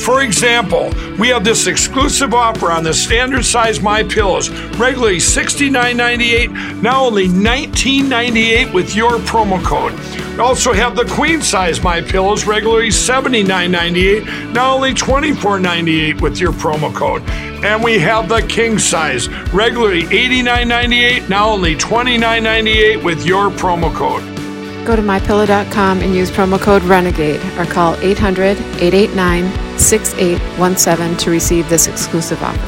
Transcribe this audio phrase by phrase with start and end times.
[0.00, 4.48] For example, we have this exclusive offer on the standard size My Pillows,
[4.78, 9.92] regularly $69.98, now only $19.98 with your promo code.
[10.32, 16.52] We also have the queen size My Pillows, regularly $79.98, now only $24.98 with your
[16.52, 17.22] promo code.
[17.62, 24.22] And we have the king size, regularly $89.98, now only $29.98 with your promo code.
[24.86, 31.68] Go to mypillow.com and use promo code RENEGADE or call 800 889 6817 to receive
[31.68, 32.58] this exclusive offer.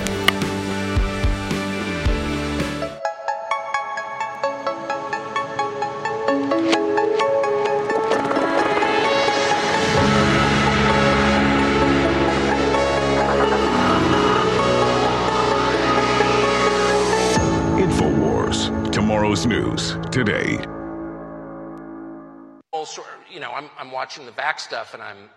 [17.78, 18.90] InfoWars.
[18.90, 20.58] Tomorrow's news today.
[22.72, 25.28] Well, sort you know, I'm, I'm watching the back stuff and I'm,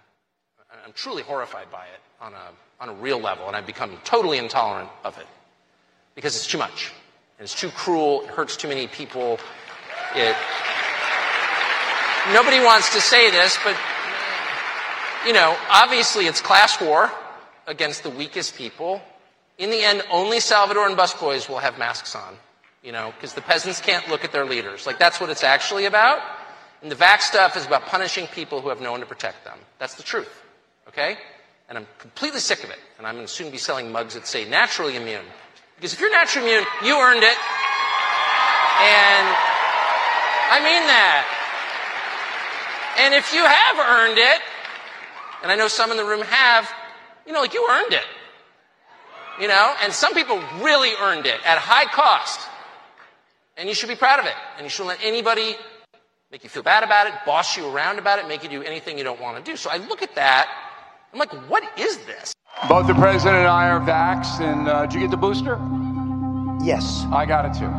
[0.85, 4.37] I'm truly horrified by it on a, on a real level, and I've become totally
[4.37, 5.25] intolerant of it
[6.13, 6.91] because it's too much.
[7.39, 9.39] And it's too cruel, it hurts too many people.
[10.13, 10.35] It,
[12.33, 13.75] nobody wants to say this, but,
[15.25, 17.11] you know, obviously it's class war
[17.65, 19.01] against the weakest people.
[19.57, 22.35] In the end, only Salvadoran busboys will have masks on,
[22.83, 24.85] you know, because the peasants can't look at their leaders.
[24.85, 26.21] Like, that's what it's actually about.
[26.83, 29.57] And the vax stuff is about punishing people who have no one to protect them.
[29.79, 30.43] That's the truth.
[30.87, 31.17] Okay?
[31.69, 32.79] And I'm completely sick of it.
[32.97, 35.25] And I'm going to soon be selling mugs that say naturally immune.
[35.75, 37.37] Because if you're naturally immune, you earned it.
[38.77, 39.27] And
[40.51, 41.25] I mean that.
[42.99, 44.41] And if you have earned it,
[45.43, 46.71] and I know some in the room have,
[47.25, 48.05] you know, like you earned it.
[49.39, 52.39] You know, and some people really earned it at high cost.
[53.57, 54.33] And you should be proud of it.
[54.57, 55.55] And you shouldn't let anybody
[56.31, 58.97] make you feel bad about it, boss you around about it, make you do anything
[58.97, 59.57] you don't want to do.
[59.57, 60.49] So I look at that,
[61.15, 62.33] I'm like, what is this?
[62.67, 65.57] Both the president and I are vaxxed, and uh, did you get the booster?
[66.61, 67.05] Yes.
[67.09, 67.71] I got it too.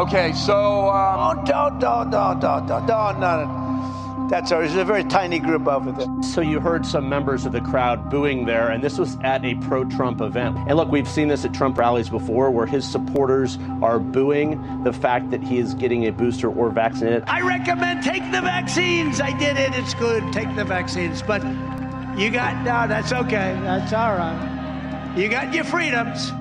[0.00, 0.88] Okay, so.
[0.90, 4.28] Um, oh, don't, don't, don't, don't, don't, don't, no.
[4.30, 4.60] That's all.
[4.60, 6.06] There's a very tiny group over there.
[6.22, 9.56] So you heard some members of the crowd booing there, and this was at a
[9.56, 10.56] pro-Trump event.
[10.56, 14.92] And look, we've seen this at Trump rallies before, where his supporters are booing the
[14.92, 17.24] fact that he is getting a booster or vaccinated.
[17.26, 19.20] I recommend take the vaccines.
[19.20, 19.74] I did it.
[19.74, 20.32] It's good.
[20.32, 21.20] Take the vaccines.
[21.20, 21.42] But
[22.16, 22.88] you got no.
[22.88, 23.58] That's okay.
[23.62, 25.14] That's all right.
[25.16, 26.32] You got your freedoms.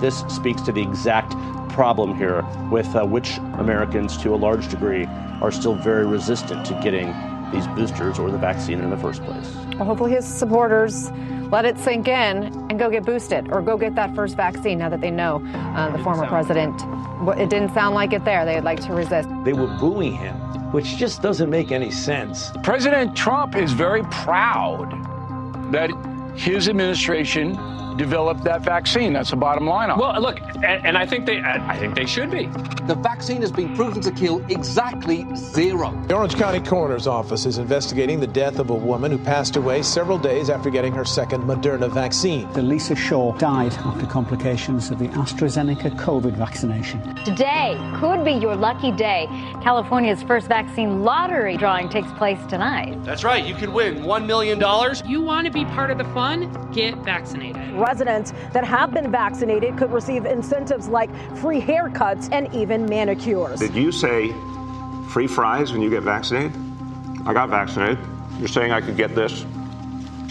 [0.00, 1.32] This speaks to the exact
[1.70, 5.06] problem here with uh, which Americans, to a large degree,
[5.40, 7.14] are still very resistant to getting
[7.52, 9.54] these boosters or the vaccine in the first place.
[9.76, 11.10] Well, hopefully, his supporters
[11.50, 14.88] let it sink in and go get boosted or go get that first vaccine now
[14.88, 16.80] that they know uh, the former president.
[17.38, 18.44] It didn't sound like it there.
[18.44, 19.28] They'd like to resist.
[19.44, 20.36] They were booing him,
[20.72, 22.50] which just doesn't make any sense.
[22.62, 25.07] President Trump is very proud
[25.70, 25.90] that
[26.36, 27.56] his administration
[27.98, 29.12] developed that vaccine.
[29.12, 29.90] That's the bottom line.
[29.90, 32.46] On well, look, and, and, I think they, I think they should be.
[32.86, 35.90] The vaccine has been proven to kill exactly zero.
[36.06, 39.82] The Orange County Coroner's Office is investigating the death of a woman who passed away
[39.82, 42.50] several days after getting her second Moderna vaccine.
[42.52, 47.02] The Lisa Shaw died after complications of the AstraZeneca COVID vaccination.
[47.24, 49.26] Today could be your lucky day.
[49.62, 53.02] California's first vaccine lottery drawing takes place tonight.
[53.04, 53.44] That's right.
[53.44, 54.58] You could win $1 million.
[55.04, 56.70] You want to be part of the fun?
[56.72, 57.58] Get vaccinated
[57.88, 63.60] residents that have been vaccinated could receive incentives like free haircuts and even manicures.
[63.60, 64.34] Did you say
[65.08, 66.52] free fries when you get vaccinated?
[67.24, 67.98] I got vaccinated.
[68.38, 69.46] You're saying I could get this?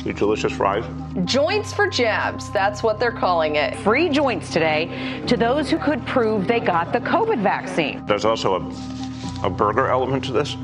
[0.04, 0.86] These delicious fries?
[1.26, 3.76] Joints for jabs, that's what they're calling it.
[3.78, 8.06] Free joints today to those who could prove they got the COVID vaccine.
[8.06, 10.56] There's also a, a burger element to this.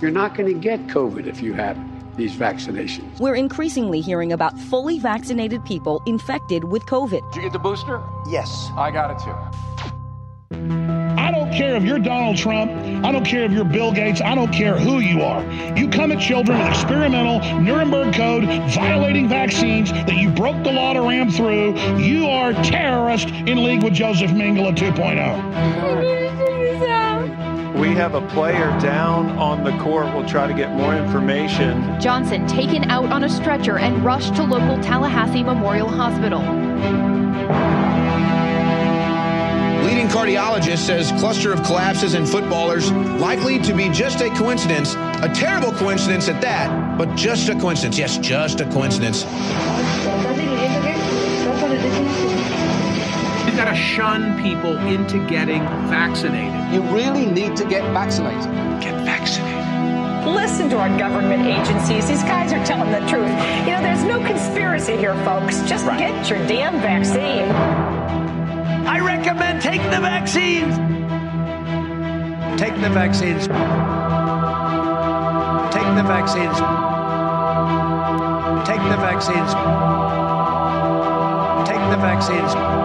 [0.00, 3.20] You're not going to get COVID if you have it these vaccinations.
[3.20, 7.32] We're increasingly hearing about fully vaccinated people infected with COVID.
[7.32, 8.02] Did you get the booster?
[8.28, 8.70] Yes.
[8.76, 9.34] I got it too.
[11.18, 12.70] I don't care if you're Donald Trump.
[13.04, 14.20] I don't care if you're Bill Gates.
[14.20, 15.42] I don't care who you are.
[15.76, 20.92] You come at children with experimental Nuremberg Code, violating vaccines that you broke the law
[20.92, 21.78] to ram through.
[21.98, 26.34] You are terrorist in league with Joseph Mengele 2.0.
[27.74, 30.06] We have a player down on the court.
[30.14, 32.00] We'll try to get more information.
[32.00, 36.38] Johnson taken out on a stretcher and rushed to local Tallahassee Memorial Hospital.
[39.84, 45.30] Leading cardiologist says cluster of collapses in footballers likely to be just a coincidence, a
[45.34, 47.98] terrible coincidence at that, but just a coincidence.
[47.98, 49.24] Yes, just a coincidence.
[53.64, 56.52] Got to shun people into getting vaccinated.
[56.74, 58.42] You really need to get vaccinated.
[58.82, 59.64] Get vaccinated.
[60.26, 62.06] Listen to our government agencies.
[62.06, 63.30] These guys are telling the truth.
[63.64, 65.62] You know, there's no conspiracy here, folks.
[65.62, 65.98] Just right.
[65.98, 67.48] get your damn vaccine.
[68.86, 70.76] I recommend take the vaccines.
[72.60, 73.46] Take the vaccines.
[75.72, 76.58] Take the vaccines.
[78.68, 79.54] Take the vaccines.
[81.66, 82.83] Take the vaccines.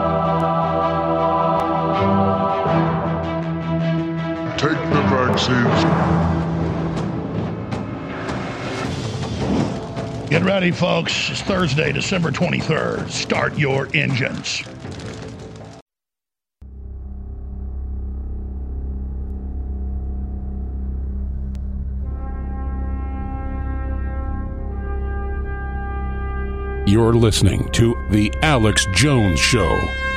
[10.30, 11.30] Get ready, folks.
[11.30, 13.09] It's Thursday, December 23rd.
[13.09, 14.63] Start your engines.
[26.85, 30.08] You're listening to The Alex Jones Show.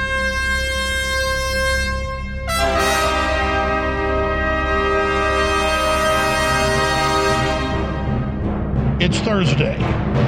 [9.05, 9.77] It's Thursday,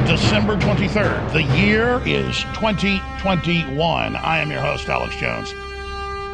[0.04, 1.32] December 23rd.
[1.32, 3.78] The year is 2021.
[4.16, 5.54] I am your host, Alex Jones.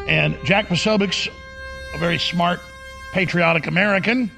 [0.07, 1.27] And Jack Posobiec's
[1.93, 2.59] a very smart,
[3.13, 4.31] patriotic American.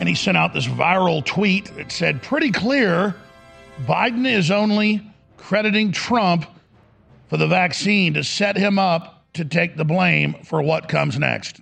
[0.00, 3.14] And he sent out this viral tweet that said, pretty clear
[3.84, 6.46] Biden is only crediting Trump
[7.28, 11.60] for the vaccine to set him up to take the blame for what comes next.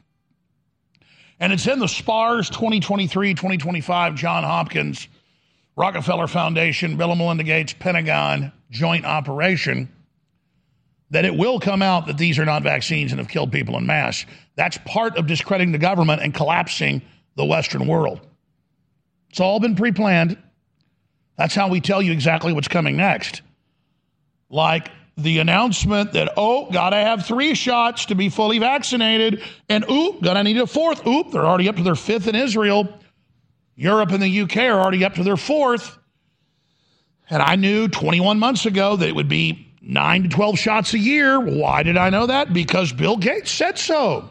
[1.44, 5.08] And it's in the SPARS 2023 2025 John Hopkins
[5.76, 9.92] Rockefeller Foundation, Bill and Melinda Gates, Pentagon joint operation
[11.10, 13.84] that it will come out that these are not vaccines and have killed people in
[13.84, 14.24] mass.
[14.56, 17.02] That's part of discrediting the government and collapsing
[17.36, 18.26] the Western world.
[19.28, 20.38] It's all been pre planned.
[21.36, 23.42] That's how we tell you exactly what's coming next.
[24.48, 30.22] Like the announcement that, oh, gotta have three shots to be fully vaccinated, and oop,
[30.22, 31.06] gonna need a fourth.
[31.06, 32.88] Oop, they're already up to their fifth in Israel.
[33.76, 35.98] Europe and the UK are already up to their fourth.
[37.30, 40.98] And I knew 21 months ago that it would be nine to 12 shots a
[40.98, 41.40] year.
[41.40, 42.52] Why did I know that?
[42.52, 44.28] Because Bill Gates said so.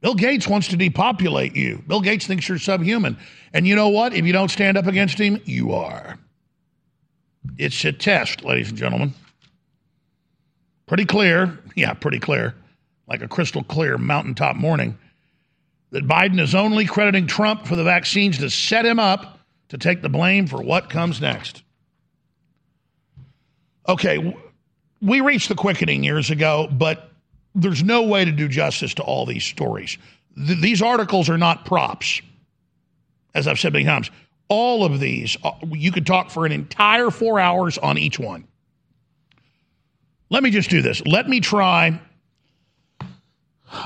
[0.00, 1.82] Bill Gates wants to depopulate you.
[1.86, 3.16] Bill Gates thinks you're subhuman.
[3.52, 4.12] And you know what?
[4.12, 6.18] If you don't stand up against him, you are.
[7.58, 9.14] It's a test, ladies and gentlemen.
[10.86, 11.58] Pretty clear.
[11.74, 12.54] Yeah, pretty clear.
[13.08, 14.98] Like a crystal clear mountaintop morning.
[15.90, 19.38] That Biden is only crediting Trump for the vaccines to set him up
[19.68, 21.62] to take the blame for what comes next.
[23.88, 24.36] Okay,
[25.00, 27.10] we reached the quickening years ago, but
[27.54, 29.96] there's no way to do justice to all these stories.
[30.36, 32.20] Th- these articles are not props,
[33.34, 34.10] as I've said many times.
[34.48, 38.46] All of these, uh, you could talk for an entire four hours on each one.
[40.30, 41.04] Let me just do this.
[41.06, 42.00] Let me try.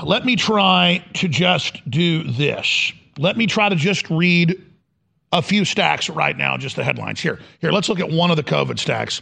[0.03, 2.93] Let me try to just do this.
[3.17, 4.61] Let me try to just read
[5.31, 7.19] a few stacks right now, just the headlines.
[7.19, 9.21] Here, here, let's look at one of the COVID stacks.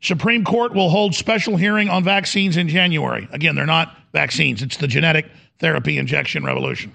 [0.00, 3.28] Supreme Court will hold special hearing on vaccines in January.
[3.32, 5.26] Again, they're not vaccines, it's the genetic
[5.58, 6.92] therapy injection revolution.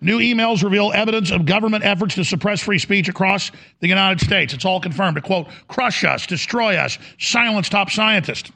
[0.00, 3.50] New emails reveal evidence of government efforts to suppress free speech across
[3.80, 4.54] the United States.
[4.54, 8.52] It's all confirmed to quote, crush us, destroy us, silence top scientists.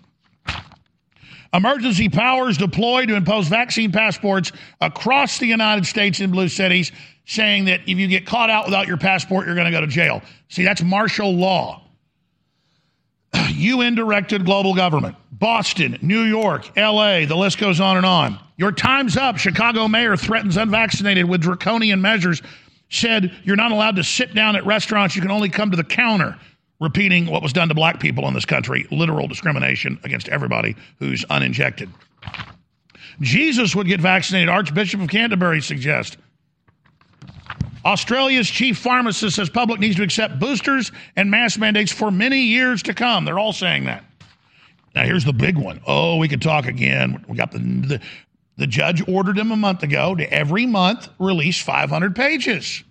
[1.54, 6.92] Emergency powers deployed to impose vaccine passports across the United States in blue cities,
[7.26, 9.86] saying that if you get caught out without your passport, you're going to go to
[9.86, 10.22] jail.
[10.48, 11.82] See, that's martial law.
[13.50, 15.16] UN directed global government.
[15.30, 18.38] Boston, New York, LA, the list goes on and on.
[18.62, 19.38] Your time's up.
[19.38, 22.40] Chicago mayor threatens unvaccinated with draconian measures,
[22.90, 25.82] said you're not allowed to sit down at restaurants, you can only come to the
[25.82, 26.38] counter,
[26.80, 31.24] repeating what was done to black people in this country literal discrimination against everybody who's
[31.28, 31.90] uninjected.
[33.20, 36.16] Jesus would get vaccinated, Archbishop of Canterbury suggests.
[37.84, 42.80] Australia's chief pharmacist says public needs to accept boosters and mask mandates for many years
[42.84, 43.24] to come.
[43.24, 44.04] They're all saying that.
[44.94, 45.80] Now here's the big one.
[45.84, 47.24] Oh, we could talk again.
[47.26, 48.00] We got the, the
[48.56, 52.84] the judge ordered him a month ago to every month release 500 pages.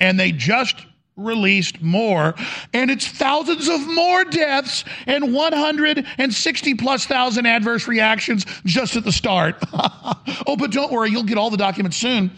[0.00, 0.76] And they just
[1.16, 2.34] released more,
[2.72, 9.12] and it's thousands of more deaths and 160 plus thousand adverse reactions just at the
[9.12, 9.56] start.
[9.72, 12.30] oh, but don't worry, you'll get all the documents soon.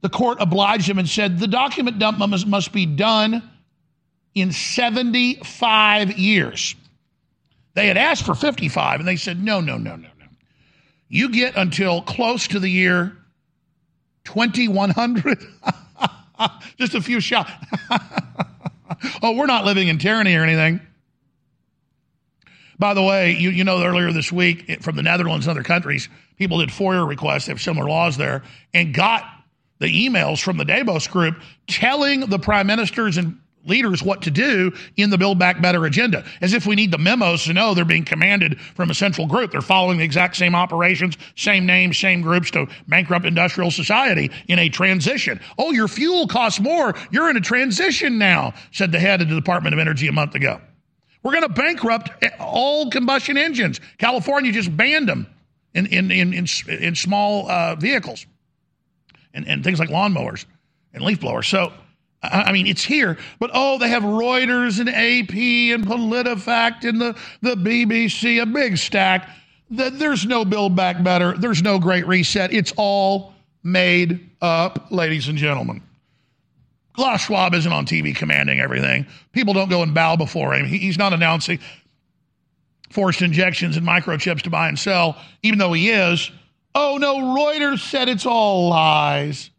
[0.00, 3.48] The court obliged him and said the document dump must, must be done
[4.34, 6.74] in 75 years.
[7.74, 10.13] They had asked for 55, and they said, no, no, no, no, no.
[11.14, 13.16] You get until close to the year
[14.24, 15.38] 2100.
[16.76, 17.52] Just a few shots.
[19.22, 20.80] oh, we're not living in tyranny or anything.
[22.80, 25.62] By the way, you, you know earlier this week eh, from the Netherlands and other
[25.62, 28.42] countries, people did FOIA requests, they have similar laws there,
[28.72, 29.22] and got
[29.78, 31.36] the emails from the Davos group
[31.68, 36.24] telling the prime ministers and leaders what to do in the Build Back Better agenda,
[36.40, 39.52] as if we need the memos to know they're being commanded from a central group.
[39.52, 44.58] They're following the exact same operations, same names, same groups to bankrupt industrial society in
[44.58, 45.40] a transition.
[45.58, 46.94] Oh, your fuel costs more.
[47.10, 50.34] You're in a transition now, said the head of the Department of Energy a month
[50.34, 50.60] ago.
[51.22, 53.80] We're going to bankrupt all combustion engines.
[53.98, 55.26] California just banned them
[55.72, 58.26] in, in, in, in, in small uh, vehicles
[59.32, 60.44] and, and things like lawnmowers
[60.92, 61.46] and leaf blowers.
[61.48, 61.72] So,
[62.32, 65.34] I mean, it's here, but oh, they have Reuters and AP
[65.74, 69.28] and PolitiFact and the, the BBC, a big stack.
[69.70, 71.36] There's no Build Back Better.
[71.36, 72.52] There's no Great Reset.
[72.52, 75.82] It's all made up, ladies and gentlemen.
[76.94, 79.06] Klaus Schwab isn't on TV commanding everything.
[79.32, 80.66] People don't go and bow before him.
[80.66, 81.58] He's not announcing
[82.90, 86.30] forced injections and microchips to buy and sell, even though he is.
[86.76, 89.50] Oh, no, Reuters said it's all lies.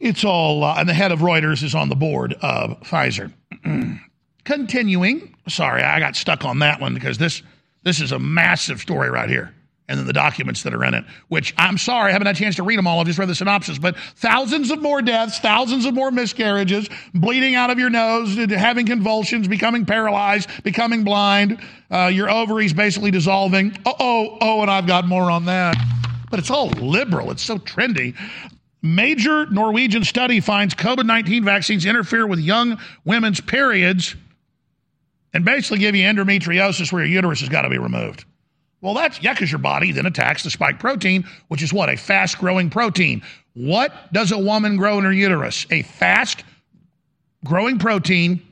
[0.00, 3.32] It's all, uh, and the head of Reuters is on the board of Pfizer.
[4.44, 7.42] Continuing, sorry, I got stuck on that one because this
[7.82, 9.54] this is a massive story right here.
[9.88, 12.38] And then the documents that are in it, which I'm sorry, I haven't had a
[12.38, 13.00] chance to read them all.
[13.00, 17.56] I've just read the synopsis, but thousands of more deaths, thousands of more miscarriages, bleeding
[17.56, 23.76] out of your nose, having convulsions, becoming paralyzed, becoming blind, uh, your ovaries basically dissolving.
[23.84, 25.76] Oh, oh, oh, and I've got more on that.
[26.30, 27.32] But it's all liberal.
[27.32, 28.14] It's so trendy.
[28.82, 34.16] Major Norwegian study finds COVID 19 vaccines interfere with young women's periods
[35.32, 38.24] and basically give you endometriosis where your uterus has got to be removed.
[38.80, 41.90] Well, that's, yeah, because your body then attacks the spike protein, which is what?
[41.90, 43.22] A fast growing protein.
[43.52, 45.66] What does a woman grow in her uterus?
[45.70, 46.44] A fast
[47.44, 48.42] growing protein,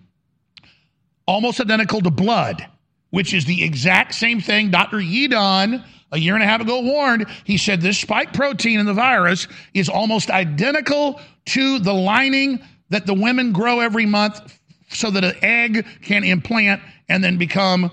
[1.26, 2.66] almost identical to blood,
[3.10, 4.98] which is the exact same thing Dr.
[4.98, 5.82] Yeadon
[6.12, 7.26] a year and a half ago warned.
[7.44, 12.60] He said this spike protein in the virus is almost identical to the lining
[12.90, 14.58] that the women grow every month
[14.90, 17.90] so that an egg can implant and then become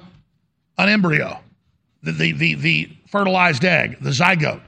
[0.78, 1.40] an embryo,
[2.04, 4.62] the, the, the, the fertilized egg, the zygote.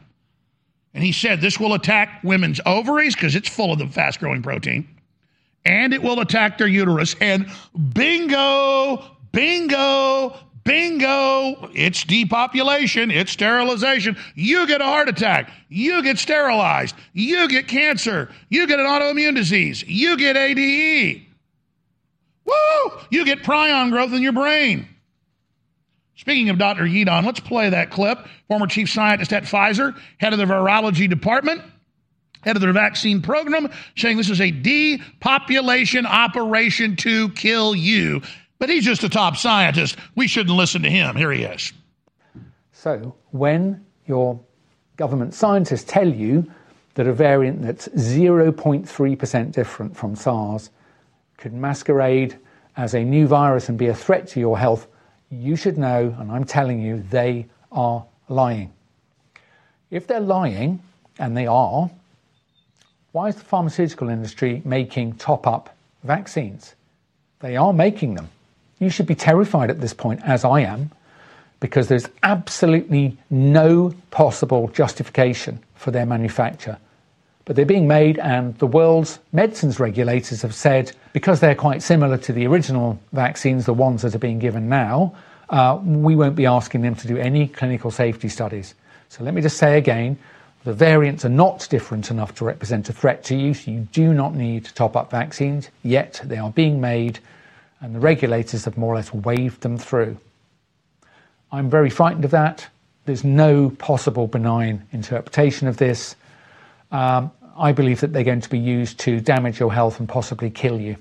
[0.94, 4.42] And he said this will attack women's ovaries because it's full of the fast growing
[4.42, 4.88] protein,
[5.64, 7.16] and it will attack their uterus.
[7.22, 7.52] And
[7.94, 10.36] bingo, bingo,
[10.68, 11.70] Bingo!
[11.74, 14.18] It's depopulation, it's sterilization.
[14.36, 19.34] You get a heart attack, you get sterilized, you get cancer, you get an autoimmune
[19.34, 21.26] disease, you get ADE.
[22.44, 22.92] Woo!
[23.10, 24.90] You get prion growth in your brain.
[26.18, 26.84] Speaking of Dr.
[26.84, 28.20] Yeadon, let's play that clip.
[28.50, 31.62] Former chief scientist at Pfizer, head of the virology department,
[32.42, 38.22] head of their vaccine program, saying this is a depopulation operation to kill you.
[38.60, 39.98] But he's just a top scientist.
[40.16, 41.16] We shouldn't listen to him.
[41.16, 41.74] Here he is.
[42.72, 44.40] So, when your
[44.96, 46.50] government scientists tell you
[46.96, 50.72] that a variant that's 0.3% different from SARS
[51.38, 52.38] could masquerade
[52.76, 54.88] as a new virus and be a threat to your health,
[55.30, 58.74] you should know, and I'm telling you, they are lying.
[59.92, 60.82] If they're lying,
[61.20, 61.90] and they are,
[63.12, 66.76] why is the pharmaceutical industry making top up vaccines?
[67.40, 68.30] They are making them.
[68.80, 70.92] You should be terrified at this point, as I am,
[71.60, 76.78] because there's absolutely no possible justification for their manufacture.
[77.46, 82.18] But they're being made, and the world's medicines regulators have said because they're quite similar
[82.18, 85.16] to the original vaccines, the ones that are being given now,
[85.50, 88.76] uh, we won't be asking them to do any clinical safety studies.
[89.10, 90.18] So let me just say again
[90.66, 94.14] the variants are not different enough to represent a threat to you, so you do
[94.14, 97.20] not need to top up vaccines, yet they are being made
[97.82, 100.18] and the regulators have more or less waved them through.
[101.52, 102.68] I'm very frightened of that.
[103.06, 106.16] There's no possible benign interpretation of this.
[106.92, 110.50] Um, I believe that they're going to be used to damage your health and possibly
[110.50, 110.98] kill you.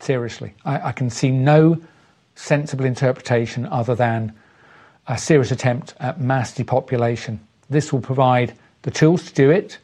[0.00, 0.52] Seriously.
[0.64, 1.80] I, I can see no
[2.34, 4.32] sensible interpretation other than
[5.06, 7.40] a serious attempt at mass depopulation.
[7.70, 9.78] This will provide the tools to do it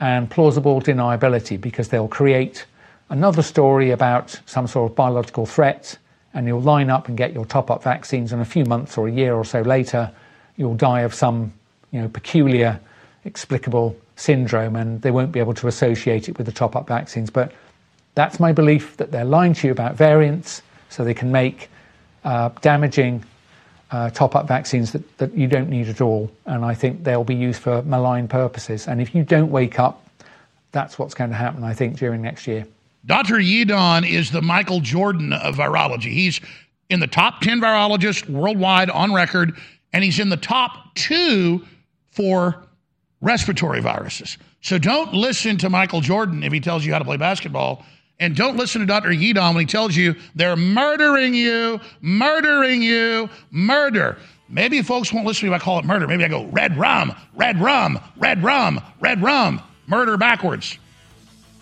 [0.00, 2.64] and plausible deniability because they'll create
[3.10, 5.98] another story about some sort of biological threat,
[6.34, 9.08] and you'll line up and get your top up vaccines, and a few months or
[9.08, 10.10] a year or so later,
[10.56, 11.52] you'll die of some
[11.90, 12.80] you know, peculiar,
[13.24, 17.30] explicable syndrome, and they won't be able to associate it with the top up vaccines.
[17.30, 17.52] But
[18.14, 21.70] that's my belief that they're lying to you about variants so they can make
[22.24, 23.24] uh, damaging
[23.90, 26.30] uh, top up vaccines that, that you don't need at all.
[26.44, 28.86] And I think they'll be used for malign purposes.
[28.86, 30.04] And if you don't wake up,
[30.72, 32.66] that's what's going to happen, I think, during next year.
[33.08, 33.36] Dr.
[33.36, 36.12] Yeadon is the Michael Jordan of virology.
[36.12, 36.40] He's
[36.90, 39.56] in the top 10 virologists worldwide on record,
[39.94, 41.64] and he's in the top two
[42.10, 42.66] for
[43.22, 44.36] respiratory viruses.
[44.60, 47.82] So don't listen to Michael Jordan if he tells you how to play basketball.
[48.20, 49.08] And don't listen to Dr.
[49.10, 54.18] Yeadon when he tells you they're murdering you, murdering you, murder.
[54.50, 56.06] Maybe folks won't listen to me if I call it murder.
[56.06, 60.78] Maybe I go red rum, red rum, red rum, red rum, murder backwards.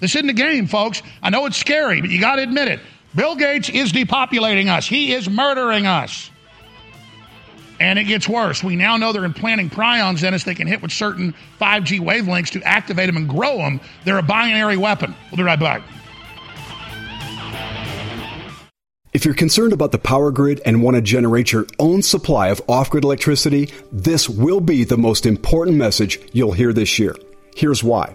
[0.00, 1.02] This isn't a game, folks.
[1.22, 2.80] I know it's scary, but you got to admit it.
[3.14, 6.30] Bill Gates is depopulating us, he is murdering us.
[7.78, 8.64] And it gets worse.
[8.64, 12.50] We now know they're implanting prions in us they can hit with certain 5G wavelengths
[12.52, 13.80] to activate them and grow them.
[14.04, 15.14] They're a binary weapon.
[15.30, 15.82] We'll be right back.
[19.12, 22.60] If you're concerned about the power grid and want to generate your own supply of
[22.68, 27.14] off grid electricity, this will be the most important message you'll hear this year.
[27.54, 28.14] Here's why.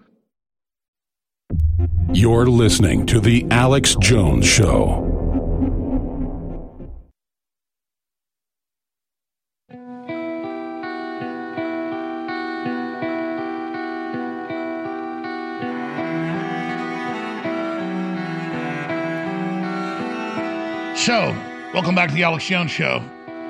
[2.13, 5.07] You're listening to The Alex Jones Show.
[20.97, 21.33] So,
[21.73, 23.01] welcome back to the Alex Jones Show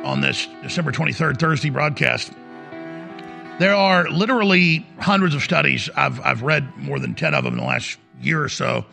[0.03, 2.31] on this December 23rd, Thursday broadcast.
[3.57, 5.89] There are literally hundreds of studies.
[5.95, 8.85] I've, I've read more than 10 of them in the last year or so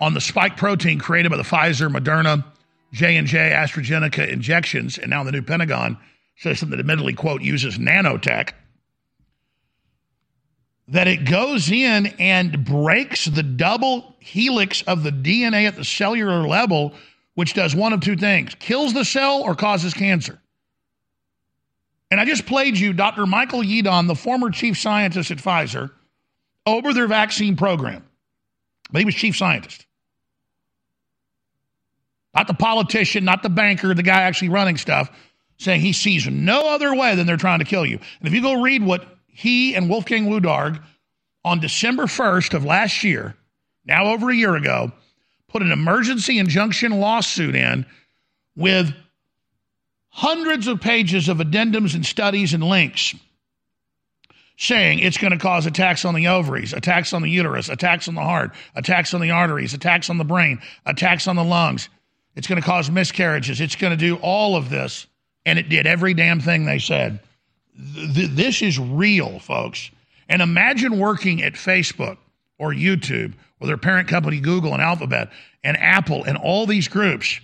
[0.00, 2.44] on the spike protein created by the Pfizer, Moderna,
[2.92, 5.98] J&J, AstraZeneca injections, and now the new Pentagon
[6.36, 8.52] system that admittedly, quote, uses nanotech,
[10.88, 16.46] that it goes in and breaks the double helix of the DNA at the cellular
[16.46, 16.94] level,
[17.34, 20.38] which does one of two things kills the cell or causes cancer.
[22.10, 23.26] And I just played you Dr.
[23.26, 25.90] Michael Yeadon, the former chief scientist at Pfizer,
[26.64, 28.04] over their vaccine program.
[28.90, 29.86] But he was chief scientist.
[32.34, 35.10] Not the politician, not the banker, the guy actually running stuff,
[35.58, 37.98] saying he sees no other way than they're trying to kill you.
[38.20, 40.80] And if you go read what he and Wolfgang Wodarg
[41.44, 43.34] on December 1st of last year,
[43.86, 44.92] now over a year ago,
[45.48, 47.86] put an emergency injunction lawsuit in
[48.54, 48.94] with
[50.08, 53.14] hundreds of pages of addendums and studies and links
[54.56, 58.14] saying it's going to cause attacks on the ovaries, attacks on the uterus, attacks on
[58.14, 61.88] the heart, attacks on the arteries, attacks on the brain, attacks on the lungs.
[62.36, 63.60] It's going to cause miscarriages.
[63.60, 65.06] It's going to do all of this.
[65.44, 67.20] And it did every damn thing they said.
[67.94, 69.90] Th- this is real, folks.
[70.28, 72.18] And imagine working at Facebook
[72.58, 75.30] or YouTube or their parent company, Google and Alphabet
[75.62, 77.40] and Apple and all these groups.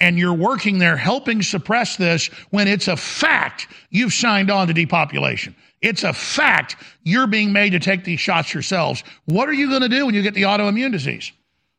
[0.00, 4.74] And you're working there helping suppress this when it's a fact you've signed on to
[4.74, 5.54] depopulation.
[5.84, 9.04] It's a fact you're being made to take these shots yourselves.
[9.26, 11.30] What are you going to do when you get the autoimmune disease?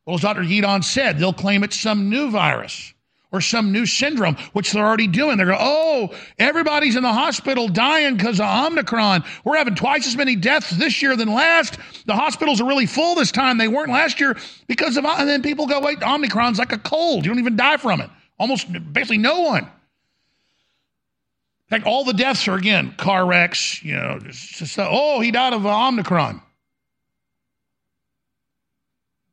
[0.06, 0.42] Well, as Dr.
[0.42, 2.94] Yeadon said, they'll claim it's some new virus
[3.32, 5.36] or some new syndrome, which they're already doing.
[5.36, 9.24] They're going, oh, everybody's in the hospital dying because of Omicron.
[9.44, 11.76] We're having twice as many deaths this year than last.
[12.06, 13.58] The hospitals are really full this time.
[13.58, 14.36] They weren't last year
[14.68, 17.24] because of, and then people go, wait, Omicron's like a cold.
[17.24, 18.10] You don't even die from it.
[18.38, 19.68] Almost basically no one.
[21.68, 23.82] Fact, all the deaths are again car wrecks.
[23.82, 26.40] You know, just, oh, he died of Omicron.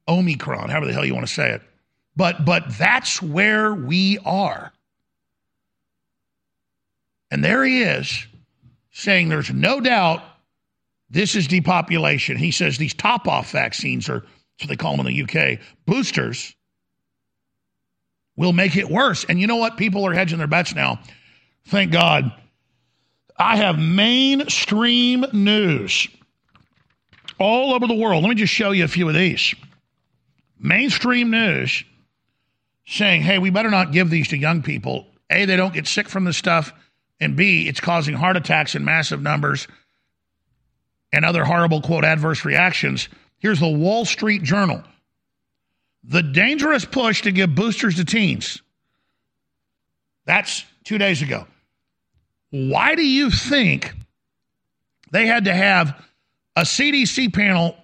[0.07, 1.61] Omicron, however the hell you want to say it.
[2.15, 4.71] But but that's where we are.
[7.31, 8.27] And there he is
[8.91, 10.23] saying there's no doubt
[11.09, 12.37] this is depopulation.
[12.37, 14.23] He says these top off vaccines are,
[14.59, 16.55] what they call them in the UK, boosters,
[18.35, 19.23] will make it worse.
[19.25, 19.77] And you know what?
[19.77, 20.99] People are hedging their bets now.
[21.67, 22.31] Thank God.
[23.37, 26.07] I have mainstream news
[27.39, 28.23] all over the world.
[28.23, 29.55] Let me just show you a few of these
[30.59, 31.83] mainstream news
[32.85, 35.07] saying, hey, we better not give these to young people.
[35.29, 36.73] A, they don't get sick from this stuff.
[37.19, 39.67] And B, it's causing heart attacks in massive numbers
[41.11, 43.07] and other horrible, quote, adverse reactions.
[43.39, 44.83] Here's the Wall Street Journal.
[46.03, 48.61] The dangerous push to give boosters to teens.
[50.25, 51.45] That's two days ago.
[52.53, 53.91] Why do you think
[55.09, 55.99] they had to have
[56.55, 57.75] a CDC panel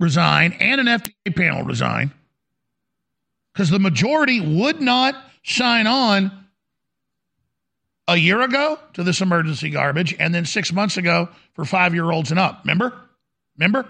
[0.00, 2.10] resign and an FDA panel resign
[3.52, 6.32] because the majority would not sign on
[8.08, 12.10] a year ago to this emergency garbage and then six months ago for five year
[12.10, 12.62] olds and up.
[12.64, 12.98] Remember?
[13.58, 13.86] Remember?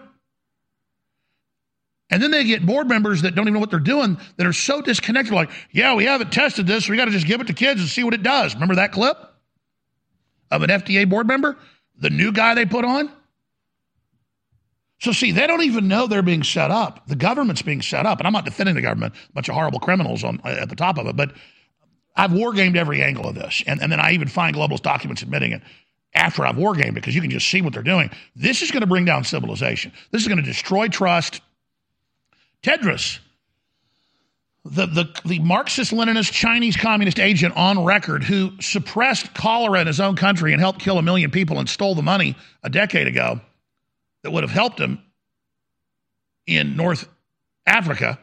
[2.10, 4.52] And then they get board members that don't even know what they're doing that are
[4.52, 6.86] so disconnected, like, yeah, we haven't tested this.
[6.86, 8.54] So we got to just give it to kids and see what it does.
[8.54, 9.16] Remember that clip
[10.52, 11.56] of an FDA board member?
[11.98, 13.10] The new guy they put on?
[15.00, 17.08] So, see, they don't even know they're being set up.
[17.08, 18.18] The government's being set up.
[18.18, 20.96] And I'm not defending the government, a bunch of horrible criminals on at the top
[20.96, 21.32] of it, but
[22.14, 23.64] I've wargamed every angle of this.
[23.66, 25.62] And, and then I even find globalist documents admitting it
[26.14, 28.10] after I've wargamed it because you can just see what they're doing.
[28.36, 29.92] This is going to bring down civilization.
[30.12, 31.40] This is going to destroy trust.
[32.62, 33.18] Tedros,
[34.64, 40.00] the, the, the Marxist Leninist Chinese communist agent on record who suppressed cholera in his
[40.00, 43.40] own country and helped kill a million people and stole the money a decade ago
[44.22, 45.02] that would have helped him
[46.46, 47.08] in North
[47.66, 48.18] Africa.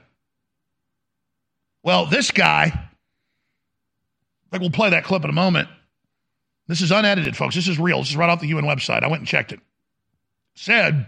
[1.84, 2.90] Well, this guy,
[4.52, 5.70] think we'll play that clip in a moment.
[6.68, 7.56] This is unedited, folks.
[7.56, 8.00] This is real.
[8.00, 9.04] This is right off the UN website.
[9.04, 9.60] I went and checked it.
[10.56, 11.06] Said,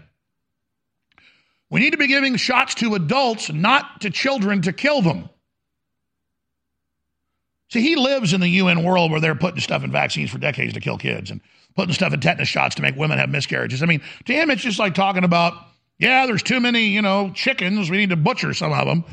[1.72, 5.30] we need to be giving shots to adults, not to children to kill them.
[7.70, 10.74] See, he lives in the UN world where they're putting stuff in vaccines for decades
[10.74, 11.40] to kill kids and
[11.74, 13.82] putting stuff in tetanus shots to make women have miscarriages.
[13.82, 15.54] I mean, to him, it's just like talking about,
[15.98, 17.88] yeah, there's too many, you know, chickens.
[17.88, 19.06] We need to butcher some of them.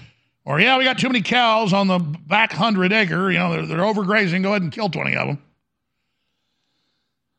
[0.43, 3.31] Or, yeah, we got too many cows on the back hundred acre.
[3.31, 4.43] You know, they're, they're overgrazing.
[4.43, 5.43] Go ahead and kill 20 of them.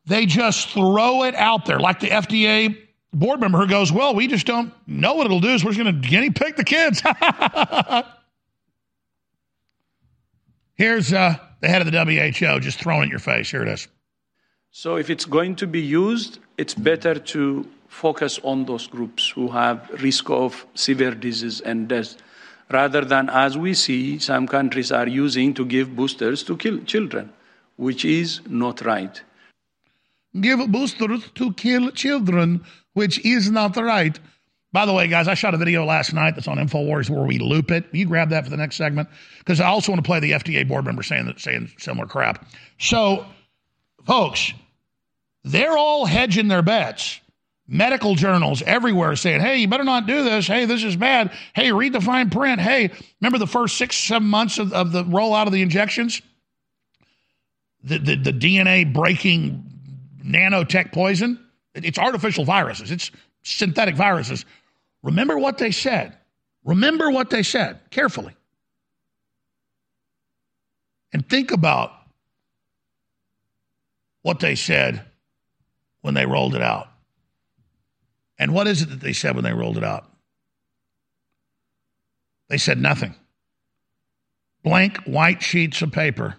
[0.06, 4.26] They just throw it out there like the FDA board member who goes, well, we
[4.26, 5.58] just don't know what it'll do.
[5.58, 7.02] So we're just going to guinea pig the kids.
[10.74, 13.50] Here's uh, the head of the WHO just throwing it in your face.
[13.50, 13.88] Here it is.
[14.70, 19.48] So if it's going to be used, it's better to focus on those groups who
[19.48, 22.16] have risk of severe disease and death
[22.70, 27.32] rather than as we see some countries are using to give boosters to kill children
[27.76, 29.22] which is not right
[30.40, 34.18] give boosters to kill children which is not the right
[34.72, 37.38] by the way guys i shot a video last night that's on infowars where we
[37.38, 40.20] loop it you grab that for the next segment because i also want to play
[40.20, 42.46] the fda board member saying that saying similar crap
[42.78, 43.26] so
[44.06, 44.52] folks,
[45.44, 47.20] they're all hedging their bets.
[47.68, 50.48] Medical journals everywhere saying, hey, you better not do this.
[50.48, 51.30] Hey, this is bad.
[51.54, 52.60] Hey, read the fine print.
[52.60, 56.20] Hey, remember the first six, seven months of, of the rollout of the injections?
[57.84, 59.64] The, the, the DNA breaking
[60.24, 61.38] nanotech poison?
[61.74, 63.10] It's artificial viruses, it's
[63.42, 64.44] synthetic viruses.
[65.02, 66.16] Remember what they said.
[66.64, 68.34] Remember what they said carefully.
[71.12, 71.92] And think about
[74.22, 75.04] what they said
[76.02, 76.88] when they rolled it out.
[78.38, 80.10] And what is it that they said when they rolled it out?
[82.48, 83.14] They said nothing.
[84.62, 86.36] Blank white sheets of paper.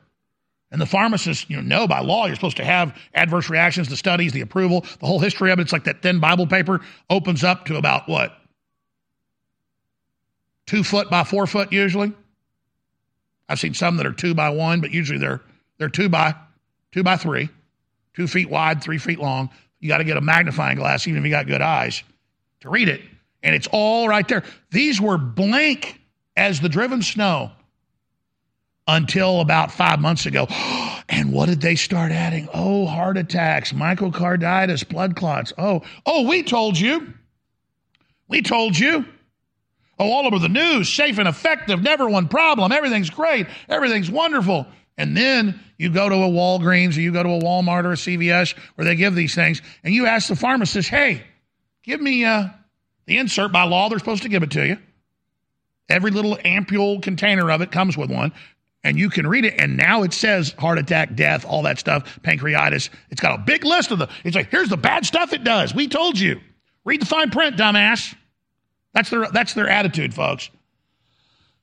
[0.72, 3.98] And the pharmacists, you know, know by law you're supposed to have adverse reactions, the
[3.98, 5.64] studies, the approval, the whole history of it.
[5.64, 6.80] It's like that thin Bible paper
[7.10, 8.38] opens up to about what?
[10.66, 12.14] Two foot by four foot usually.
[13.50, 15.42] I've seen some that are two by one, but usually they're
[15.78, 16.36] they're two by
[16.92, 17.50] two by three
[18.14, 19.50] two feet wide, three feet long.
[19.80, 22.04] You got to get a magnifying glass, even if you got good eyes,
[22.62, 23.02] to read it.
[23.44, 24.44] And it's all right there.
[24.70, 26.00] These were blank
[26.38, 27.52] as the driven snow
[28.88, 30.48] until about five months ago.
[31.14, 32.48] And what did they start adding?
[32.54, 35.52] Oh, heart attacks, myocarditis, blood clots.
[35.58, 37.14] Oh, oh, we told you.
[38.30, 39.06] We told you.
[40.00, 42.72] Oh, all over the news, safe and effective, never one problem.
[42.72, 43.48] Everything's great.
[43.68, 44.66] Everything's wonderful.
[44.98, 47.96] And then you go to a Walgreens or you go to a Walmart or a
[47.96, 51.22] CVS where they give these things, and you ask the pharmacist, hey,
[51.84, 52.48] give me uh,
[53.06, 53.90] the insert by law.
[53.90, 54.78] They're supposed to give it to you.
[55.90, 58.32] Every little ampule container of it comes with one
[58.84, 59.56] and you can read it.
[59.60, 62.90] And now it says heart attack, death, all that stuff, pancreatitis.
[63.10, 64.10] It's got a big list of the.
[64.24, 65.74] It's like here's the bad stuff it does.
[65.74, 66.40] We told you.
[66.84, 68.16] Read the fine print, dumbass.
[68.94, 70.50] That's their that's their attitude, folks.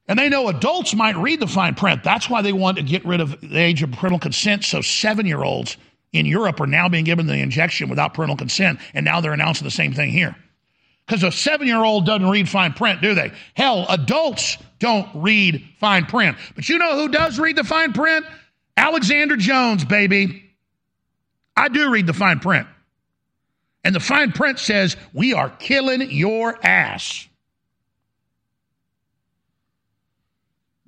[0.06, 2.02] And they know adults might read the fine print.
[2.02, 4.64] That's why they want to get rid of the age of parental consent.
[4.64, 5.76] So seven year olds
[6.12, 9.64] in Europe are now being given the injection without parental consent, and now they're announcing
[9.64, 10.34] the same thing here.
[11.08, 13.32] Because a seven year old doesn't read fine print, do they?
[13.54, 16.36] Hell, adults don't read fine print.
[16.54, 18.26] But you know who does read the fine print?
[18.76, 20.44] Alexander Jones, baby.
[21.56, 22.68] I do read the fine print.
[23.84, 27.27] And the fine print says, We are killing your ass.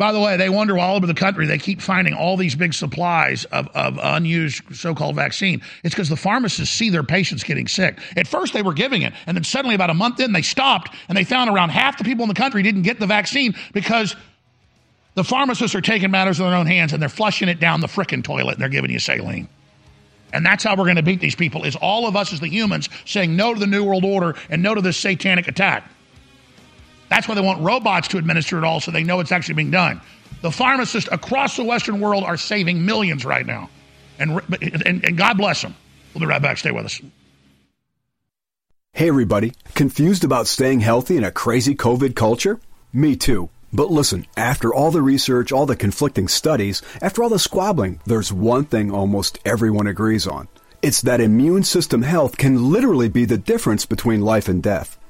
[0.01, 2.73] By the way, they wonder all over the country, they keep finding all these big
[2.73, 5.61] supplies of, of unused so called vaccine.
[5.85, 7.99] It's because the pharmacists see their patients getting sick.
[8.17, 10.97] At first, they were giving it, and then suddenly, about a month in, they stopped,
[11.11, 14.17] and they found around half the people in the country didn't get the vaccine because
[15.17, 17.87] the pharmacists are taking matters in their own hands and they're flushing it down the
[17.87, 19.51] frickin' toilet and they're giving you saline.
[20.33, 22.49] And that's how we're going to beat these people is all of us as the
[22.49, 25.91] humans saying no to the New World Order and no to this satanic attack.
[27.11, 29.73] That's why they want robots to administer it all so they know it's actually being
[29.73, 30.01] done.
[30.41, 33.69] The pharmacists across the Western world are saving millions right now.
[34.19, 35.75] And, and, and God bless them.
[36.15, 36.59] We'll be right back.
[36.59, 37.01] Stay with us.
[38.93, 39.53] Hey, everybody.
[39.75, 42.61] Confused about staying healthy in a crazy COVID culture?
[42.93, 43.51] Me too.
[43.73, 48.33] But listen, after all the research, all the conflicting studies, after all the squabbling, there's
[48.33, 50.49] one thing almost everyone agrees on.
[50.83, 54.99] It's that immune system health can literally be the difference between life and death.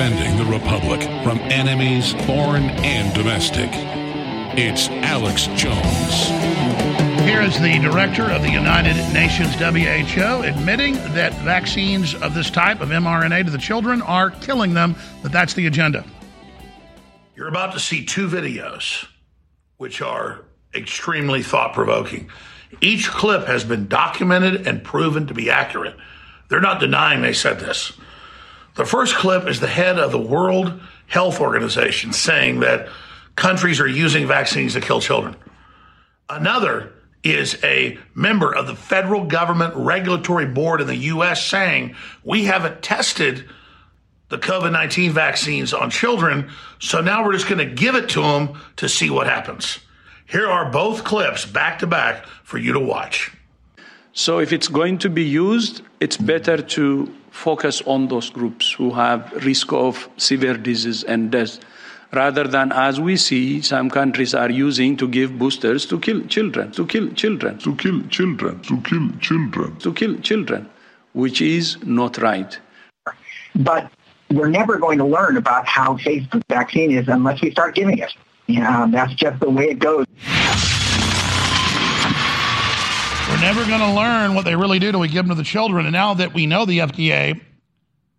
[0.00, 3.68] Defending the Republic from enemies, foreign and domestic.
[4.56, 6.28] It's Alex Jones.
[7.28, 12.80] Here is the director of the United Nations WHO admitting that vaccines of this type
[12.80, 16.02] of mRNA to the children are killing them, that that's the agenda.
[17.36, 19.06] You're about to see two videos
[19.76, 22.30] which are extremely thought provoking.
[22.80, 25.96] Each clip has been documented and proven to be accurate.
[26.48, 27.92] They're not denying they said this.
[28.76, 32.88] The first clip is the head of the World Health Organization saying that
[33.36, 35.36] countries are using vaccines to kill children.
[36.28, 41.44] Another is a member of the federal government regulatory board in the U.S.
[41.44, 43.44] saying we haven't tested
[44.28, 48.22] the COVID 19 vaccines on children, so now we're just going to give it to
[48.22, 49.80] them to see what happens.
[50.26, 53.32] Here are both clips back to back for you to watch.
[54.12, 58.90] So, if it's going to be used, it's better to focus on those groups who
[58.90, 61.60] have risk of severe disease and death
[62.12, 66.72] rather than as we see some countries are using to give boosters to kill children
[66.72, 67.58] to kill children.
[67.58, 69.76] To kill children to kill children.
[69.78, 70.68] To kill children
[71.12, 72.58] which is not right.
[73.54, 73.90] But
[74.30, 77.98] we're never going to learn about how safe the vaccine is unless we start giving
[77.98, 78.12] it.
[78.46, 80.06] Yeah that's just the way it goes
[83.40, 85.42] we're never going to learn what they really do till we give them to the
[85.42, 85.86] children.
[85.86, 87.40] And now that we know the FDA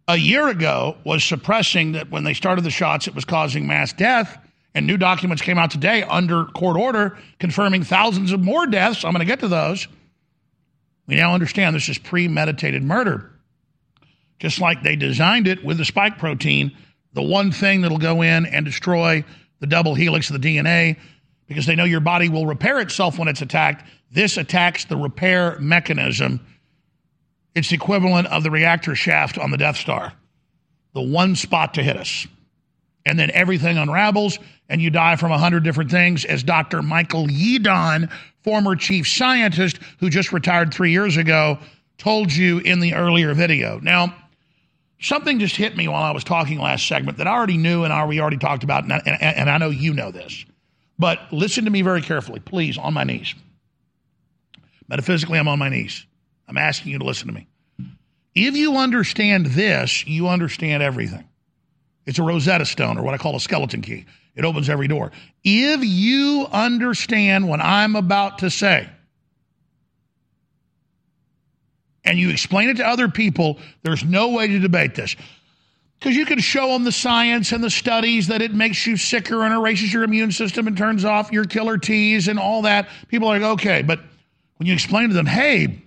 [0.07, 3.93] a year ago was suppressing that when they started the shots, it was causing mass
[3.93, 4.36] death,
[4.73, 9.05] and new documents came out today under court order confirming thousands of more deaths.
[9.05, 9.88] I'm going to get to those.
[11.05, 13.29] We now understand this is premeditated murder.
[14.39, 16.75] Just like they designed it with the spike protein
[17.13, 19.23] the one thing that'll go in and destroy
[19.60, 20.97] the double helix of the DNA
[21.51, 23.85] because they know your body will repair itself when it's attacked.
[24.09, 26.39] This attacks the repair mechanism.
[27.53, 30.13] It's the equivalent of the reactor shaft on the Death Star,
[30.93, 32.25] the one spot to hit us.
[33.05, 36.81] And then everything unravels and you die from a hundred different things, as Dr.
[36.81, 38.09] Michael Yeadon,
[38.45, 41.59] former chief scientist who just retired three years ago,
[41.97, 43.77] told you in the earlier video.
[43.79, 44.15] Now,
[45.01, 48.07] something just hit me while I was talking last segment that I already knew and
[48.07, 50.45] we already talked about, and I, and I know you know this.
[51.01, 53.33] But listen to me very carefully, please, on my knees.
[54.87, 56.05] Metaphysically, I'm on my knees.
[56.47, 57.47] I'm asking you to listen to me.
[58.35, 61.27] If you understand this, you understand everything.
[62.05, 64.05] It's a Rosetta Stone, or what I call a skeleton key.
[64.35, 65.11] It opens every door.
[65.43, 68.87] If you understand what I'm about to say,
[72.05, 75.15] and you explain it to other people, there's no way to debate this.
[76.01, 79.43] Because you can show them the science and the studies that it makes you sicker
[79.43, 82.89] and erases your immune system and turns off your killer T's and all that.
[83.07, 83.83] People are like, okay.
[83.83, 83.99] But
[84.57, 85.83] when you explain to them, hey,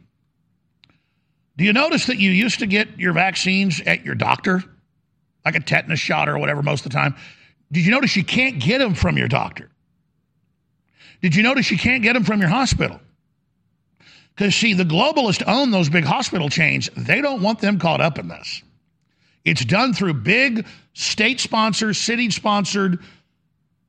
[1.56, 4.62] do you notice that you used to get your vaccines at your doctor,
[5.44, 7.16] like a tetanus shot or whatever, most of the time?
[7.72, 9.68] Did you notice you can't get them from your doctor?
[11.22, 13.00] Did you notice you can't get them from your hospital?
[14.36, 16.88] Because, see, the globalists own those big hospital chains.
[16.96, 18.62] They don't want them caught up in this.
[19.44, 22.98] It's done through big state sponsored, city sponsored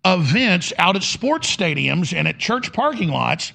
[0.05, 3.53] events out at sports stadiums and at church parking lots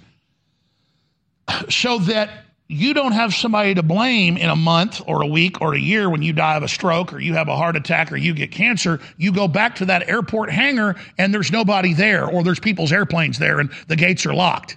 [1.69, 2.31] so that
[2.69, 6.09] you don't have somebody to blame in a month or a week or a year
[6.09, 8.53] when you die of a stroke or you have a heart attack or you get
[8.53, 9.01] cancer.
[9.17, 13.39] You go back to that airport hangar and there's nobody there or there's people's airplanes
[13.39, 14.77] there and the gates are locked.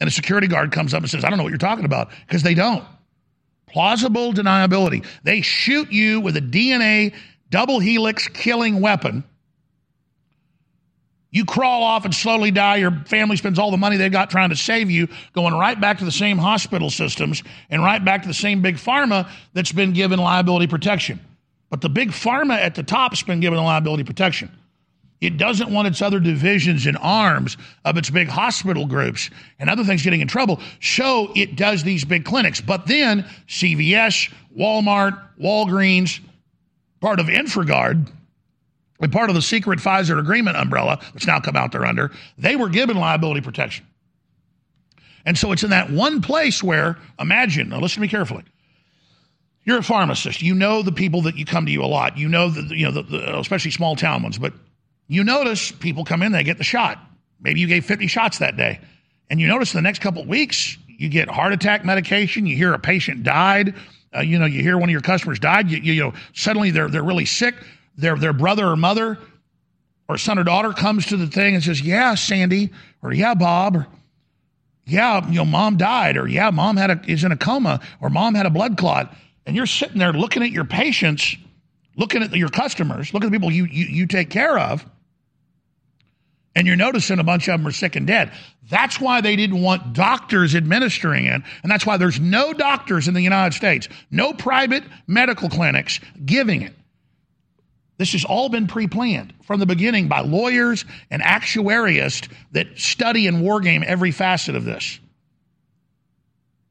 [0.00, 2.10] And a security guard comes up and says, I don't know what you're talking about
[2.26, 2.84] because they don't.
[3.68, 5.04] Plausible deniability.
[5.22, 7.14] They shoot you with a DNA
[7.50, 9.24] double helix killing weapon
[11.30, 12.76] you crawl off and slowly die.
[12.76, 15.98] Your family spends all the money they got trying to save you, going right back
[15.98, 19.92] to the same hospital systems and right back to the same big pharma that's been
[19.92, 21.20] given liability protection.
[21.68, 24.50] But the big pharma at the top's been given liability protection.
[25.20, 29.82] It doesn't want its other divisions and arms of its big hospital groups and other
[29.82, 30.60] things getting in trouble.
[30.80, 32.60] So it does these big clinics.
[32.60, 36.20] But then CVS, Walmart, Walgreens,
[37.00, 38.08] part of Infragard,
[39.00, 42.54] a part of the secret Pfizer agreement umbrella, which now come out there under, they
[42.54, 43.86] were given liability protection.
[45.24, 48.44] And so it's in that one place where, imagine, now listen to me carefully.
[49.64, 50.40] You're a pharmacist.
[50.42, 52.16] You know the people that you come to you a lot.
[52.16, 54.38] You know the, you know the, the, especially small town ones.
[54.38, 54.54] But
[55.08, 56.98] you notice people come in, they get the shot.
[57.40, 58.80] Maybe you gave 50 shots that day,
[59.30, 62.46] and you notice the next couple weeks you get heart attack medication.
[62.46, 63.74] You hear a patient died.
[64.14, 65.70] Uh, you know, you hear one of your customers died.
[65.70, 67.54] You, you, you know, suddenly they're they're really sick
[67.98, 69.18] their, their brother or mother
[70.08, 72.70] or son or daughter comes to the thing and says, Yeah, Sandy,
[73.02, 73.86] or yeah, Bob, or
[74.86, 78.08] yeah, you know, mom died, or yeah, mom had a, is in a coma, or
[78.08, 79.14] mom had a blood clot.
[79.44, 81.36] And you're sitting there looking at your patients,
[81.96, 84.86] looking at your customers, looking at the people you, you, you take care of,
[86.54, 88.32] and you're noticing a bunch of them are sick and dead.
[88.68, 91.42] That's why they didn't want doctors administering it.
[91.62, 96.62] And that's why there's no doctors in the United States, no private medical clinics giving
[96.62, 96.74] it.
[97.98, 103.26] This has all been pre planned from the beginning by lawyers and actuarists that study
[103.26, 105.00] and wargame every facet of this.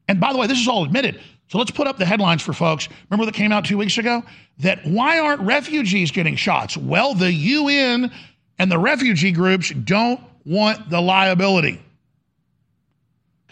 [0.08, 1.20] And by the way, this is all admitted.
[1.48, 2.88] So let's put up the headlines for folks.
[3.10, 4.22] Remember that came out two weeks ago?
[4.58, 6.76] That why aren't refugees getting shots?
[6.76, 8.10] Well, the UN
[8.58, 11.80] and the refugee groups don't want the liability.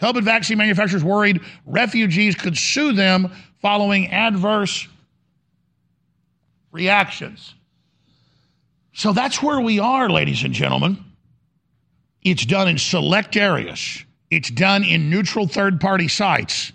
[0.01, 4.87] COVID vaccine manufacturers worried refugees could sue them following adverse
[6.71, 7.55] reactions.
[8.93, 11.03] So that's where we are, ladies and gentlemen.
[12.23, 16.73] It's done in select areas, it's done in neutral third party sites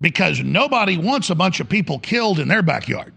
[0.00, 3.14] because nobody wants a bunch of people killed in their backyard.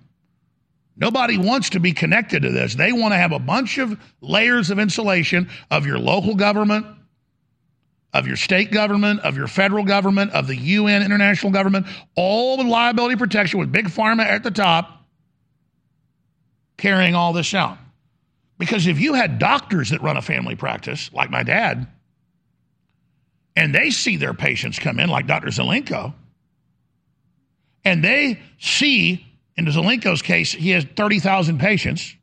[1.00, 2.76] Nobody wants to be connected to this.
[2.76, 6.86] They want to have a bunch of layers of insulation of your local government,
[8.14, 11.86] of your state government, of your federal government, of the UN international government,
[12.16, 15.06] all with liability protection with big pharma at the top
[16.78, 17.78] carrying all this out.
[18.58, 21.88] Because if you had doctors that run a family practice, like my dad,
[23.56, 25.48] and they see their patients come in, like Dr.
[25.48, 26.14] Zelenko,
[27.86, 29.26] and they see,
[29.58, 32.16] in Zelenko's case, he has 30,000 patients.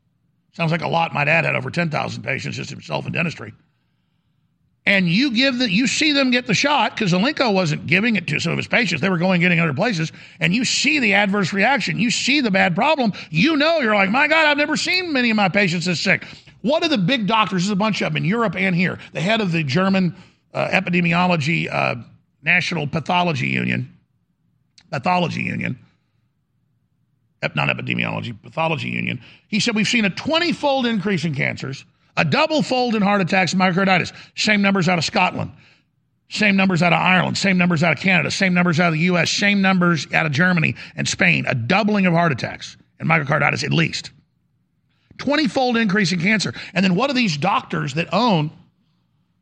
[0.53, 1.13] Sounds like a lot.
[1.13, 3.53] My dad had over 10,000 patients, just himself in dentistry.
[4.87, 8.29] and you give the you see them get the shot because Zelenko wasn't giving it
[8.29, 11.15] to some of his patients; they were going getting other places, and you see the
[11.15, 13.13] adverse reaction, you see the bad problem.
[13.31, 16.25] You know, you're like, my God, I've never seen many of my patients this sick.
[16.63, 19.21] One of the big doctors, there's a bunch of them in Europe and here, the
[19.21, 20.17] head of the German
[20.55, 21.97] uh, epidemiology uh,
[22.43, 23.93] national pathology union,
[24.91, 25.79] pathology union,
[27.55, 29.21] not epidemiology, pathology union.
[29.49, 31.85] He said we've seen a 20-fold increase in cancers
[32.17, 34.13] a double fold in heart attacks and myocarditis.
[34.37, 35.53] Same numbers out of Scotland.
[36.29, 37.39] Same numbers out of Ireland.
[37.39, 38.31] Same numbers out of Canada.
[38.31, 39.31] Same numbers out of the U.S.
[39.31, 41.45] Same numbers out of Germany and Spain.
[41.47, 44.11] A doubling of heart attacks and myocarditis at least.
[45.19, 46.53] 20 fold increase in cancer.
[46.75, 48.51] And then what do these doctors that own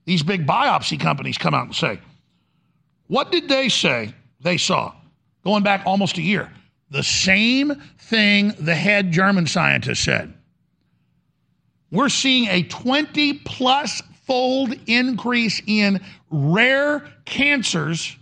[0.04, 2.00] these big biopsy companies come out and say?
[3.06, 4.92] What did they say they saw
[5.42, 6.50] going back almost a year?
[6.94, 10.32] The same thing the head German scientist said
[11.90, 18.16] we're seeing a 20 plus fold increase in rare cancers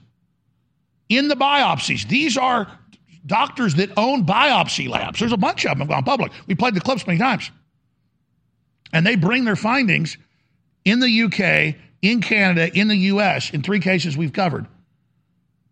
[1.10, 2.08] in the biopsies.
[2.08, 2.66] These are
[3.26, 5.18] doctors that own biopsy labs.
[5.18, 6.32] There's a bunch of them have gone public.
[6.46, 7.50] We played the clips many times.
[8.90, 10.16] And they bring their findings
[10.86, 14.66] in the UK, in Canada, in the US, in three cases we've covered.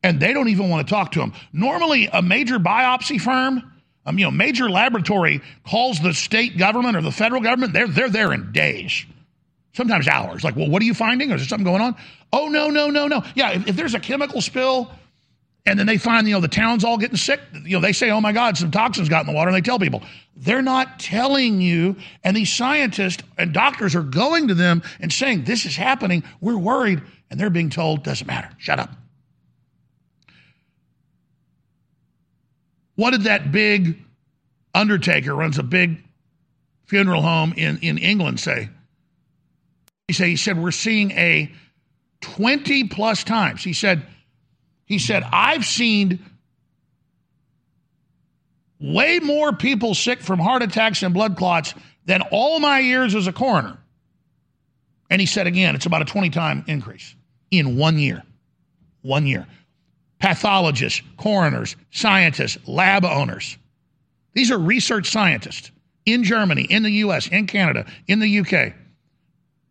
[0.03, 1.34] And they don't even want to talk to them.
[1.53, 3.70] Normally, a major biopsy firm
[4.07, 8.09] um, you know, major laboratory calls the state government or the federal government, they're, they're
[8.09, 9.05] there in days,
[9.74, 10.42] sometimes hours.
[10.42, 11.30] Like, well, what are you finding?
[11.30, 11.96] Is there something going on?
[12.32, 13.22] Oh, no, no, no, no.
[13.34, 14.90] Yeah, if, if there's a chemical spill
[15.66, 18.11] and then they find, you know, the town's all getting sick, you know, they say,
[18.11, 20.03] oh my God, some toxins got in the water, and they tell people.
[20.34, 25.44] They're not telling you, and these scientists and doctors are going to them and saying,
[25.44, 28.90] this is happening, we're worried, and they're being told, doesn't matter, shut up.
[33.01, 33.98] What did that big
[34.74, 36.05] undertaker runs a big
[36.84, 38.68] funeral home in, in England say?
[40.07, 41.51] He said, he said, we're seeing a
[42.20, 43.64] 20 plus times.
[43.64, 44.07] He said,
[44.84, 46.18] he said, I've seen
[48.78, 51.72] way more people sick from heart attacks and blood clots
[52.05, 53.78] than all my years as a coroner.
[55.09, 57.14] And he said again, it's about a 20 time increase
[57.51, 58.22] in one year.
[59.01, 59.46] One year
[60.20, 63.58] pathologists, coroners, scientists, lab owners.
[64.34, 65.70] These are research scientists
[66.06, 68.74] in Germany, in the US, in Canada, in the UK.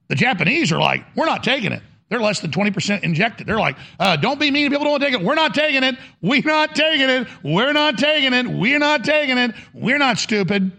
[0.09, 1.81] The Japanese are like, we're not taking it.
[2.09, 3.45] They're less than 20% injected.
[3.45, 5.21] They're like, uh, don't be mean to people don't take it.
[5.21, 5.95] We're not taking it.
[6.21, 7.27] We're not taking it.
[7.43, 8.47] We're not taking it.
[8.47, 9.53] We're not taking it.
[9.75, 10.71] We're not stupid.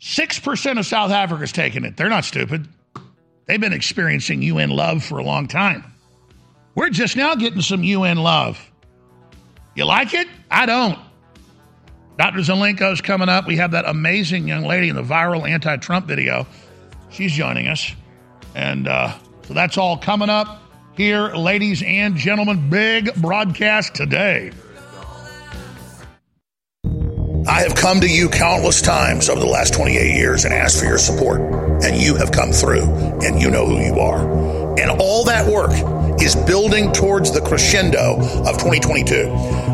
[0.00, 1.98] 6% of South Africa's taking it.
[1.98, 2.66] They're not stupid.
[3.46, 5.84] They've been experiencing UN love for a long time.
[6.74, 8.58] We're just now getting some UN love.
[9.74, 10.28] You like it?
[10.50, 10.98] I don't.
[12.18, 12.38] Dr.
[12.38, 13.46] Zelenko's coming up.
[13.46, 16.46] We have that amazing young lady in the viral anti Trump video.
[17.10, 17.92] She's joining us.
[18.54, 19.16] And uh,
[19.46, 20.62] so that's all coming up
[20.96, 22.70] here, ladies and gentlemen.
[22.70, 24.52] Big broadcast today.
[27.46, 30.86] I have come to you countless times over the last 28 years and asked for
[30.86, 31.40] your support,
[31.84, 32.84] and you have come through,
[33.22, 34.78] and you know who you are.
[34.78, 35.70] And all that work
[36.20, 39.30] is building towards the crescendo of 2022.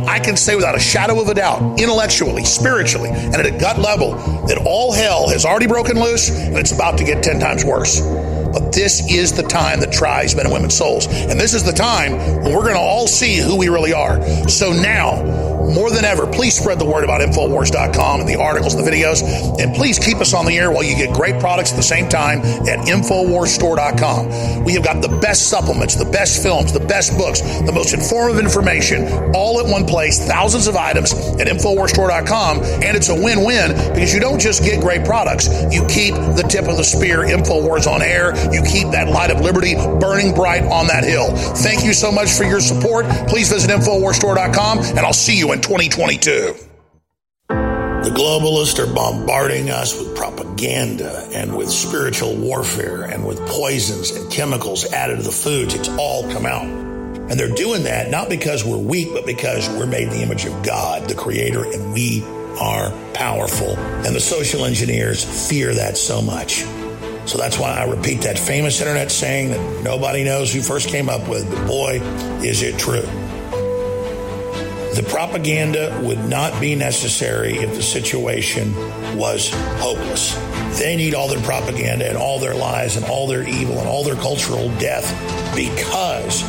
[0.06, 3.78] I can say without a shadow of a doubt, intellectually, spiritually, and at a gut
[3.78, 4.12] level,
[4.46, 8.00] that all hell has already broken loose and it's about to get 10 times worse.
[8.00, 11.06] But this is the time that tries men and women's souls.
[11.06, 12.12] And this is the time
[12.42, 14.20] when we're going to all see who we really are.
[14.48, 18.84] So now, more than ever, please spread the word about Infowars.com and the articles and
[18.84, 19.22] the videos.
[19.60, 22.08] And please keep us on the air while you get great products at the same
[22.08, 24.64] time at InfoWarsStore.com.
[24.64, 28.42] We have got the best supplements, the best films, the best books, the most informative
[28.42, 32.58] information, all at one place, thousands of items at InfoWarsStore.com.
[32.82, 36.46] And it's a win win because you don't just get great products, you keep the
[36.48, 40.62] tip of the spear, InfoWars on air you keep that light of liberty burning bright
[40.64, 41.34] on that hill.
[41.56, 43.06] Thank you so much for your support.
[43.28, 46.54] Please visit InfoWarsStore.com and I'll see you in 2022.
[47.48, 54.30] The globalists are bombarding us with propaganda and with spiritual warfare and with poisons and
[54.30, 55.74] chemicals added to the foods.
[55.74, 56.64] It's all come out.
[56.64, 60.44] And they're doing that not because we're weak, but because we're made in the image
[60.44, 62.22] of God, the Creator, and we
[62.60, 63.76] are powerful.
[63.76, 66.64] And the social engineers fear that so much.
[67.26, 71.08] So that's why I repeat that famous internet saying that nobody knows who first came
[71.08, 72.00] up with, but boy,
[72.42, 73.06] is it true.
[74.94, 78.74] The propaganda would not be necessary if the situation
[79.16, 80.34] was hopeless.
[80.80, 84.02] They need all their propaganda and all their lies and all their evil and all
[84.02, 85.06] their cultural death
[85.54, 86.42] because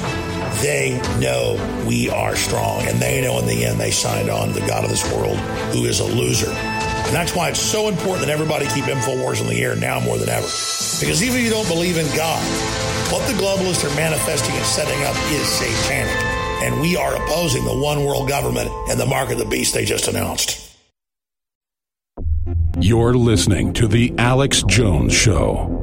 [0.64, 1.56] they know
[1.88, 4.84] we are strong and they know in the end they signed on to the God
[4.84, 5.38] of this world
[5.74, 6.50] who is a loser.
[6.50, 10.18] And that's why it's so important that everybody keep InfoWars on the air now more
[10.18, 10.48] than ever.
[11.00, 12.42] Because even if you don't believe in God,
[13.12, 16.31] what the globalists are manifesting and setting up is satanic.
[16.62, 19.84] And we are opposing the one world government and the mark of the beast they
[19.84, 20.72] just announced.
[22.80, 25.78] You're listening to The Alex Jones Show.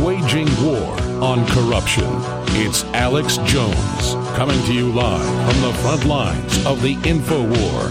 [0.00, 2.33] Waging war on corruption.
[2.56, 7.88] It's Alex Jones coming to you live from the front lines of the info war.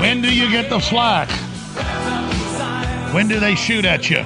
[0.00, 1.30] When do you get the flack?
[3.14, 4.24] When do they shoot at you?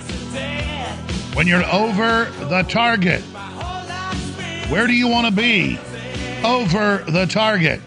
[1.37, 3.21] When you're over the target.
[4.71, 5.79] Where do you want to be?
[6.43, 7.83] Over the target.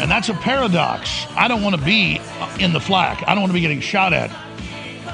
[0.00, 1.26] And that's a paradox.
[1.30, 2.20] I don't want to be
[2.60, 3.24] in the flak.
[3.26, 4.30] I don't want to be getting shot at.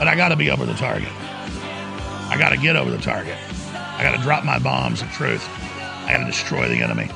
[0.02, 1.12] But I got to be over the target.
[1.12, 3.36] I got to get over the target.
[3.72, 5.48] I got to drop my bombs of truth.
[5.78, 7.08] I got to destroy the enemy.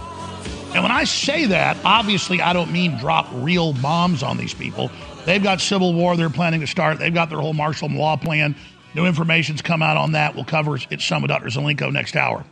[0.73, 4.93] And when I say that, obviously I don't mean drop real bombs on these people.
[5.25, 7.01] They've got civil war they're planning to start.
[7.01, 8.55] They've got their whole martial law plan.
[8.95, 10.37] New information's come out on that.
[10.37, 11.49] We'll cover it some with Dr.
[11.49, 12.45] Zelenko next hour.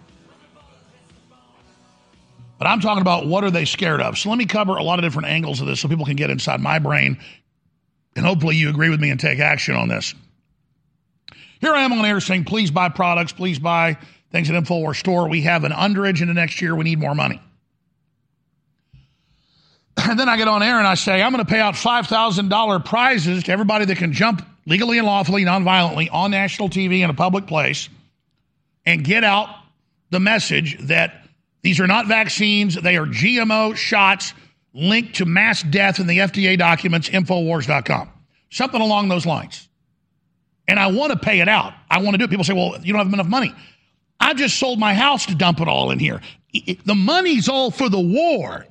[2.59, 4.19] But I'm talking about what are they scared of.
[4.19, 6.31] So let me cover a lot of different angles of this so people can get
[6.31, 7.21] inside my brain.
[8.17, 10.13] And hopefully you agree with me and take action on this.
[11.65, 13.97] Here I am on air saying, please buy products, please buy
[14.31, 15.31] things at InfoWars store.
[15.31, 16.77] We have an underage in the next year.
[16.77, 17.41] We need more money.
[19.97, 22.85] And then I get on air and I say, I'm going to pay out $5,000
[22.85, 27.15] prizes to everybody that can jump legally and lawfully, non-violently on national TV in a
[27.15, 27.89] public place
[28.85, 29.49] and get out
[30.11, 31.27] the message that
[31.63, 34.35] these are not vaccines, they are GMO shots
[34.75, 38.11] linked to mass death in the FDA documents, Infowars.com.
[38.51, 39.67] Something along those lines.
[40.67, 41.75] And I want to pay it out.
[41.91, 42.31] I want to do it.
[42.31, 43.55] People say, well, you don't have enough money.
[44.19, 46.21] I just sold my house to dump it all in here.
[46.85, 48.67] The money's all for the war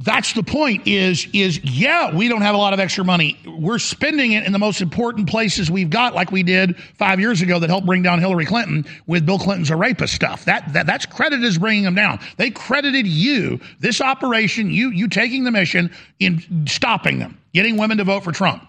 [0.00, 3.80] that's the point is is yeah we don't have a lot of extra money we're
[3.80, 7.58] spending it in the most important places we've got like we did five years ago
[7.58, 11.04] that helped bring down hillary clinton with bill clinton's a rapist stuff that, that that's
[11.04, 15.90] credit is bringing them down they credited you this operation you you taking the mission
[16.20, 18.64] in stopping them getting women to vote for trump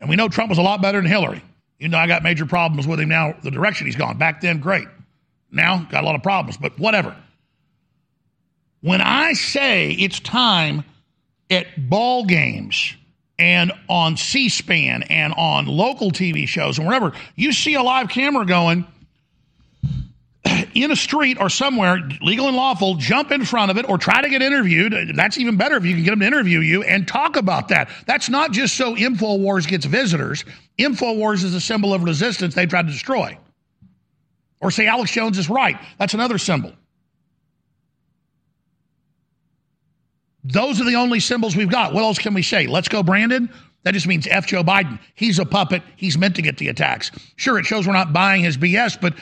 [0.00, 1.42] and we know trump was a lot better than hillary.
[1.78, 3.34] You know i got major problems with him now.
[3.42, 4.18] The direction he's gone.
[4.18, 4.88] Back then great.
[5.50, 7.16] Now got a lot of problems but whatever.
[8.80, 10.84] When I say it's time
[11.50, 12.94] at ball games
[13.38, 18.08] and on C SPAN and on local TV shows and wherever, you see a live
[18.08, 18.86] camera going
[20.74, 24.20] in a street or somewhere, legal and lawful, jump in front of it or try
[24.22, 24.94] to get interviewed.
[25.14, 27.90] That's even better if you can get them to interview you and talk about that.
[28.06, 30.44] That's not just so InfoWars gets visitors.
[30.78, 33.38] InfoWars is a symbol of resistance they tried to destroy.
[34.60, 35.76] Or say Alex Jones is right.
[35.98, 36.72] That's another symbol.
[40.44, 41.92] Those are the only symbols we've got.
[41.92, 42.66] What else can we say?
[42.66, 43.50] Let's go, Brandon.
[43.84, 44.46] That just means F.
[44.46, 44.98] Joe Biden.
[45.14, 45.82] He's a puppet.
[45.96, 47.10] He's meant to get the attacks.
[47.36, 49.14] Sure, it shows we're not buying his BS, but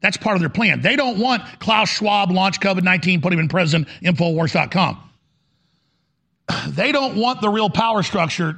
[0.00, 0.80] that's part of their plan.
[0.80, 4.98] They don't want Klaus Schwab launch COVID 19, put him in prison, Infowars.com.
[6.68, 8.56] They don't want the real power structure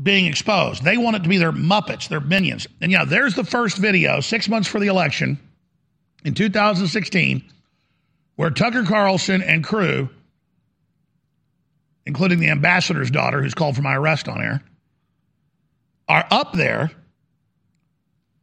[0.00, 0.82] being exposed.
[0.82, 2.66] They want it to be their Muppets, their minions.
[2.80, 5.38] And yeah, there's the first video, six months for the election
[6.24, 7.44] in 2016,
[8.36, 10.08] where Tucker Carlson and crew
[12.06, 14.62] including the ambassador's daughter, who's called for my arrest on air,
[16.08, 16.90] are up there.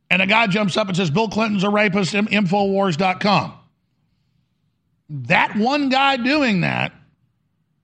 [0.09, 3.53] And a guy jumps up and says, Bill Clinton's a rapist, Infowars.com.
[5.09, 6.93] That one guy doing that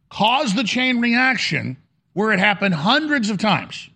[0.10, 1.78] caused the chain reaction
[2.14, 3.90] where it happened hundreds of times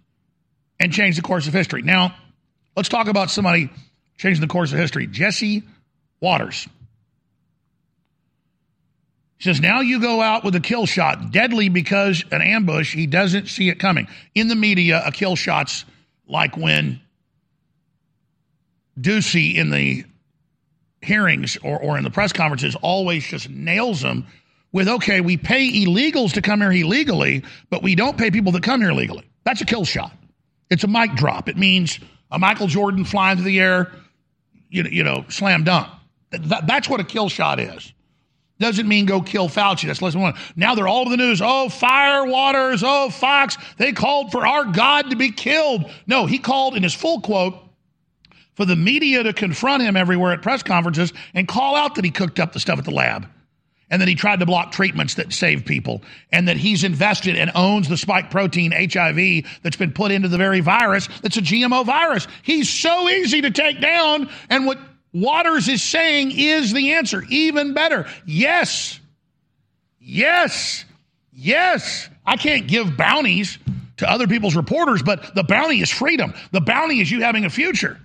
[0.79, 1.81] and changed the course of history.
[1.81, 2.15] Now,
[2.75, 3.69] let's talk about somebody
[4.17, 5.63] changing the course of history Jesse
[6.19, 6.67] Watters.
[9.37, 13.05] He says, now you go out with a kill shot, deadly because an ambush, he
[13.05, 14.07] doesn't see it coming.
[14.33, 15.85] In the media, a kill shot's
[16.27, 16.99] like when
[18.99, 20.03] Doocy in the
[21.01, 24.25] hearings or, or in the press conferences always just nails them
[24.71, 28.63] with, okay, we pay illegals to come here illegally, but we don't pay people that
[28.63, 29.23] come here legally.
[29.43, 30.11] That's a kill shot.
[30.69, 31.47] It's a mic drop.
[31.47, 31.99] It means
[32.31, 33.91] a Michael Jordan flying through the air,
[34.69, 35.87] you know, you know slam dunk.
[36.31, 37.93] That, that's what a kill shot is.
[38.59, 39.85] Doesn't mean go kill Fauci.
[39.85, 40.33] That's lesson one.
[40.55, 41.41] Now they're all over the news.
[41.43, 42.83] Oh, Fire Watters.
[42.83, 43.55] Oh, Fox.
[43.77, 45.89] They called for our God to be killed.
[46.07, 47.55] No, he called in his full quote
[48.57, 52.11] for the media to confront him everywhere at press conferences and call out that he
[52.11, 53.27] cooked up the stuff at the lab.
[53.89, 56.01] and that he tried to block treatments that save people,
[56.31, 60.37] and that he's invested and owns the spike protein HIV that's been put into the
[60.37, 62.27] very virus that's a GMO virus.
[62.43, 64.77] He's so easy to take down, and what
[65.13, 67.23] Watters is saying is the answer.
[67.29, 68.07] Even better.
[68.25, 68.99] Yes.
[69.99, 70.83] Yes.
[71.31, 72.09] Yes.
[72.25, 73.57] I can't give bounties
[73.97, 76.33] to other people's reporters, but the bounty is freedom.
[76.51, 77.97] The bounty is you having a future.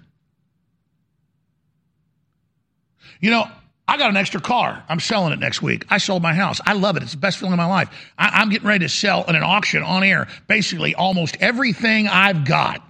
[3.23, 3.49] You know,
[3.89, 4.83] I got an extra car.
[4.89, 5.87] I'm selling it next week.
[5.89, 6.61] I sold my house.
[6.67, 7.03] I love it.
[7.03, 7.89] It's the best feeling of my life.
[8.19, 12.45] I, am getting ready to sell in an auction on air basically almost everything I've
[12.45, 12.87] got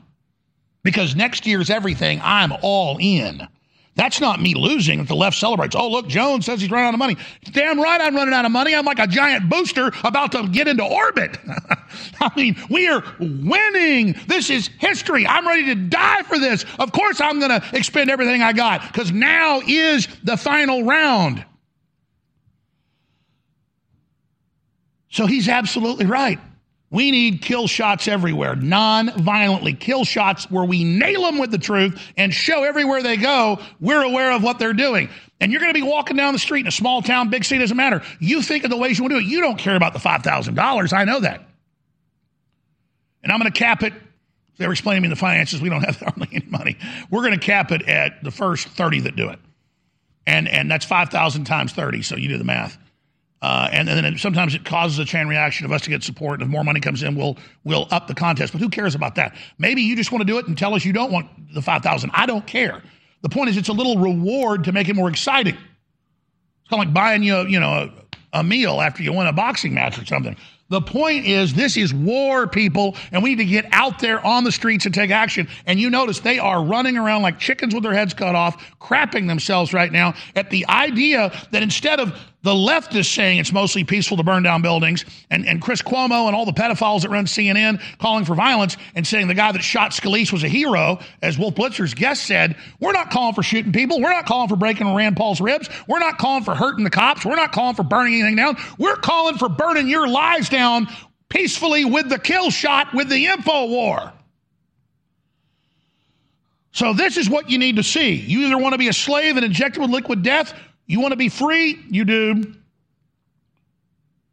[0.83, 3.47] because next year's everything I'm all in.
[3.95, 5.77] That's not me losing if the left celebrates.
[5.77, 7.17] Oh, look, Jones says he's running out of money.
[7.51, 8.75] Damn right I'm running out of money.
[8.75, 11.37] I'm like a giant booster about to get into orbit.
[12.21, 14.15] I mean, we are winning.
[14.27, 15.27] This is history.
[15.27, 16.65] I'm ready to die for this.
[16.79, 21.45] Of course, I'm going to expend everything I got because now is the final round.
[25.11, 26.39] So he's absolutely right.
[26.93, 29.73] We need kill shots everywhere, non violently.
[29.73, 34.03] Kill shots where we nail them with the truth and show everywhere they go we're
[34.03, 35.09] aware of what they're doing.
[35.41, 37.61] And you're going to be walking down the street in a small town, big city,
[37.61, 38.03] doesn't matter.
[38.21, 39.31] You think of the ways you want to do it.
[39.31, 40.93] You don't care about the $5,000.
[40.93, 41.43] I know that.
[43.23, 43.95] And I'm going to cap it.
[44.59, 45.63] They were explaining me the finances.
[45.63, 46.77] We don't have hardly any money.
[47.11, 49.39] We're going to cap it at the first 30 that do it.
[50.27, 52.03] And, and that's 5,000 times 30.
[52.03, 52.77] So you do the math.
[53.43, 56.05] Uh, and, and, then it, sometimes it causes a chain reaction of us to get
[56.05, 56.41] support.
[56.41, 58.53] And if more money comes in, we'll we'll up the contest.
[58.53, 59.37] But who cares about that?
[59.59, 61.83] Maybe you just want to do it and tell us you don't want the five
[61.83, 62.13] thousand.
[62.15, 62.81] I don't care.
[63.23, 65.55] The point is, it's a little reward to make it more exciting.
[65.55, 67.91] It's kind of like buying you, you know,
[68.33, 70.37] a, a meal after you win a boxing match or something.
[70.69, 74.45] The point is, this is war, people, and we need to get out there on
[74.45, 75.47] the streets and take action.
[75.67, 79.27] And you notice they are running around like chickens with their heads cut off, crapping
[79.27, 83.85] themselves right now at the idea that instead of the left is saying it's mostly
[83.85, 87.27] peaceful to burn down buildings, and, and Chris Cuomo and all the pedophiles that run
[87.27, 91.39] CNN calling for violence and saying the guy that shot Scalise was a hero, as
[91.39, 94.01] Wolf Blitzer's guest said, we're not calling for shooting people.
[94.01, 95.69] We're not calling for breaking Rand Paul's ribs.
[95.87, 97.25] We're not calling for hurting the cops.
[97.25, 98.57] We're not calling for burning anything down.
[98.77, 100.89] We're calling for burning your lives down
[101.29, 104.13] peacefully with the kill shot with the info war.
[106.73, 108.15] So this is what you need to see.
[108.15, 110.55] You either want to be a slave and injected with liquid death,
[110.93, 111.83] you want to be free?
[111.89, 112.55] You do.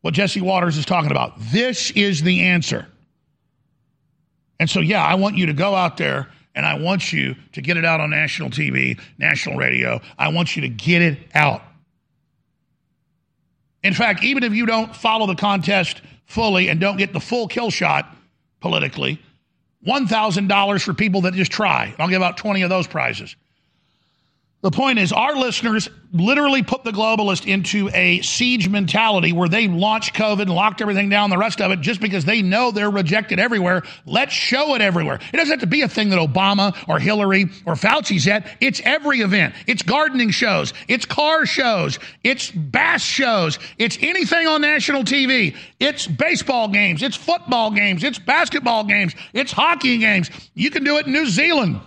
[0.02, 1.34] What Jesse Watters is talking about.
[1.40, 2.86] This is the answer.
[4.60, 7.62] And so, yeah, I want you to go out there and I want you to
[7.62, 10.02] get it out on national TV, national radio.
[10.18, 11.62] I want you to get it out.
[13.82, 17.48] In fact, even if you don't follow the contest fully and don't get the full
[17.48, 18.14] kill shot
[18.60, 19.18] politically,
[19.88, 21.96] $1,000 for people that just try.
[21.98, 23.38] I'll give out 20 of those prizes.
[24.62, 29.70] The point is, our listeners literally put the globalist into a siege mentality where they
[29.70, 32.90] launched COVID and locked everything down, the rest of it, just because they know they're
[32.90, 33.84] rejected everywhere.
[34.06, 35.22] Let's show it everywhere.
[35.32, 38.48] It doesn't have to be a thing that Obama or Hillary or Fauci's at.
[38.60, 39.56] It's every event.
[39.66, 40.74] It's gardening shows.
[40.90, 41.98] It's car shows.
[42.26, 43.60] It's bass shows.
[43.78, 45.56] It's anything on national TV.
[45.80, 47.02] It's baseball games.
[47.02, 48.04] It's football games.
[48.04, 49.16] It's basketball games.
[49.32, 50.30] It's hockey games.
[50.54, 51.80] You can do it in New Zealand.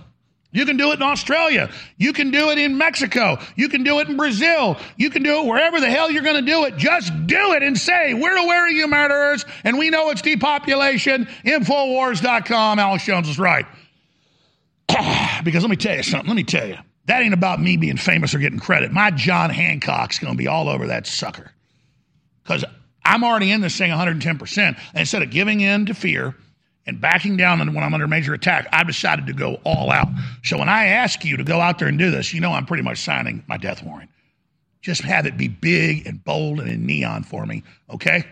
[0.52, 1.70] You can do it in Australia.
[1.96, 3.38] You can do it in Mexico.
[3.56, 4.76] You can do it in Brazil.
[4.98, 6.76] You can do it wherever the hell you're going to do it.
[6.76, 11.26] Just do it and say, we're aware of you murderers and we know it's depopulation.
[11.44, 12.78] Infowars.com.
[12.78, 13.64] Alex Jones is right.
[15.42, 16.28] because let me tell you something.
[16.28, 16.76] Let me tell you.
[17.06, 18.92] That ain't about me being famous or getting credit.
[18.92, 21.50] My John Hancock's going to be all over that sucker.
[22.42, 22.64] Because
[23.04, 24.58] I'm already in this thing 110%.
[24.58, 26.36] And instead of giving in to fear,
[26.86, 30.08] and backing down when I'm under major attack, I've decided to go all out.
[30.42, 32.66] So when I ask you to go out there and do this, you know I'm
[32.66, 34.10] pretty much signing my death warrant.
[34.80, 38.24] Just have it be big and bold and in neon for me, okay?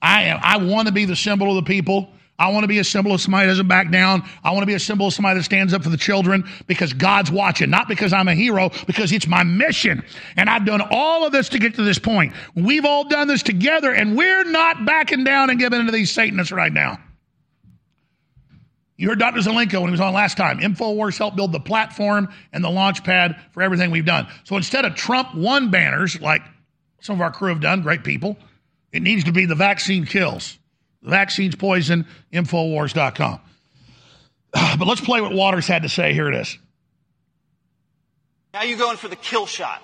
[0.00, 0.38] I am.
[0.40, 2.10] I want to be the symbol of the people.
[2.40, 4.22] I want to be a symbol of somebody that doesn't back down.
[4.44, 6.92] I want to be a symbol of somebody that stands up for the children because
[6.92, 10.04] God's watching, not because I'm a hero, because it's my mission.
[10.36, 12.32] And I've done all of this to get to this point.
[12.54, 16.52] We've all done this together, and we're not backing down and giving into these Satanists
[16.52, 17.00] right now.
[18.98, 19.38] You heard Dr.
[19.38, 20.58] Zelenko when he was on last time.
[20.58, 24.26] InfoWars helped build the platform and the launch pad for everything we've done.
[24.42, 26.42] So instead of Trump one banners, like
[27.00, 28.36] some of our crew have done, great people,
[28.92, 30.58] it needs to be the vaccine kills.
[31.02, 33.40] The vaccine's poison, Infowars.com.
[34.78, 36.12] But let's play what Watters had to say.
[36.12, 36.58] Here it is.
[38.52, 39.80] Now you're going for the kill shot.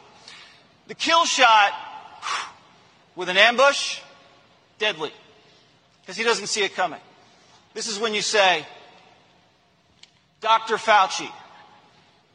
[0.88, 1.72] The kill shot
[3.14, 4.00] with an ambush,
[4.80, 5.12] deadly,
[6.00, 7.00] because he doesn't see it coming.
[7.74, 8.66] This is when you say,
[10.44, 10.76] Dr.
[10.76, 11.30] Fauci,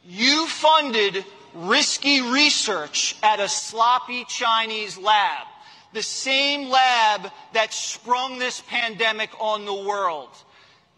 [0.04, 5.46] you funded risky research at a sloppy Chinese lab,
[5.92, 10.30] the same lab that sprung this pandemic on the world.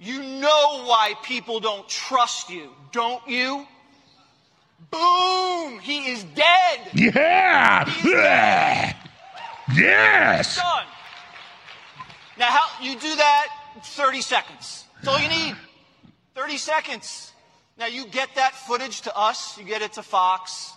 [0.00, 3.66] You know why people don't trust you, don't you?
[4.90, 5.80] Boom!
[5.80, 6.80] He is dead.
[6.94, 7.88] Yeah.
[7.88, 8.96] Is dead.
[9.74, 10.56] Yes.
[10.56, 10.84] Done.
[12.38, 13.48] Now, how you do that?
[13.84, 14.84] 30 seconds.
[14.96, 15.56] That's all you need.
[16.34, 17.32] 30 seconds.
[17.78, 19.58] Now, you get that footage to us.
[19.58, 20.72] You get it to Fox.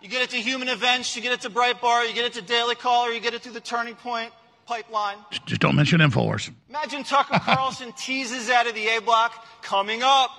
[0.00, 1.14] You get it to Human Events.
[1.16, 2.08] You get it to Breitbart.
[2.08, 3.10] You get it to Daily Caller.
[3.10, 4.32] You get it through the Turning Point
[4.66, 5.16] pipeline.
[5.46, 6.50] Just don't mention Infowars.
[6.68, 9.46] Imagine Tucker Carlson teases out of the A block.
[9.62, 10.30] Coming up.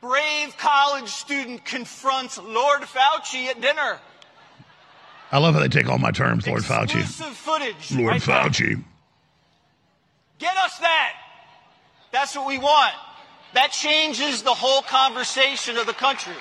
[0.00, 3.98] Brave college student confronts Lord Fauci at dinner.
[5.30, 7.02] I love how they take all my terms, Lord Fauci.
[7.02, 7.92] Footage.
[7.92, 8.22] Lord right.
[8.22, 8.82] Fauci.
[10.38, 11.12] Get us that.
[12.12, 12.94] That's what we want.
[13.54, 16.34] That changes the whole conversation of the country.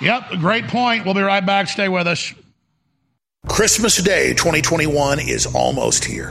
[0.00, 1.04] Yep, great point.
[1.04, 1.68] We'll be right back.
[1.68, 2.34] Stay with us.
[3.46, 6.30] Christmas Day 2021 is almost here.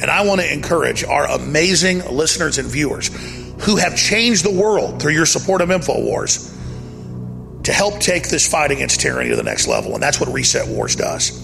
[0.00, 3.08] And I want to encourage our amazing listeners and viewers
[3.62, 6.52] who have changed the world through your support of InfoWars
[7.64, 9.94] to help take this fight against tyranny to the next level.
[9.94, 11.38] And that's what Reset Wars does.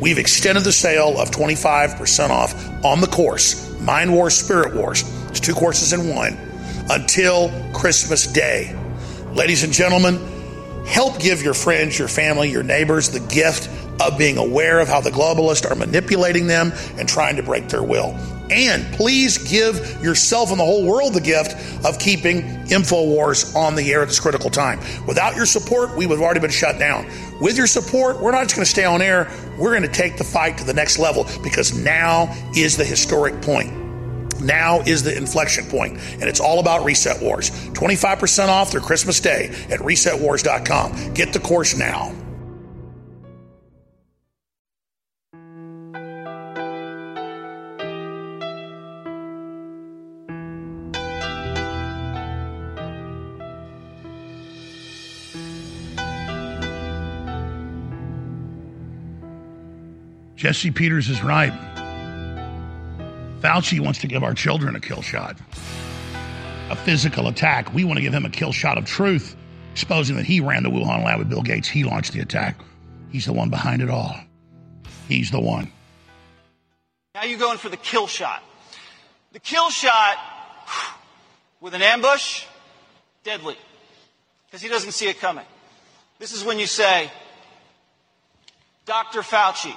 [0.00, 5.02] We've extended the sale of 25% off on the course, Mind Wars, Spirit Wars.
[5.34, 6.38] It's two courses in one
[6.90, 8.72] until Christmas Day.
[9.32, 10.20] Ladies and gentlemen,
[10.86, 13.68] help give your friends, your family, your neighbors the gift
[14.00, 17.82] of being aware of how the globalists are manipulating them and trying to break their
[17.82, 18.16] will.
[18.48, 23.92] And please give yourself and the whole world the gift of keeping InfoWars on the
[23.92, 24.78] air at this critical time.
[25.04, 27.10] Without your support, we would have already been shut down.
[27.40, 29.28] With your support, we're not just going to stay on air,
[29.58, 33.42] we're going to take the fight to the next level because now is the historic
[33.42, 33.83] point.
[34.40, 37.50] Now is the inflection point, and it's all about Reset Wars.
[37.50, 41.14] 25% off through Christmas Day at resetwars.com.
[41.14, 42.12] Get the course now.
[60.44, 61.73] Jesse Peters is right.
[63.44, 65.36] Fauci wants to give our children a kill shot,
[66.70, 67.74] a physical attack.
[67.74, 69.36] We want to give him a kill shot of truth,
[69.72, 71.68] exposing that he ran the Wuhan lab with Bill Gates.
[71.68, 72.58] He launched the attack.
[73.12, 74.16] He's the one behind it all.
[75.08, 75.70] He's the one.
[77.14, 78.42] Now you're going for the kill shot.
[79.32, 80.16] The kill shot
[81.60, 82.44] with an ambush,
[83.24, 83.58] deadly.
[84.46, 85.44] Because he doesn't see it coming.
[86.18, 87.10] This is when you say,
[88.86, 89.20] Dr.
[89.20, 89.76] Fauci,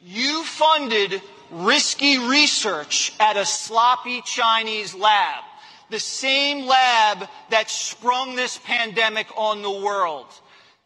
[0.00, 1.20] you funded
[1.52, 5.44] risky research at a sloppy Chinese lab,
[5.90, 10.26] the same lab that sprung this pandemic on the world.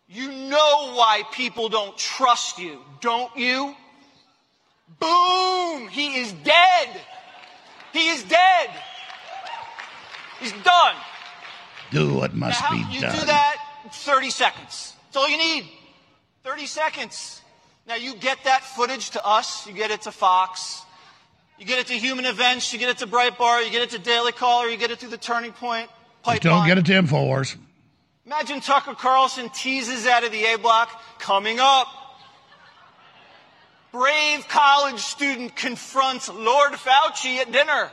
[0.09, 3.75] You know why people don't trust you, don't you?
[5.01, 5.89] Boom!
[5.89, 7.01] He is dead!
[7.93, 8.71] He is dead!
[10.41, 10.97] He's done.
[11.91, 13.19] Do what must now, be you done.
[13.19, 13.57] do that
[13.93, 14.95] 30 seconds.
[15.07, 15.65] That's all you need.
[16.45, 17.43] 30 seconds.
[17.87, 20.83] Now you get that footage to us, you get it to Fox,
[21.59, 23.99] you get it to Human Events, you get it to Breitbart, you get it to
[23.99, 25.89] Daily Caller, you get it through the Turning Point
[26.25, 27.57] Just don't get it to Infowars.
[28.27, 31.87] Imagine Tucker Carlson teases out of the A block, coming up.
[33.93, 37.91] Brave college student confronts Lord Fauci at dinner.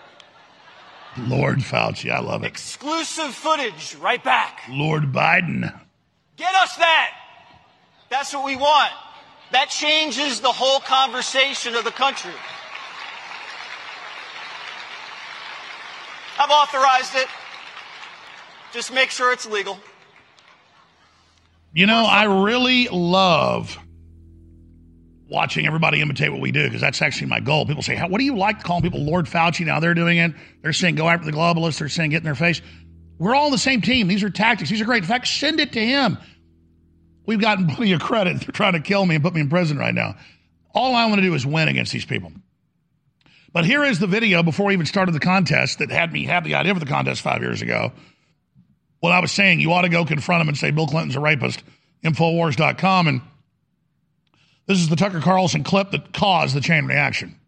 [1.20, 2.48] Lord Fauci, I love it.
[2.48, 4.62] Exclusive footage, right back.
[4.70, 5.72] Lord Biden.
[6.36, 7.12] Get us that.
[8.10, 8.92] That's what we want.
[9.54, 12.34] That changes the whole conversation of the country.
[16.40, 17.28] I've authorized it.
[18.74, 19.78] Just make sure it's legal.
[21.72, 23.78] You know, I really love
[25.30, 27.68] watching everybody imitate what we do because that's actually my goal.
[27.68, 29.68] People say, What do you like calling people Lord Fauci?
[29.68, 30.34] Now they're doing it.
[30.64, 31.78] They're saying go after the globalists.
[31.78, 32.64] They're saying get in their face.
[33.20, 34.08] We're all on the same team.
[34.08, 34.72] These are tactics.
[34.72, 35.04] These are great.
[35.04, 36.18] In fact, send it to him.
[37.26, 39.78] We've gotten plenty of credit for trying to kill me and put me in prison
[39.78, 40.16] right now.
[40.74, 42.32] All I want to do is win against these people.
[43.54, 46.44] But here is the video before we even started the contest that had me have
[46.44, 47.94] the idea for the contest five years ago.
[49.00, 51.20] When I was saying you ought to go confront him and say Bill Clinton's a
[51.20, 51.64] rapist,
[52.04, 53.08] Infowars.com.
[53.08, 53.22] And
[54.66, 57.40] this is the Tucker Carlson clip that caused the chain reaction.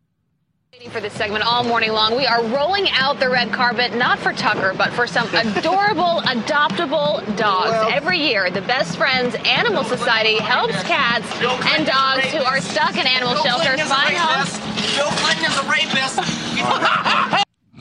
[0.84, 4.34] For this segment all morning long, we are rolling out the red carpet not for
[4.34, 7.93] Tucker, but for some adorable, adoptable dogs.
[7.93, 13.07] Every year, the Best Friends Animal Society helps cats and dogs who are stuck in
[13.07, 14.59] animal shelters find homes.
[14.95, 16.19] Bill Clinton is a rapist.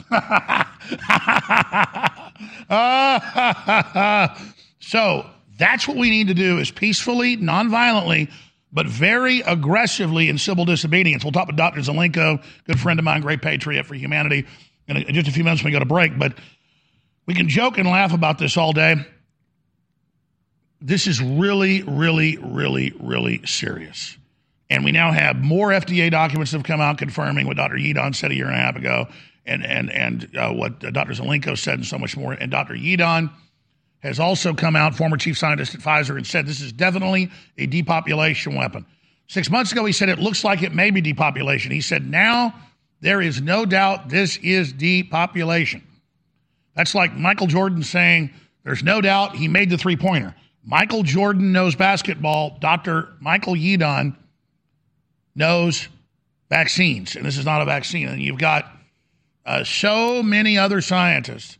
[4.79, 5.25] so
[5.57, 8.29] That's what we need to do is peacefully, non-violently,
[8.75, 11.23] but very aggressively in civil disobedience.
[11.23, 11.79] We'll talk with Dr.
[11.79, 14.45] Zelenko, good friend of mine, great patriot for humanity,
[14.87, 16.19] in just a few minutes we go to break.
[16.19, 16.37] But
[17.25, 18.97] we can joke and laugh about this all day.
[20.81, 24.17] This is really, really, really, really serious.
[24.69, 27.75] And we now have more FDA documents that have come out confirming what Dr.
[27.75, 29.07] Yeadon said a year and a half ago
[29.45, 31.13] and, and, and uh, what Dr.
[31.13, 32.33] Zelenko said and so much more.
[32.33, 32.73] And Dr.
[32.73, 33.31] Yeadon
[33.99, 37.65] has also come out, former chief scientist at Pfizer, and said this is definitely a
[37.65, 38.85] depopulation weapon.
[39.27, 41.71] Six months ago, he said it looks like it may be depopulation.
[41.71, 42.53] He said now
[43.01, 45.83] there is no doubt this is depopulation.
[46.75, 48.31] That's like Michael Jordan saying
[48.63, 50.35] there's no doubt he made the three pointer.
[50.63, 52.57] Michael Jordan knows basketball.
[52.59, 53.09] Dr.
[53.19, 54.15] Michael Yeadon
[55.35, 55.87] knows
[56.49, 58.07] vaccines, and this is not a vaccine.
[58.07, 58.71] And you've got
[59.45, 61.57] uh, so many other scientists.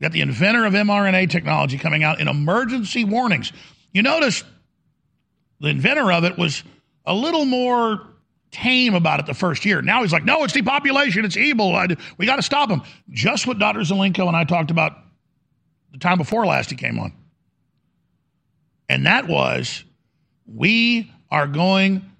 [0.00, 3.52] Got the inventor of mRNA technology coming out in emergency warnings.
[3.92, 4.44] You notice
[5.60, 6.62] the inventor of it was
[7.06, 8.00] a little more
[8.50, 9.82] tame about it the first year.
[9.82, 11.76] Now he's like, no, it's depopulation, it's evil.
[12.18, 12.82] We got to stop him.
[13.10, 13.80] Just what Dr.
[13.80, 14.98] Zelenko and I talked about
[15.92, 17.12] the time before last he came on.
[18.88, 19.84] And that was
[20.46, 22.10] we are going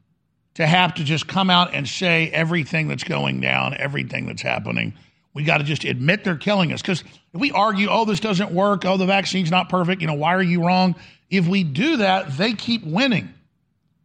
[0.55, 4.95] to have to just come out and say everything that's going down, everything that's happening.
[5.35, 6.81] We got to just admit they're killing us.
[6.81, 10.15] Because if we argue, oh, this doesn't work, oh, the vaccine's not perfect, you know,
[10.15, 10.95] why are you wrong?
[11.29, 13.35] If we do that, they keep winning.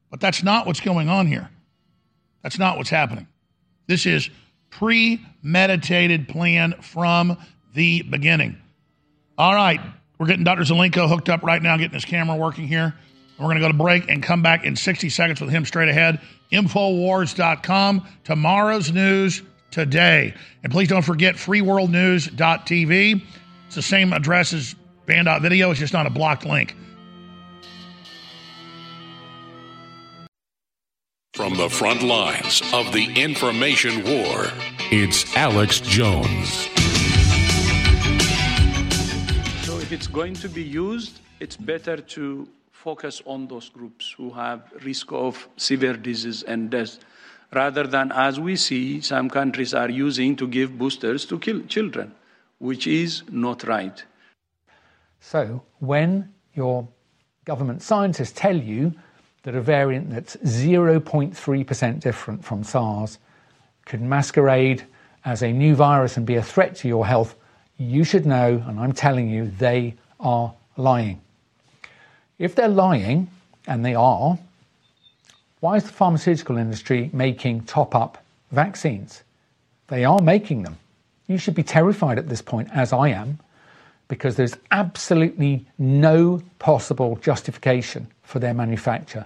[0.09, 1.49] But that's not what's going on here.
[2.41, 3.27] That's not what's happening.
[3.85, 4.29] This is
[4.71, 7.37] premeditated plan from
[7.75, 8.57] the beginning.
[9.37, 9.79] All right,
[10.17, 10.63] we're getting Dr.
[10.63, 12.95] Zelenko hooked up right now, getting his camera working here.
[13.37, 15.87] We're going to go to break and come back in 60 seconds with him straight
[15.87, 16.19] ahead.
[16.51, 18.05] Infowars.com.
[18.25, 20.33] Tomorrow's news today.
[20.63, 23.21] And please don't forget freeworldnews.tv.
[23.67, 26.75] It's the same address as banned.video, it's just not a blocked link.
[31.33, 34.47] From the front lines of the information war,
[34.91, 36.67] it's Alex Jones.
[39.65, 44.29] So, if it's going to be used, it's better to focus on those groups who
[44.31, 46.99] have risk of severe disease and death
[47.53, 52.13] rather than as we see some countries are using to give boosters to kill children
[52.59, 54.03] which is not right
[55.19, 56.87] so when your
[57.45, 58.93] government scientists tell you
[59.43, 63.17] that a variant that's 0.3% different from SARS
[63.85, 64.85] could masquerade
[65.25, 67.35] as a new virus and be a threat to your health,
[67.77, 71.21] you should know, and I'm telling you, they are lying.
[72.37, 73.29] If they're lying,
[73.67, 74.37] and they are,
[75.59, 79.23] why is the pharmaceutical industry making top up vaccines?
[79.87, 80.77] They are making them.
[81.27, 83.39] You should be terrified at this point, as I am,
[84.07, 89.25] because there's absolutely no possible justification for their manufacture.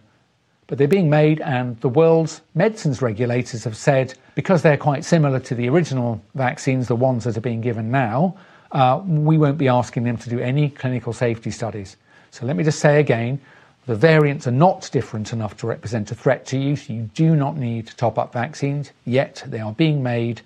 [0.68, 5.40] But they're being made, and the world's medicines regulators have said because they're quite similar
[5.42, 8.36] to the original vaccines, the ones that are being given now,
[8.72, 11.96] uh, we won't be asking them to do any clinical safety studies.
[12.32, 13.40] So let me just say again
[13.86, 17.36] the variants are not different enough to represent a threat to you, so you do
[17.36, 20.42] not need to top up vaccines, yet they are being made,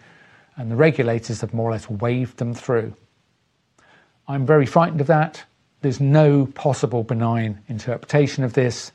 [0.56, 2.94] and the regulators have more or less waved them through.
[4.28, 5.44] I'm very frightened of that.
[5.82, 8.92] There's no possible benign interpretation of this.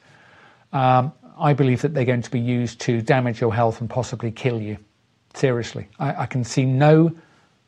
[0.73, 4.31] Um, I believe that they're going to be used to damage your health and possibly
[4.31, 4.79] kill you.
[5.35, 5.89] Seriously.
[5.99, 7.13] I, I can see no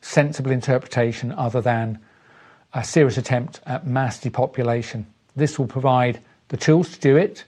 [0.01, 1.99] sensible interpretation other than
[2.75, 5.07] a serious attempt at mass depopulation.
[5.37, 6.20] This will provide
[6.55, 7.42] the tools to do it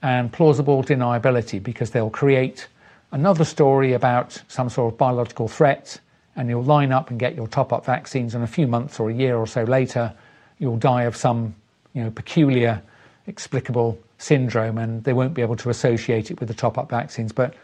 [0.00, 2.68] and plausible deniability because they'll create
[3.10, 5.98] another story about some sort of biological threat
[6.36, 9.10] and you'll line up and get your top up vaccines, and a few months or
[9.10, 10.12] a year or so later,
[10.60, 11.52] you'll die of some
[11.94, 12.80] you know, peculiar,
[13.26, 17.32] explicable syndrome, and they won't be able to associate it with the top up vaccines.
[17.32, 17.54] But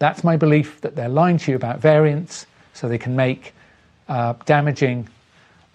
[0.00, 3.54] that's my belief that they're lying to you about variants so they can make
[4.10, 5.08] uh, damaging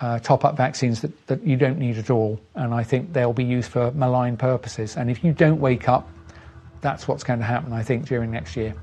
[0.02, 2.40] uh, top up vaccines that, that you don't need at all.
[2.56, 4.98] And I think they'll be used for malign purposes.
[4.98, 6.10] And if you don't wake up,
[6.82, 8.74] that's what's going to happen, I think, during next year.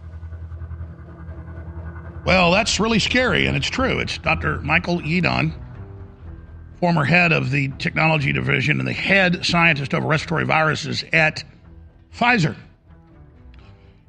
[2.24, 3.98] Well, that's really scary, and it's true.
[3.98, 4.60] It's Dr.
[4.60, 5.52] Michael Yeadon,
[6.78, 11.42] former head of the technology division and the head scientist over respiratory viruses at
[12.14, 12.54] Pfizer.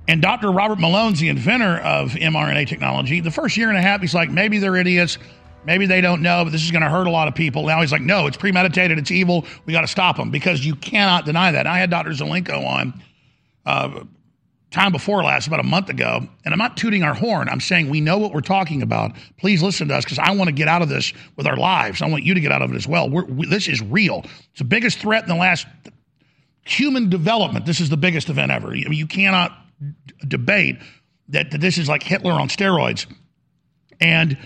[0.07, 0.51] And Dr.
[0.51, 3.21] Robert Malone's the inventor of mRNA technology.
[3.21, 5.17] The first year and a half, he's like, maybe they're idiots.
[5.65, 7.65] Maybe they don't know, but this is going to hurt a lot of people.
[7.65, 8.97] Now he's like, no, it's premeditated.
[8.97, 9.45] It's evil.
[9.65, 11.67] We got to stop them because you cannot deny that.
[11.67, 12.11] I had Dr.
[12.11, 13.03] Zelenko on
[13.65, 14.03] uh,
[14.71, 17.49] time before last, about a month ago, and I'm not tooting our horn.
[17.49, 19.11] I'm saying we know what we're talking about.
[19.37, 22.01] Please listen to us because I want to get out of this with our lives.
[22.01, 23.09] I want you to get out of it as well.
[23.09, 24.21] We, this is real.
[24.51, 25.65] It's the biggest threat in the last
[26.63, 27.65] human development.
[27.65, 28.69] This is the biggest event ever.
[28.69, 30.77] I mean, you cannot d- debate
[31.29, 33.07] that, that this is like Hitler on steroids.
[33.99, 34.37] And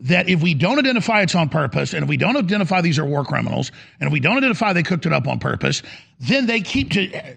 [0.00, 3.04] that if we don't identify it's on purpose, and if we don't identify these are
[3.04, 5.82] war criminals, and if we don't identify they cooked it up on purpose,
[6.20, 7.36] then they keep to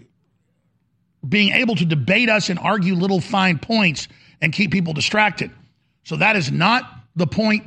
[1.28, 4.08] being able to debate us and argue little fine points
[4.42, 5.52] and keep people distracted.
[6.04, 7.66] So that is not the point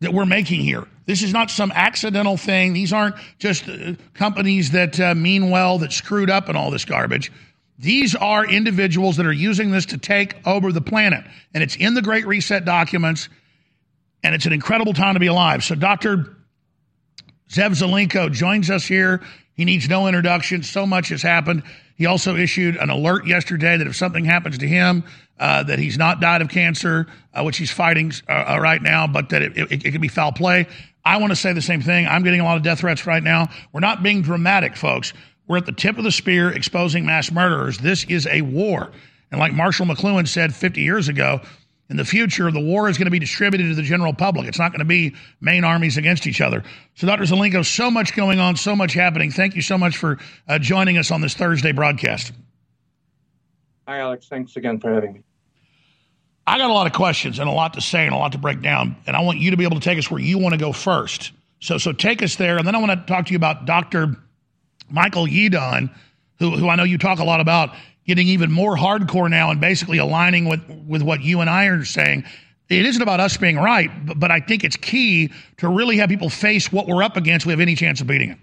[0.00, 0.84] that we're making here.
[1.06, 2.72] This is not some accidental thing.
[2.72, 6.84] These aren't just uh, companies that uh, mean well that screwed up and all this
[6.84, 7.32] garbage.
[7.78, 11.24] These are individuals that are using this to take over the planet.
[11.52, 13.28] And it's in the Great Reset documents.
[14.22, 15.62] And it's an incredible time to be alive.
[15.62, 16.36] So, Dr.
[17.50, 19.22] Zev Zelenko joins us here.
[19.54, 20.62] He needs no introduction.
[20.62, 21.62] So much has happened.
[21.96, 25.04] He also issued an alert yesterday that if something happens to him,
[25.38, 29.06] uh, that he's not died of cancer, uh, which he's fighting uh, uh right now,
[29.06, 30.66] but that it, it, it could be foul play.
[31.04, 32.06] I want to say the same thing.
[32.06, 33.48] I'm getting a lot of death threats right now.
[33.72, 35.12] We're not being dramatic, folks.
[35.48, 37.78] We're at the tip of the spear exposing mass murderers.
[37.78, 38.90] This is a war.
[39.30, 41.40] And like Marshall McLuhan said 50 years ago,
[41.88, 44.48] in the future, the war is going to be distributed to the general public.
[44.48, 46.64] It's not going to be main armies against each other.
[46.96, 47.22] So, Dr.
[47.22, 49.30] Zelenko, so much going on, so much happening.
[49.30, 50.18] Thank you so much for
[50.48, 52.32] uh, joining us on this Thursday broadcast.
[53.86, 54.26] Hi, Alex.
[54.26, 55.22] Thanks again for having me.
[56.44, 58.38] I got a lot of questions and a lot to say and a lot to
[58.38, 60.54] break down, and I want you to be able to take us where you want
[60.54, 61.32] to go first.
[61.60, 64.16] So, so take us there, and then I want to talk to you about Dr.
[64.88, 65.94] Michael Yeadon,
[66.38, 67.74] who, who I know you talk a lot about
[68.06, 71.84] getting even more hardcore now and basically aligning with, with what you and I are
[71.84, 72.24] saying.
[72.68, 76.08] It isn't about us being right, but, but I think it's key to really have
[76.08, 77.46] people face what we're up against.
[77.46, 78.38] We have any chance of beating it.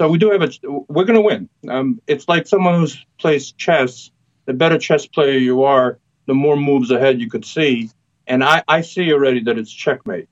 [0.00, 0.50] So we do have a.
[0.88, 1.48] We're going to win.
[1.68, 4.10] Um, it's like someone who's plays chess.
[4.46, 7.90] The better chess player you are, the more moves ahead you could see.
[8.26, 10.28] And I, I see already that it's checkmate.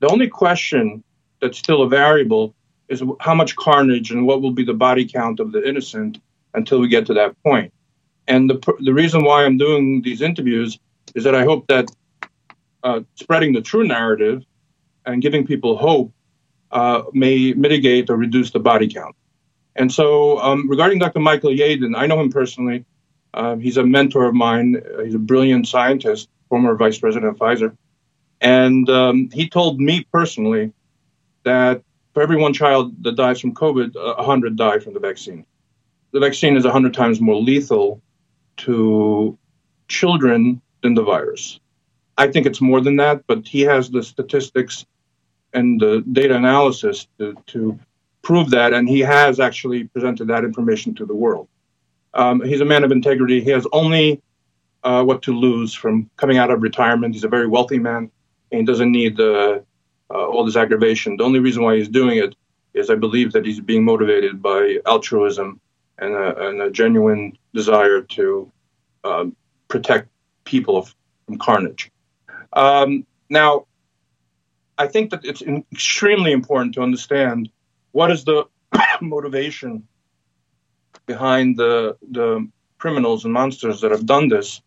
[0.00, 1.02] The only question
[1.40, 2.54] that's still a variable
[2.88, 6.18] is how much carnage and what will be the body count of the innocent
[6.54, 7.72] until we get to that point.
[8.26, 10.78] And the, the reason why I'm doing these interviews
[11.14, 11.90] is that I hope that
[12.82, 14.44] uh, spreading the true narrative
[15.06, 16.12] and giving people hope
[16.70, 19.16] uh, may mitigate or reduce the body count.
[19.76, 21.20] And so, um, regarding Dr.
[21.20, 22.84] Michael Yeadon, I know him personally.
[23.32, 24.82] Uh, he's a mentor of mine.
[25.04, 27.76] He's a brilliant scientist, former vice president of Pfizer.
[28.40, 30.72] And um, he told me personally
[31.44, 31.82] that
[32.18, 35.46] for every one child that dies from COVID, 100 die from the vaccine
[36.12, 38.00] the vaccine is 100 times more lethal
[38.58, 39.38] to
[39.88, 41.60] children than the virus.
[42.16, 44.86] I think it's more than that, but he has the statistics
[45.52, 47.78] and the data analysis to, to
[48.22, 51.48] prove that, and he has actually presented that information to the world.
[52.14, 53.40] Um, he's a man of integrity.
[53.40, 54.20] He has only
[54.82, 57.14] uh, what to lose from coming out of retirement.
[57.14, 58.10] He's a very wealthy man,
[58.50, 59.60] and he doesn't need uh,
[60.10, 61.16] uh, all this aggravation.
[61.16, 62.34] The only reason why he's doing it
[62.74, 65.60] is I believe that he's being motivated by altruism
[65.98, 68.50] and a, and a genuine desire to
[69.04, 69.36] um,
[69.68, 70.08] protect
[70.44, 70.88] people
[71.26, 71.90] from carnage.
[72.52, 73.66] Um, now,
[74.78, 75.42] I think that it's
[75.72, 77.50] extremely important to understand
[77.92, 78.46] what is the
[79.00, 79.86] motivation
[81.06, 82.48] behind the the
[82.78, 84.62] criminals and monsters that have done this.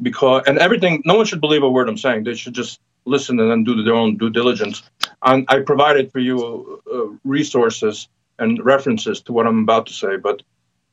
[0.00, 2.24] Because and everything, no one should believe a word I'm saying.
[2.24, 4.82] They should just listen and then do their own due diligence.
[5.22, 10.16] And I provided for you uh, resources and references to what I'm about to say,
[10.16, 10.42] but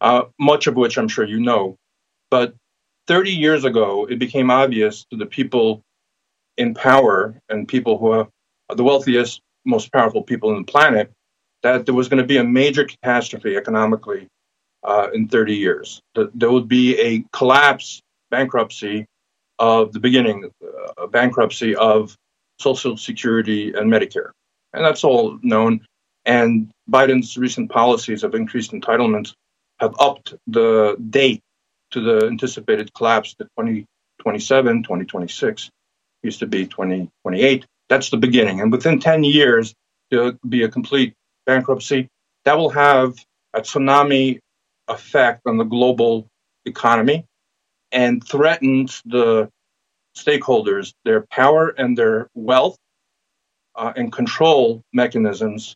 [0.02, 1.78] uh, much of which I'm sure you know.
[2.32, 2.56] But
[3.08, 5.84] 30 years ago, it became obvious to the people
[6.58, 8.28] in power and people who are
[8.76, 11.12] the wealthiest, most powerful people on the planet
[11.62, 14.28] that there was going to be a major catastrophe economically
[14.84, 16.02] uh, in 30 years.
[16.16, 18.02] That there would be a collapse,
[18.32, 19.06] bankruptcy
[19.60, 20.50] of the beginning,
[20.98, 22.16] uh, bankruptcy of
[22.60, 24.32] Social Security and Medicare.
[24.74, 25.86] And that's all known.
[26.26, 29.34] And Biden's recent policies of increased entitlements
[29.80, 31.42] have upped the date
[31.92, 35.70] to the anticipated collapse to 2027, 2026.
[36.24, 37.66] Used to be 2028.
[37.88, 38.62] That's the beginning.
[38.62, 39.74] And within 10 years,
[40.10, 41.14] there'll be a complete
[41.46, 42.08] bankruptcy.
[42.46, 43.14] That will have
[43.54, 44.40] a tsunami
[44.88, 46.28] effect on the global
[46.66, 47.26] economy
[47.96, 49.50] and threatens the
[50.18, 52.78] stakeholders, their power and their wealth
[53.76, 55.76] uh, and control mechanisms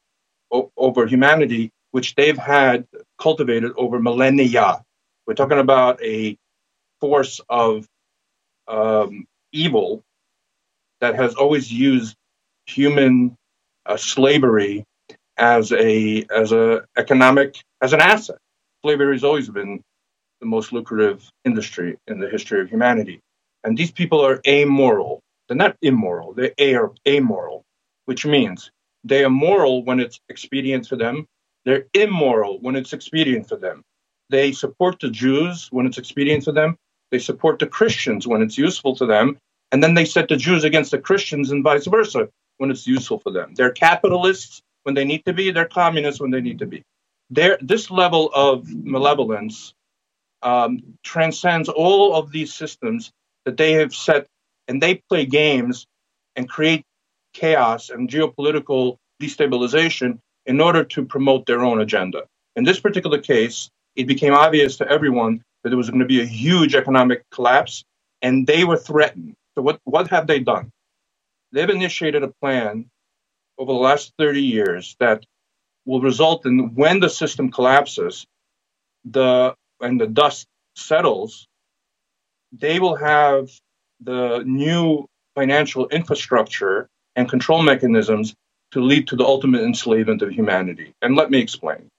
[0.51, 2.86] o- over humanity which they've had
[3.20, 4.84] cultivated over millennia.
[5.28, 6.38] We're talking about a
[7.01, 7.88] force of
[8.67, 10.03] um, evil
[11.01, 12.15] that has always used
[12.67, 13.38] human
[13.86, 14.86] uh, slavery
[15.38, 18.38] as a as a economic as an asset.
[18.84, 19.82] Slavery has always been
[20.40, 23.20] the most lucrative industry in the history of humanity.
[23.64, 25.22] And these people are amoral.
[25.48, 26.54] They're not immoral, they're
[27.08, 27.64] amoral,
[28.06, 28.72] which means
[29.04, 31.26] they are moral when it's expedient for them.
[31.66, 33.84] They're immoral when it's expedient for them.
[34.30, 36.78] They support the Jews when it's expedient for them.
[37.12, 39.38] They support the Christians when it's useful to them.
[39.72, 43.20] And then they set the Jews against the Christians and vice versa when it's useful
[43.20, 43.54] for them.
[43.56, 46.84] They're capitalists when they need to be, they're communists when they need to be.
[47.30, 49.74] They're, this level of malevolence
[50.42, 53.12] um, transcends all of these systems
[53.46, 54.28] that they have set,
[54.68, 55.86] and they play games
[56.36, 56.84] and create
[57.34, 62.24] chaos and geopolitical destabilization in order to promote their own agenda.
[62.56, 66.22] In this particular case, it became obvious to everyone that there was going to be
[66.22, 67.84] a huge economic collapse,
[68.22, 69.36] and they were threatened.
[69.56, 70.72] So, what, what have they done?
[71.52, 72.90] They've initiated a plan
[73.58, 75.26] over the last 30 years that
[75.86, 78.26] will result in when the system collapses,
[79.04, 81.47] the and the dust settles,
[82.51, 83.49] they will have
[84.01, 88.36] the new financial infrastructure and control mechanisms
[88.71, 90.93] to lead to the ultimate enslavement of humanity.
[91.01, 91.89] And let me explain.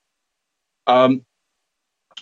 [0.87, 1.23] Um,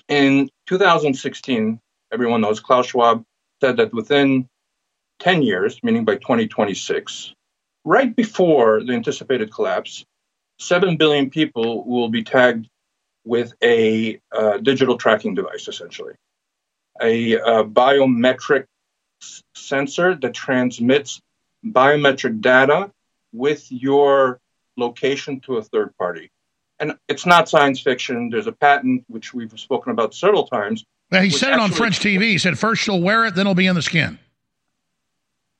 [0.09, 1.80] in 2016,
[2.12, 3.24] everyone knows Klaus Schwab
[3.61, 4.48] said that within
[5.20, 7.34] 10 years, meaning by 2026,
[7.84, 10.04] right before the anticipated collapse,
[10.59, 12.68] 7 billion people will be tagged
[13.29, 16.14] with a uh, digital tracking device, essentially,
[17.03, 18.64] a uh, biometric
[19.22, 21.20] s- sensor that transmits
[21.62, 22.91] biometric data
[23.35, 24.41] with your
[24.79, 26.31] location to a third party.
[26.81, 28.31] And it's not science fiction.
[28.31, 30.87] There's a patent, which we've spoken about several times.
[31.11, 32.22] Now, he said it on French TV.
[32.22, 34.18] He said, first you'll wear it, then it'll be in the skin.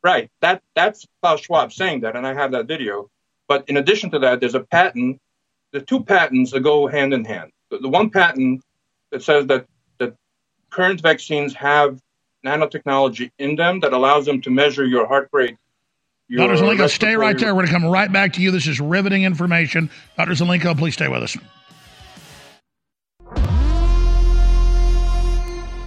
[0.03, 0.31] Right.
[0.41, 3.11] That That's Klaus Schwab saying that, and I have that video.
[3.47, 5.21] But in addition to that, there's a patent,
[5.73, 8.63] the two patents that go hand in hand the, the one patent
[9.11, 9.67] that says that
[9.99, 10.15] that
[10.71, 12.01] current vaccines have
[12.45, 15.57] nanotechnology in them that allows them to measure your heart rate.
[16.29, 16.63] Your Dr.
[16.63, 17.55] Zelenko, stay right there.
[17.55, 18.51] We're going to come right back to you.
[18.51, 19.91] This is riveting information.
[20.17, 20.33] Dr.
[20.33, 21.37] Zelenko, please stay with us.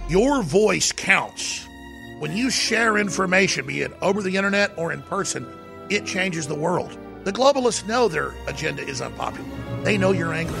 [0.08, 1.66] Your voice counts.
[2.18, 5.46] When you share information, be it over the internet or in person,
[5.88, 6.98] it changes the world.
[7.24, 9.48] The globalists know their agenda is unpopular.
[9.82, 10.60] They know you're angry.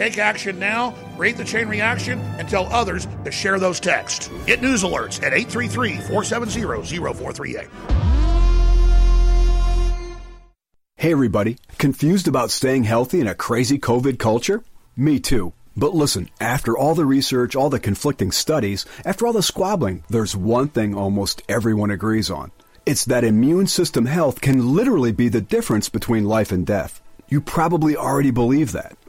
[0.00, 4.30] Take action now, create the chain reaction, and tell others to share those texts.
[4.46, 6.62] Get news alerts at 833 470
[7.12, 7.68] 0438.
[10.96, 11.58] Hey, everybody.
[11.76, 14.64] Confused about staying healthy in a crazy COVID culture?
[14.96, 15.52] Me too.
[15.76, 20.34] But listen, after all the research, all the conflicting studies, after all the squabbling, there's
[20.34, 22.52] one thing almost everyone agrees on.
[22.86, 27.02] It's that immune system health can literally be the difference between life and death.
[27.28, 28.96] You probably already believe that.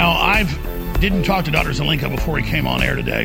[0.00, 0.48] Now, I've
[0.98, 1.68] didn't talk to Dr.
[1.72, 3.24] Zelenko before he came on air today.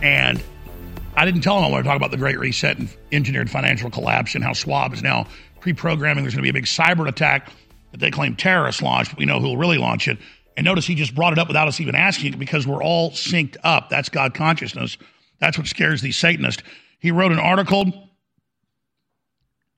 [0.00, 0.42] And
[1.14, 3.90] I didn't tell him I want to talk about the Great Reset and engineered financial
[3.90, 5.26] collapse and how Schwab is now
[5.60, 7.50] pre programming there's going to be a big cyber attack
[7.90, 10.16] that they claim terrorists launched, but we know who will really launch it.
[10.56, 13.58] And notice he just brought it up without us even asking because we're all synced
[13.64, 13.90] up.
[13.90, 14.96] That's God consciousness.
[15.40, 16.62] That's what scares these Satanists.
[17.00, 18.08] He wrote an article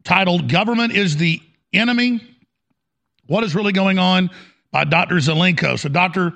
[0.05, 1.43] titled Government is the
[1.73, 2.21] Enemy.
[3.27, 4.31] What is really going on
[4.75, 5.15] by Dr.
[5.15, 5.79] Zelenko.
[5.79, 6.33] So, Doctor,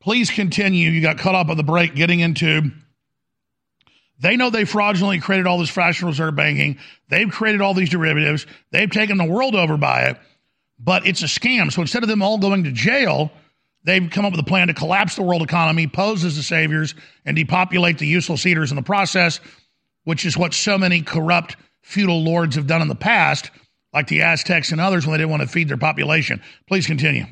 [0.00, 0.88] please continue.
[0.88, 2.70] You got cut off at the break getting into
[4.18, 6.78] they know they fraudulently created all this fractional reserve banking.
[7.10, 8.46] They've created all these derivatives.
[8.70, 10.16] They've taken the world over by it,
[10.78, 11.70] but it's a scam.
[11.70, 13.30] So instead of them all going to jail,
[13.84, 16.94] they've come up with a plan to collapse the world economy, pose as the saviors,
[17.26, 19.38] and depopulate the useless eaters in the process,
[20.04, 23.50] which is what so many corrupt feudal lords have done in the past,
[23.92, 26.42] like the Aztecs and others when they didn't want to feed their population.
[26.66, 27.26] Please continue.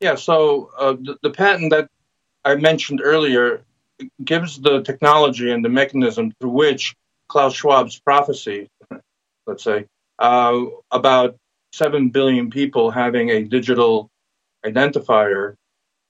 [0.00, 1.88] Yeah, so uh, the, the patent that
[2.44, 3.62] I mentioned earlier
[4.24, 6.94] gives the technology and the mechanism through which
[7.28, 8.68] Klaus Schwab's prophecy,
[9.46, 9.86] let's say,
[10.18, 11.36] uh, about
[11.72, 14.08] 7 billion people having a digital
[14.64, 15.54] identifier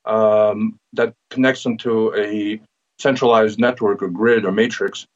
[0.04, 2.60] um, that connects them to a
[3.00, 5.06] centralized network or grid or matrix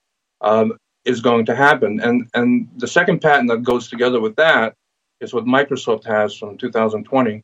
[0.40, 2.00] um, is going to happen.
[2.00, 4.74] And, and the second patent that goes together with that
[5.20, 7.42] is what Microsoft has from 2020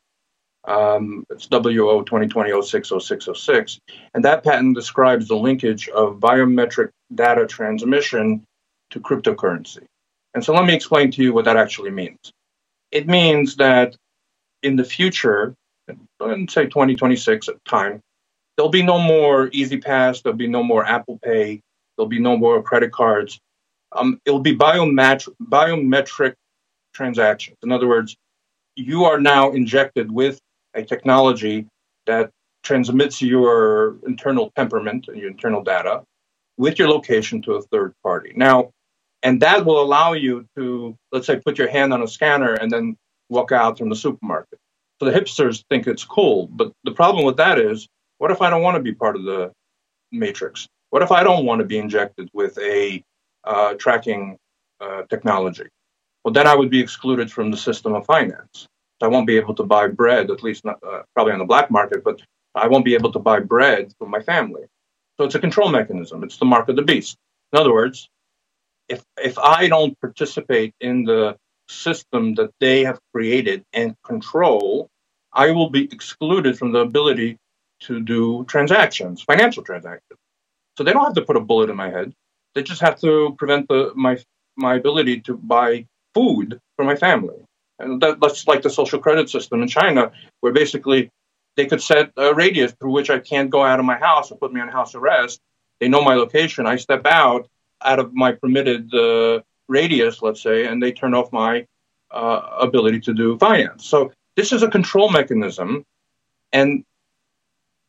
[0.65, 3.79] um, it's WO 2020-060606.
[4.13, 8.43] And that patent describes the linkage of biometric data transmission
[8.91, 9.85] to cryptocurrency.
[10.33, 12.31] And so let me explain to you what that actually means.
[12.91, 13.95] It means that
[14.63, 15.55] in the future,
[16.19, 18.01] let's say 2026 at time,
[18.55, 21.61] there'll be no more E-ZPass, there'll be no more Apple Pay,
[21.97, 23.39] there'll be no more credit cards.
[23.93, 26.35] Um, it'll be biomet- biometric
[26.93, 27.57] transactions.
[27.63, 28.15] In other words,
[28.75, 30.39] you are now injected with
[30.73, 31.67] a technology
[32.05, 32.29] that
[32.63, 36.03] transmits your internal temperament and your internal data
[36.57, 38.33] with your location to a third party.
[38.35, 38.71] Now,
[39.23, 42.71] and that will allow you to, let's say, put your hand on a scanner and
[42.71, 42.95] then
[43.29, 44.59] walk out from the supermarket.
[44.99, 47.87] So the hipsters think it's cool, but the problem with that is,
[48.17, 49.51] what if I don't want to be part of the
[50.11, 50.67] matrix?
[50.91, 53.03] What if I don't want to be injected with a
[53.43, 54.37] uh, tracking
[54.79, 55.67] uh, technology?
[56.23, 58.67] Well, then I would be excluded from the system of finance.
[59.03, 61.71] I won't be able to buy bread, at least not, uh, probably on the black
[61.71, 62.21] market, but
[62.55, 64.63] I won't be able to buy bread for my family.
[65.17, 66.23] So it's a control mechanism.
[66.23, 67.17] It's the mark of the beast.
[67.53, 68.09] In other words,
[68.89, 71.37] if if I don't participate in the
[71.69, 74.89] system that they have created and control,
[75.33, 77.37] I will be excluded from the ability
[77.81, 80.19] to do transactions, financial transactions.
[80.77, 82.13] So they don't have to put a bullet in my head.
[82.55, 84.17] They just have to prevent the, my
[84.57, 87.39] my ability to buy food for my family.
[87.81, 91.09] And that, that's like the social credit system in China, where basically
[91.55, 94.37] they could set a radius through which I can't go out of my house or
[94.37, 95.39] put me on house arrest.
[95.79, 96.65] They know my location.
[96.65, 97.49] I step out
[97.81, 101.65] out of my permitted uh, radius, let's say, and they turn off my
[102.11, 103.85] uh, ability to do finance.
[103.85, 105.85] So this is a control mechanism,
[106.51, 106.85] and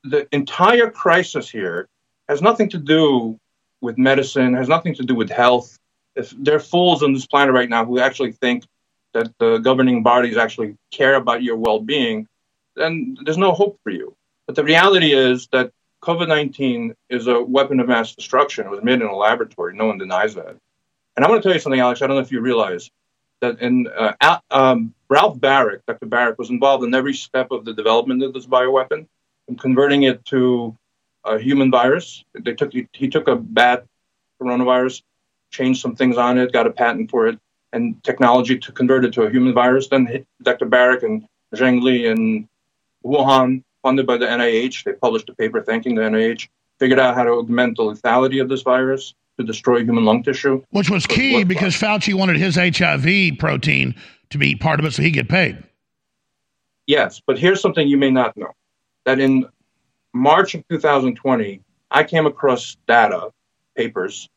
[0.05, 1.89] the entire crisis here
[2.29, 3.39] has nothing to do
[3.81, 5.79] with medicine, has nothing to do with health.
[6.17, 8.65] If there are fools on this planet right now who actually think
[9.15, 12.27] that the governing bodies actually care about your well-being,
[12.77, 14.15] then there's no hope for you.
[14.47, 15.73] But the reality is that
[16.03, 18.67] COVID-19 is a weapon of mass destruction.
[18.67, 19.75] It was made in a laboratory.
[19.75, 20.57] No one denies that.
[21.17, 22.03] And I want to tell you something, Alex.
[22.03, 22.91] I don't know if you realize
[23.41, 26.07] that in uh, um, Ralph Baric, Dr.
[26.07, 29.07] Baric, was involved in every step of the development of this bioweapon,
[29.49, 30.77] and converting it to
[31.25, 32.25] a human virus.
[32.35, 33.85] They took he took a bat
[34.41, 35.03] coronavirus,
[35.51, 37.39] changed some things on it, got a patent for it,
[37.73, 39.89] and technology to convert it to a human virus.
[39.89, 40.67] Then Dr.
[40.67, 42.49] Baric and Zheng Li in
[43.05, 47.25] Wuhan, funded by the NIH, they published a paper thanking the NIH, figured out how
[47.25, 50.63] to augment the lethality of this virus to destroy human lung tissue.
[50.71, 53.95] Which was key because Fauci wanted his HIV protein
[54.31, 55.63] to be part of it so he get paid.
[56.87, 58.51] Yes, but here's something you may not know.
[59.05, 59.47] That in
[60.13, 63.31] March of 2020, I came across data,
[63.77, 64.29] papers,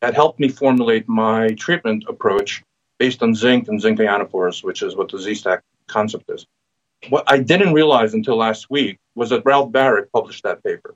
[0.00, 2.62] that helped me formulate my treatment approach
[3.00, 6.46] based on zinc and zinc ionophores, which is what the Z-Stack concept is.
[7.08, 10.94] What I didn't realize until last week was that Ralph Baric published that paper.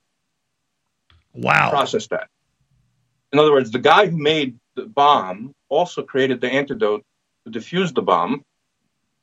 [1.33, 1.71] Wow.
[1.71, 2.29] Processed that.
[3.33, 7.03] In other words, the guy who made the bomb also created the antidote
[7.47, 8.45] to defuse the bomb,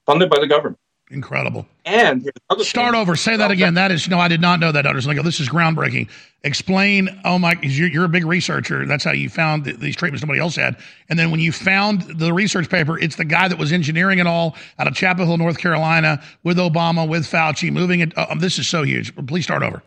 [0.07, 0.79] funded by the government.
[1.11, 1.65] Incredible.
[1.83, 3.17] And start over.
[3.17, 3.73] Say that again.
[3.73, 4.85] That is no, I did not know that.
[4.85, 5.23] Zelenko.
[5.23, 6.09] This is groundbreaking.
[6.43, 7.09] Explain.
[7.25, 8.85] Oh my, you're, you're a big researcher.
[8.85, 10.77] That's how you found these treatments nobody else had.
[11.09, 14.27] And then when you found the research paper, it's the guy that was engineering it
[14.27, 18.13] all out of Chapel Hill, North Carolina, with Obama, with Fauci, moving it.
[18.15, 19.13] Oh, this is so huge.
[19.27, 19.83] Please start over.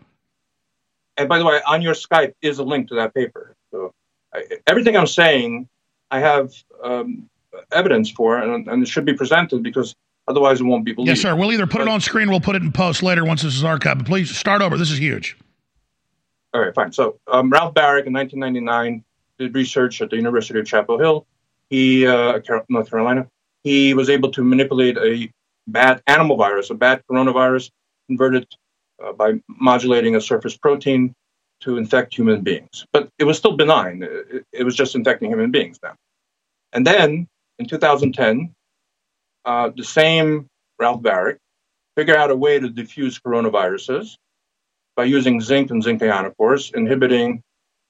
[1.16, 3.56] And by the way, on your Skype is a link to that paper.
[3.70, 3.94] So
[4.34, 5.68] I, everything I'm saying,
[6.10, 6.52] I have
[6.82, 7.30] um,
[7.72, 9.94] evidence for, and, and it should be presented because
[10.26, 11.08] Otherwise, it won't be believed.
[11.08, 11.36] Yes, sir.
[11.36, 13.62] We'll either put it on screen we'll put it in post later once this is
[13.62, 13.98] archived.
[13.98, 14.78] But please start over.
[14.78, 15.36] This is huge.
[16.54, 16.92] All right, fine.
[16.92, 19.04] So um, Ralph Baric in 1999
[19.38, 21.26] did research at the University of Chapel Hill
[21.70, 23.26] he uh, North Carolina.
[23.62, 25.30] He was able to manipulate a
[25.66, 27.70] bat animal virus, a bat coronavirus,
[28.08, 28.54] convert it
[29.02, 31.14] uh, by modulating a surface protein
[31.60, 32.86] to infect human beings.
[32.92, 34.02] But it was still benign.
[34.02, 35.94] It, it was just infecting human beings now.
[36.72, 37.26] And then
[37.58, 38.54] in 2010,
[39.44, 40.46] uh, the same
[40.78, 41.36] Ralph Baric
[41.96, 44.16] figure out a way to diffuse coronaviruses
[44.96, 47.42] by using zinc and zinc ionophores, inhibiting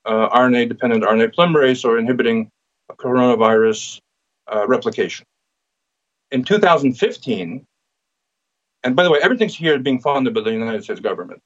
[0.05, 2.51] uh, RNA dependent RNA polymerase or inhibiting
[2.93, 4.01] coronavirus
[4.53, 5.25] uh, replication.
[6.31, 7.65] In 2015,
[8.83, 11.41] and by the way, everything's here being funded by the United States government.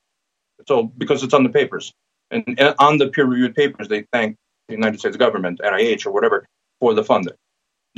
[0.66, 1.92] So because it's on the papers,
[2.30, 4.36] and, and on the peer-reviewed papers, they thank
[4.68, 6.46] the United States government, NIH or whatever,
[6.80, 7.34] for the funding.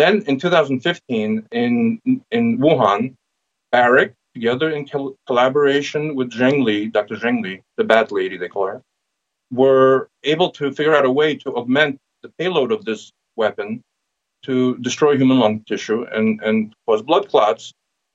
[0.01, 2.01] Then in 2015, in
[2.31, 3.15] in Wuhan,
[3.75, 7.17] Baric, together in col- collaboration with Zheng Li, Dr.
[7.17, 8.83] Zheng Li, the bad lady they call her,
[9.53, 13.83] were able to figure out a way to augment the payload of this weapon
[14.45, 17.73] to destroy human lung tissue and, and cause blood clots.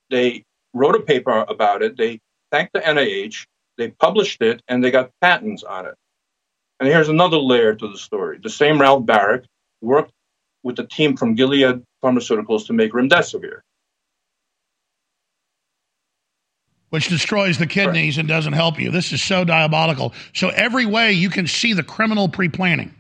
[0.10, 0.44] They
[0.74, 1.98] wrote a paper about it.
[1.98, 2.20] They
[2.52, 3.46] thanked the NIH.
[3.78, 5.96] They published it, and they got patents on it.
[6.80, 8.40] And here's another layer to the story.
[8.42, 9.46] The same Ralph Baric
[9.82, 10.12] worked
[10.66, 13.60] with the team from Gilead Pharmaceuticals to make remdesivir.
[16.90, 18.22] Which destroys the kidneys right.
[18.22, 18.90] and doesn't help you.
[18.90, 20.14] This is so diabolical.
[20.34, 22.96] So, every way you can see the criminal pre planning.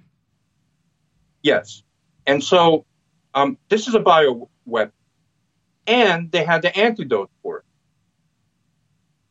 [1.41, 1.81] Yes.
[2.27, 2.85] And so,
[3.33, 4.91] um, this is a bioweapon.
[5.87, 7.63] And they had the antidote for it.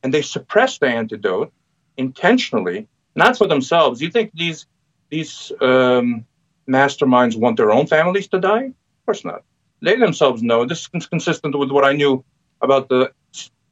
[0.03, 1.53] And they suppressed the antidote
[1.97, 4.01] intentionally, not for themselves.
[4.03, 4.67] You think these
[5.11, 6.27] these um,
[6.69, 8.65] masterminds want their own families to die?
[8.65, 9.43] Of course not.
[9.83, 10.65] They themselves know.
[10.65, 12.25] This is consistent with what I knew
[12.61, 13.13] about the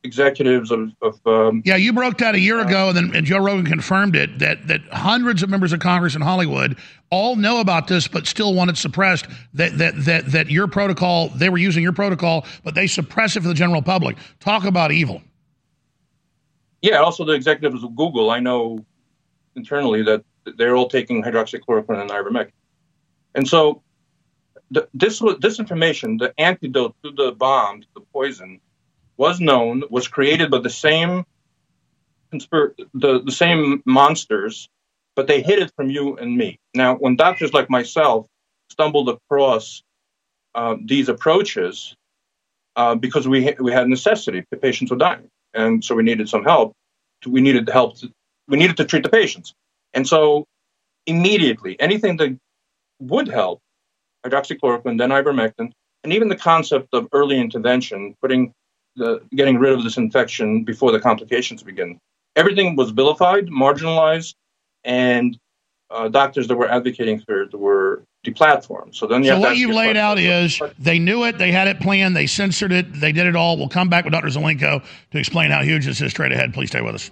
[0.05, 0.93] executives of.
[1.01, 4.17] of um, yeah, you broke that a year ago, and then and Joe Rogan confirmed
[4.17, 6.77] it that that hundreds of members of Congress in Hollywood
[7.11, 9.27] all know about this, but still want it suppressed.
[9.55, 13.43] That that that that your protocol, they were using your protocol, but they suppress it
[13.43, 14.17] for the general public.
[14.41, 15.23] Talk about evil.
[16.83, 18.85] Yeah, also the executives of Google, I know
[19.55, 20.25] internally that
[20.57, 22.53] they're all taking hydroxychloroquine and ivermectin.
[23.35, 23.83] And so
[24.71, 28.61] the, this was this information, the antidote to the bomb, the poison,
[29.17, 31.25] was known, was created by the same
[32.33, 34.69] conspir- the, the same monsters,
[35.15, 36.59] but they hid it from you and me.
[36.75, 38.27] Now, when doctors like myself
[38.71, 39.83] stumbled across
[40.55, 41.95] uh, these approaches,
[42.75, 46.43] uh, because we we had necessity, the patients were dying, and so we needed some
[46.43, 46.73] help.
[47.27, 47.99] We needed help.
[47.99, 48.11] To,
[48.49, 49.53] we needed to treat the patients,
[49.93, 50.47] and so
[51.07, 52.39] immediately anything that
[53.03, 53.61] would help,
[54.25, 55.73] hydroxychloroquine, then ivermectin,
[56.05, 58.53] and even the concept of early intervention, putting
[58.97, 61.99] the getting rid of this infection before the complications begin.
[62.37, 64.35] Everything was vilified, marginalized,
[64.85, 65.39] and
[65.91, 68.95] uh, doctors that were advocating for it were deplatformed.
[68.95, 71.81] So then, you so what you laid out is they knew it, they had it
[71.81, 73.57] planned, they censored it, they did it all.
[73.57, 74.29] We'll come back with Dr.
[74.29, 76.55] Zelenko to explain how huge this is straight ahead.
[76.55, 77.11] Please stay with us.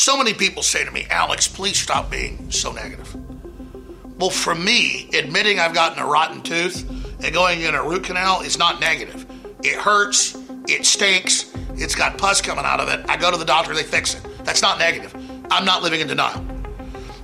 [0.00, 3.14] So many people say to me, Alex, please stop being so negative.
[4.18, 6.88] Well, for me, admitting I've gotten a rotten tooth
[7.22, 9.26] and going in a root canal is not negative.
[9.62, 13.04] It hurts, it stinks, it's got pus coming out of it.
[13.10, 14.26] I go to the doctor, they fix it.
[14.42, 15.14] That's not negative.
[15.50, 16.42] I'm not living in denial.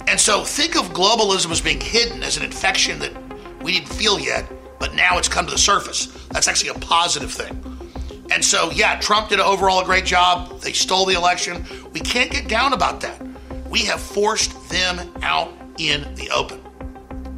[0.06, 3.16] And so think of globalism as being hidden as an infection that
[3.62, 4.44] we didn't feel yet,
[4.78, 6.08] but now it's come to the surface.
[6.28, 7.75] That's actually a positive thing.
[8.36, 10.60] And so, yeah, Trump did overall a great job.
[10.60, 11.64] They stole the election.
[11.94, 13.18] We can't get down about that.
[13.66, 16.60] We have forced them out in the open.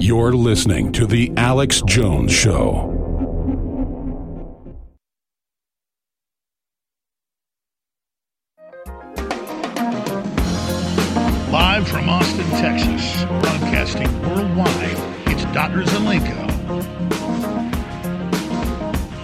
[0.00, 2.94] You're listening to The Alex Jones Show.
[11.50, 14.96] Live from Austin, Texas, broadcasting worldwide,
[15.26, 15.82] it's Dr.
[15.82, 16.46] Zelenko.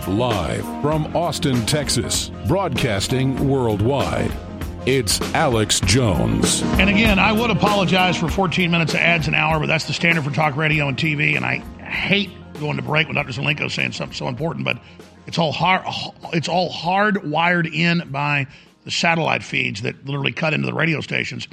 [0.09, 4.33] Live from Austin, Texas, broadcasting worldwide.
[4.87, 6.61] It's Alex Jones.
[6.63, 9.95] And again, I would apologize for 14 minutes of ads an hour, but that's the
[9.95, 11.37] standard for talk radio and TV.
[11.37, 12.31] And I hate
[12.61, 13.33] going to break when Dr.
[13.33, 14.79] Zelenko saying something so important, but
[15.27, 15.85] it's all hard.
[16.35, 18.47] It's all hardwired in by
[18.85, 21.49] the satellite feeds that literally cut into the radio stations.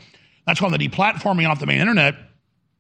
[0.46, 2.16] That's why the deplatforming off the main internet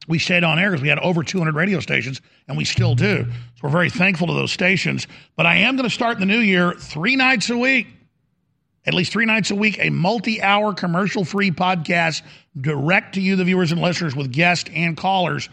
[0.07, 3.23] we stayed on air because we had over 200 radio stations, and we still do.
[3.25, 5.07] So we're very thankful to those stations.
[5.35, 7.87] But I am going to start in the new year three nights a week,
[8.85, 12.23] at least three nights a week, a multi hour commercial free podcast
[12.59, 15.49] direct to you, the viewers and listeners, with guests and callers.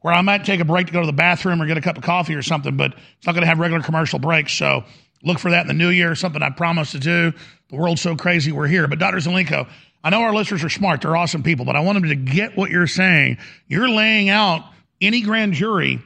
[0.00, 1.98] Where I might take a break to go to the bathroom or get a cup
[1.98, 4.54] of coffee or something, but it's not going to have regular commercial breaks.
[4.54, 4.84] So
[5.22, 7.34] look for that in the new year, something I promised to do.
[7.68, 8.88] The world's so crazy, we're here.
[8.88, 9.18] But Dr.
[9.18, 9.68] Zelenko,
[10.02, 12.56] I know our listeners are smart, they're awesome people, but I want them to get
[12.56, 13.36] what you're saying.
[13.68, 14.64] You're laying out
[15.02, 16.00] any grand jury.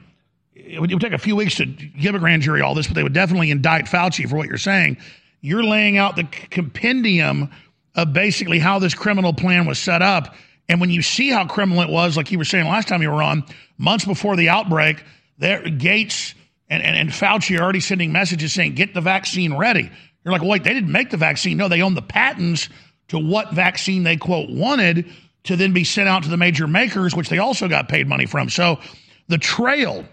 [0.55, 3.03] It would take a few weeks to give a grand jury all this, but they
[3.05, 4.97] would definitely indict Fauci for what you're saying.
[5.45, 7.51] You're laying out the compendium
[7.95, 10.35] of basically how this criminal plan was set up.
[10.71, 13.11] And when you see how criminal it was, like you were saying last time you
[13.11, 13.45] were on,
[13.77, 15.05] months before the outbreak,
[15.37, 16.35] there Gates
[16.71, 19.91] and, and, and Fauci are already sending messages saying, get the vaccine ready.
[20.25, 21.59] You're like, well, wait, they didn't make the vaccine.
[21.59, 22.71] No, they own the patents
[23.09, 25.05] to what vaccine they, quote, wanted
[25.43, 28.25] to then be sent out to the major makers, which they also got paid money
[28.25, 28.49] from.
[28.49, 28.81] So
[29.29, 30.07] the trail,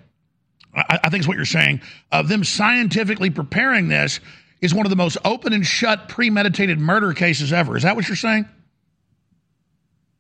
[0.76, 1.80] I, I think is what you're saying,
[2.12, 4.20] of them scientifically preparing this
[4.62, 7.76] is one of the most open and shut, premeditated murder cases ever.
[7.76, 8.48] Is that what you're saying?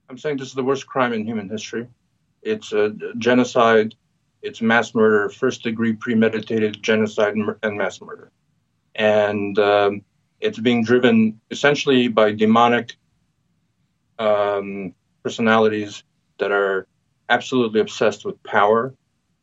[0.09, 1.87] I'm saying this is the worst crime in human history.
[2.41, 3.95] It's a genocide,
[4.41, 8.31] it's mass murder, first degree premeditated genocide and mass murder.
[8.95, 10.01] And um,
[10.41, 12.95] it's being driven essentially by demonic
[14.19, 14.93] um,
[15.23, 16.03] personalities
[16.39, 16.87] that are
[17.29, 18.93] absolutely obsessed with power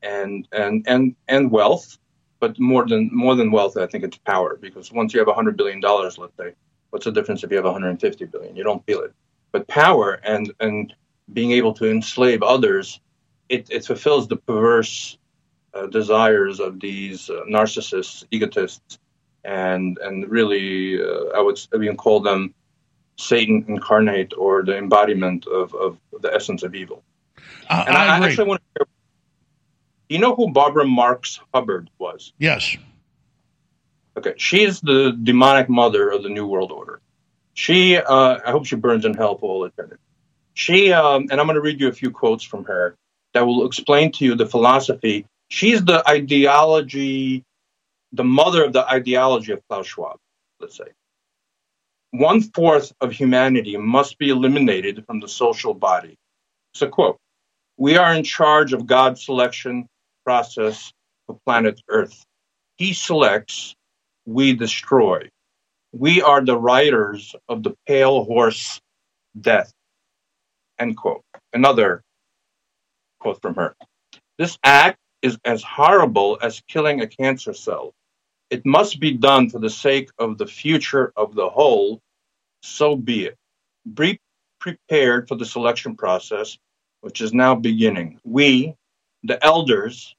[0.03, 1.99] and and and and wealth,
[2.41, 4.57] but more than more than wealth, I think it's power.
[4.61, 6.55] Because once you have hundred billion dollars, let's say,
[6.91, 8.57] what's the difference if you have 150 billion?
[8.57, 9.13] You don't feel it.
[9.53, 10.95] But power and and
[11.33, 13.01] being able to enslave others,
[13.49, 15.19] it, it fulfills the perverse
[15.75, 18.99] uh, desires of these uh, narcissists, egotists,
[19.45, 22.55] and and really, uh, I would even call them
[23.17, 27.03] Satan incarnate or the embodiment of, of the essence of evil.
[27.69, 28.87] And I, I, I actually want to.
[30.09, 32.33] You know who Barbara Marx Hubbard was?
[32.39, 32.77] Yes.
[34.17, 37.01] Okay, she is the demonic mother of the New World Order.
[37.55, 40.01] She, uh, I hope she burns in hell for all eternity.
[40.55, 42.97] She, um, and I'm going to read you a few quotes from her
[43.35, 45.27] that will explain to you the philosophy.
[45.49, 47.45] She's the ideology
[48.13, 50.19] the mother of the ideology of Klaus Schwab,
[50.61, 50.89] let's say.
[52.11, 56.17] One fourth of humanity must be eliminated from the social body.
[56.73, 57.19] It's a quote.
[57.77, 59.87] We are in charge of God's selection
[60.29, 60.93] process
[61.31, 62.27] of planet Earth.
[62.77, 63.75] He selects,
[64.27, 65.31] we destroy.
[65.93, 68.79] We are the riders of the pale horse
[69.41, 69.73] death.
[70.79, 71.25] End quote.
[71.55, 72.03] Another
[73.21, 73.75] quote from her.
[74.37, 77.95] This act is as horrible as killing a cancer cell.
[78.51, 82.03] It must be done for the sake of the future of the whole,
[82.63, 83.37] so be it.
[83.95, 84.21] Be
[84.61, 86.59] prepared for the selection process,
[87.01, 88.21] which is now beginning.
[88.25, 88.75] We,
[89.23, 90.15] the elders,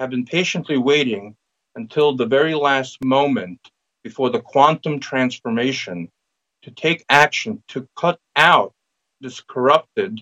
[0.00, 1.36] have been patiently waiting
[1.76, 3.60] until the very last moment
[4.02, 6.08] before the quantum transformation
[6.62, 8.72] to take action to cut out
[9.20, 10.18] this corrupted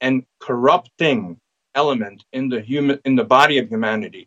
[0.00, 1.38] and corrupting
[1.74, 4.26] element in the human in the body of humanity.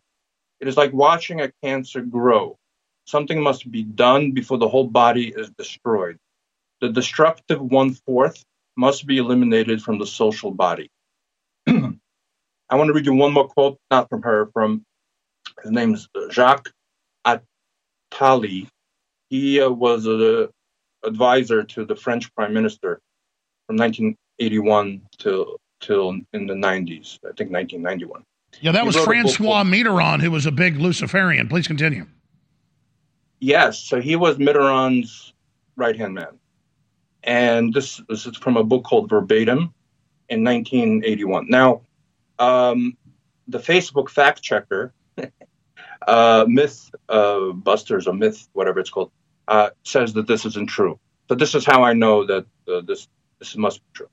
[0.60, 2.56] It is like watching a cancer grow.
[3.04, 6.16] Something must be done before the whole body is destroyed.
[6.80, 8.44] The destructive one fourth
[8.76, 10.88] must be eliminated from the social body.
[11.66, 14.84] I want to read you one more quote, not from her, from
[15.62, 16.72] his name's Jacques
[17.26, 18.68] Attali.
[19.28, 20.48] He uh, was an
[21.04, 23.00] advisor to the French prime minister
[23.66, 28.22] from 1981 till till in the 90s, I think 1991.
[28.60, 31.48] Yeah, that He was wrote a book Francois Mitterrand, who was a big Luciferian.
[31.48, 32.06] Please continue.
[33.40, 35.32] Yes, so he was Mitterrand's
[35.76, 36.38] right hand man.
[37.24, 39.74] And this, this is from a book called Verbatim
[40.28, 41.46] in 1981.
[41.48, 41.82] Now,
[42.38, 42.96] um,
[43.48, 44.92] the Facebook fact checker,
[46.06, 49.10] uh, Myth uh, Busters or Myth, whatever it's called,
[49.48, 50.98] uh, says that this isn't true.
[51.28, 53.08] So this is how I know that uh, this
[53.38, 54.08] this must be true.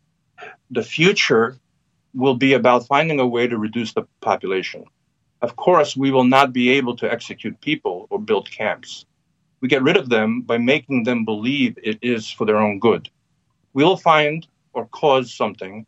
[0.72, 1.58] The future
[2.14, 4.86] will be about finding a way to reduce the population.
[5.42, 9.06] Of course, we will not be able to execute people or build camps.
[9.62, 13.10] We get rid of them by making them believe it is for their own good.
[13.74, 15.86] We will find or cause something,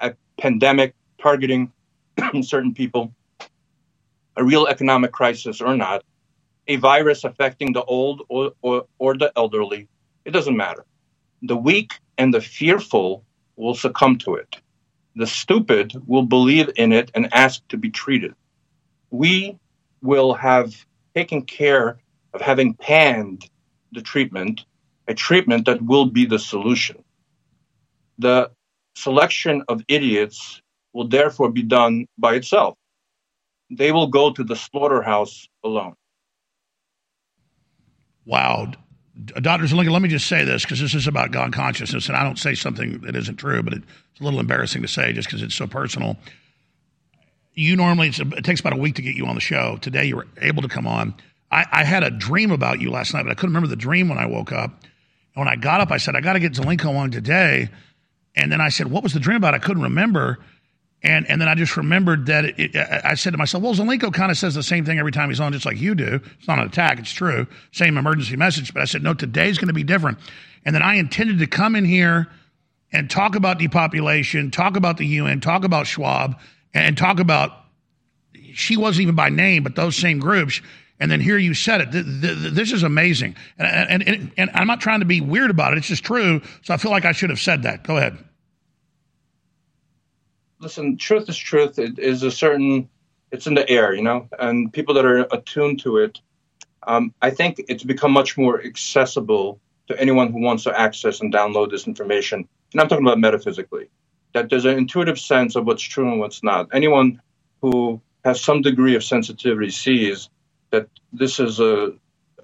[0.00, 1.72] a pandemic targeting
[2.42, 3.12] certain people,
[4.36, 6.04] a real economic crisis or not,
[6.68, 9.88] a virus affecting the old or, or, or the elderly.
[10.24, 10.84] It doesn't matter.
[11.42, 13.24] The weak and the fearful
[13.56, 14.56] will succumb to it.
[15.16, 18.34] The stupid will believe in it and ask to be treated.
[19.10, 19.58] We
[20.02, 20.74] will have
[21.14, 21.98] taken care
[22.34, 23.48] of having panned
[23.92, 24.64] the treatment,
[25.08, 27.04] a treatment that will be the solution.
[28.18, 28.50] The
[28.96, 30.62] selection of idiots
[30.94, 32.76] will therefore be done by itself.
[33.72, 35.94] They will go to the slaughterhouse alone.
[38.26, 38.72] Wow.
[39.24, 39.64] Dr.
[39.64, 42.22] Uh, Zelenko, let me just say this because this is about God consciousness, and I
[42.22, 45.42] don't say something that isn't true, but it's a little embarrassing to say just because
[45.42, 46.16] it's so personal.
[47.54, 49.78] You normally, it takes about a week to get you on the show.
[49.80, 51.14] Today, you were able to come on.
[51.50, 54.08] I, I, had a dream about you last night, but I couldn't remember the dream
[54.08, 54.70] when I woke up.
[55.34, 57.68] And when I got up, I said, I got to get Zelenko on today.
[58.34, 59.54] And then I said, What was the dream about?
[59.54, 60.38] I couldn't remember.
[61.02, 64.12] And and then I just remembered that it, it, I said to myself, well, Zelenko
[64.12, 66.20] kind of says the same thing every time he's on, just like you do.
[66.38, 67.46] It's not an attack, it's true.
[67.72, 68.72] Same emergency message.
[68.72, 70.18] But I said, no, today's going to be different.
[70.64, 72.28] And then I intended to come in here
[72.92, 76.38] and talk about depopulation, talk about the UN, talk about Schwab,
[76.72, 77.50] and talk about,
[78.54, 80.60] she wasn't even by name, but those same groups.
[81.00, 81.88] And then here you said it.
[81.90, 83.34] This is amazing.
[83.58, 86.42] And, and, and I'm not trying to be weird about it, it's just true.
[86.62, 87.82] So I feel like I should have said that.
[87.82, 88.18] Go ahead
[90.62, 91.78] listen, truth is truth.
[91.78, 92.88] It is a certain,
[93.30, 96.20] it's in the air, you know, and people that are attuned to it,
[96.86, 101.32] um, I think it's become much more accessible to anyone who wants to access and
[101.32, 102.48] download this information.
[102.72, 103.88] And I'm talking about metaphysically,
[104.32, 106.68] that there's an intuitive sense of what's true and what's not.
[106.72, 107.20] Anyone
[107.60, 110.30] who has some degree of sensitivity sees
[110.70, 111.92] that this is a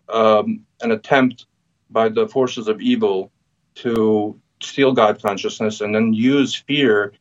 [0.08, 1.46] um, an attempt
[1.90, 3.30] by the forces of evil
[3.74, 7.12] to steal God consciousness and then use fear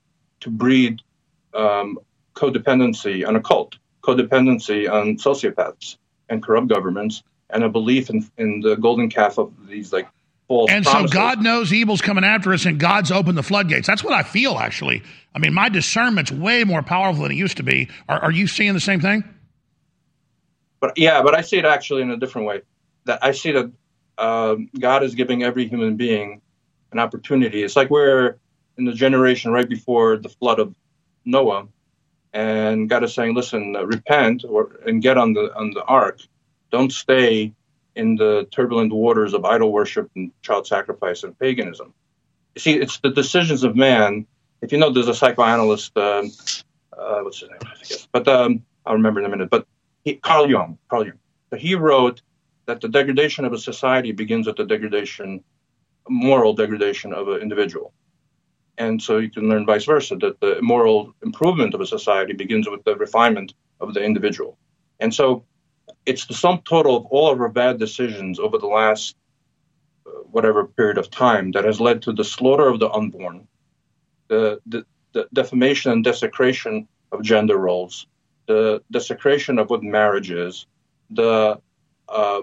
[0.42, 1.02] to breed
[1.54, 2.00] um,
[2.36, 5.98] codependency on a cult, codependency on sociopaths
[6.30, 10.08] and corrupt governments, and a belief in, in the golden calf of these like
[10.48, 10.72] false.
[10.72, 11.12] And promises.
[11.12, 13.88] so God knows evil's coming after us, and God's opened the floodgates.
[13.88, 15.04] That's what I feel actually.
[15.34, 17.90] I mean, my discernment's way more powerful than it used to be.
[18.10, 19.24] Are, are you seeing the same thing?
[20.80, 22.62] But yeah, but I see it actually in a different way.
[23.06, 23.72] That I see that
[24.18, 26.42] um, God is giving every human being
[26.92, 27.64] an opportunity.
[27.64, 28.38] It's like we're
[28.78, 30.76] in the generation right before the flood of
[31.26, 31.68] Noah,
[32.34, 36.22] and God is saying, "Listen, uh, repent or and get on the on the ark.
[36.72, 37.54] Don't stay
[37.96, 41.94] in the turbulent waters of idol worship and child sacrifice and paganism."
[42.56, 44.26] You see, it's the decisions of man.
[44.62, 45.98] If you know, there's a psychoanalyst.
[45.98, 46.32] Um,
[46.98, 47.60] uh, what's his name?
[47.66, 48.08] I forget.
[48.12, 49.50] But um, I'll remember in a minute.
[49.50, 49.68] But
[50.04, 50.78] he, Carl Jung.
[50.90, 51.20] Carl Jung.
[51.58, 52.22] He wrote
[52.66, 55.44] that the degradation of a society begins with the degradation,
[56.10, 57.94] moral degradation of an individual.
[58.78, 62.70] And so you can learn vice versa that the moral improvement of a society begins
[62.70, 64.58] with the refinement of the individual.
[65.00, 65.46] And so
[66.06, 69.16] it's the sum total of all of our bad decisions over the last
[70.06, 73.48] uh, whatever period of time that has led to the slaughter of the unborn,
[74.28, 78.06] the, the, the defamation and desecration of gender roles,
[78.48, 80.68] the desecration of what marriage is,
[81.10, 81.60] the
[82.10, 82.42] uh,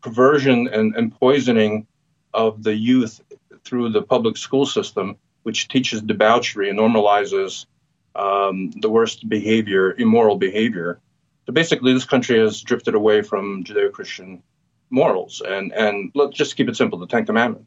[0.00, 1.86] perversion and, and poisoning
[2.34, 3.20] of the youth
[3.64, 7.66] through the public school system which teaches debauchery and normalizes
[8.14, 11.00] um, the worst behavior, immoral behavior.
[11.46, 14.42] So basically, this country has drifted away from Judeo-Christian
[14.90, 17.66] morals, and and let's just keep it simple: the Ten Commandments.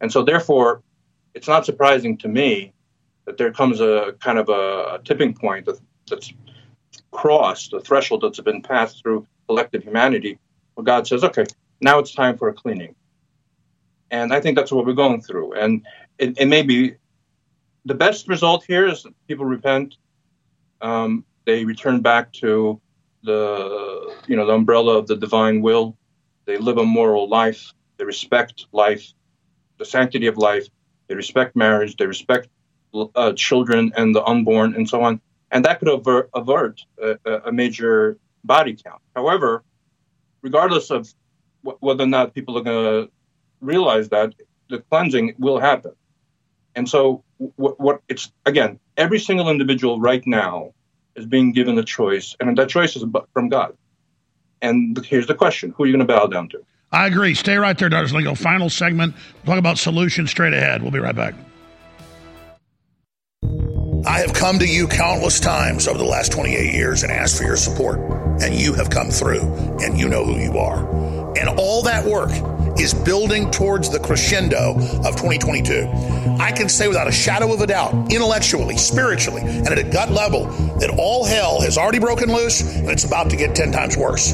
[0.00, 0.82] And so, therefore,
[1.34, 2.72] it's not surprising to me
[3.24, 6.32] that there comes a kind of a, tipping point that, that's
[7.10, 10.38] crossed, a threshold that's been passed through collective humanity,
[10.74, 11.44] where God says, "Okay,
[11.80, 12.94] now it's time for a cleaning."
[14.10, 15.54] And I think that's what we're going through.
[15.54, 15.84] And
[16.18, 16.94] it, it may be
[17.84, 19.96] the best result here is people repent.
[20.80, 22.80] Um, they return back to
[23.22, 25.96] the you know the umbrella of the divine will.
[26.44, 27.72] They live a moral life.
[27.96, 29.12] They respect life,
[29.78, 30.66] the sanctity of life.
[31.08, 31.96] They respect marriage.
[31.96, 32.48] They respect
[33.14, 35.20] uh, children and the unborn and so on.
[35.50, 39.00] And that could avert, avert a, a, major body count.
[39.16, 39.64] However,
[40.42, 41.12] regardless of
[41.64, 43.12] w- whether or not people are going to
[43.60, 44.34] realize that,
[44.68, 45.92] the cleansing will happen.
[46.74, 50.72] And so what, what it's again, every single individual right now
[51.16, 53.76] is being given a choice, and that choice is from God.
[54.60, 56.64] And here's the question: Who are you going to bow down to?
[56.90, 57.34] I agree.
[57.34, 58.06] Stay right there, Dr.
[58.06, 58.36] Zelenko.
[58.36, 59.14] Final segment.
[59.44, 60.82] talk about solutions straight ahead.
[60.82, 61.34] We'll be right back.
[64.06, 67.44] I have come to you countless times over the last 28 years and asked for
[67.44, 67.98] your support,
[68.40, 69.42] and you have come through,
[69.80, 71.36] and you know who you are.
[71.36, 72.30] And all that work
[72.80, 75.88] is building towards the crescendo of 2022.
[76.38, 80.10] I can say without a shadow of a doubt, intellectually, spiritually, and at a gut
[80.10, 80.46] level,
[80.78, 84.32] that all hell has already broken loose and it's about to get 10 times worse.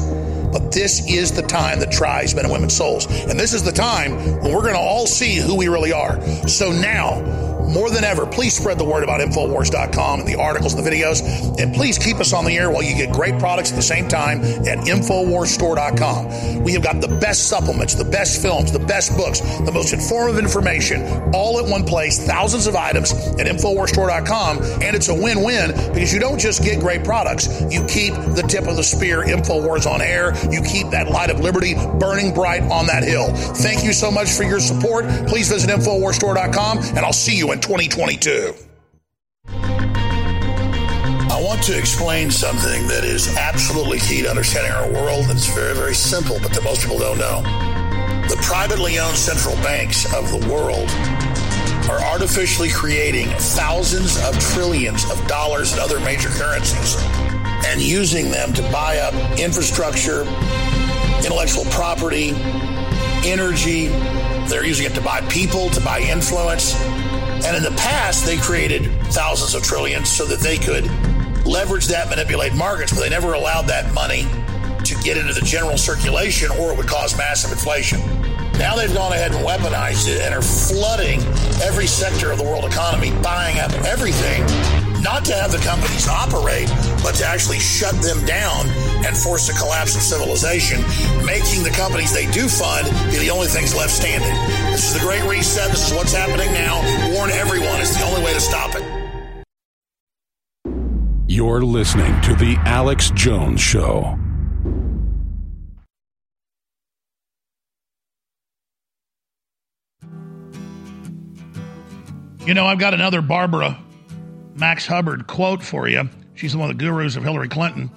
[0.55, 3.07] But this is the time that tries men and women's souls.
[3.07, 6.21] And this is the time when we're going to all see who we really are.
[6.47, 10.85] So now, more than ever, please spread the word about Infowars.com and the articles and
[10.85, 11.21] the videos.
[11.59, 14.07] And please keep us on the air while you get great products at the same
[14.07, 16.63] time at InfoWarsStore.com.
[16.63, 20.39] We have got the best supplements, the best films, the best books, the most informative
[20.39, 24.61] information, all at one place, thousands of items at InfoWarsStore.com.
[24.81, 28.43] And it's a win win because you don't just get great products, you keep the
[28.47, 30.33] tip of the spear, InfoWars, on air.
[30.51, 33.33] You keep that light of liberty burning bright on that hill.
[33.33, 35.05] Thank you so much for your support.
[35.27, 38.53] Please visit InfoWarsStore.com and I'll see you in 2022.
[39.47, 45.25] I want to explain something that is absolutely key to understanding our world.
[45.29, 47.41] It's very, very simple, but that most people don't know.
[48.27, 50.89] The privately owned central banks of the world
[51.89, 56.97] are artificially creating thousands of trillions of dollars in other major currencies
[57.67, 60.23] and using them to buy up infrastructure,
[61.23, 62.31] intellectual property,
[63.23, 63.87] energy.
[64.47, 66.75] They're using it to buy people, to buy influence.
[67.45, 70.85] And in the past, they created thousands of trillions so that they could
[71.45, 74.27] leverage that, manipulate markets, but they never allowed that money
[74.83, 77.99] to get into the general circulation or it would cause massive inflation.
[78.57, 81.21] Now they've gone ahead and weaponized it and are flooding
[81.61, 84.41] every sector of the world economy, buying up everything,
[85.03, 86.69] not to have the companies operate,
[87.03, 88.65] but to actually shut them down
[89.05, 90.81] and force a collapse of civilization,
[91.25, 94.33] making the companies they do fund be the only things left standing.
[94.71, 95.69] This is the Great Reset.
[95.69, 96.81] This is what's happening now.
[97.13, 97.79] Warn everyone.
[97.81, 98.83] It's the only way to stop it.
[101.27, 104.17] You're listening to The Alex Jones Show.
[112.45, 113.79] You know, I've got another Barbara
[114.55, 116.09] Marx Hubbard quote for you.
[116.35, 117.89] She's one of the gurus of Hillary Clinton.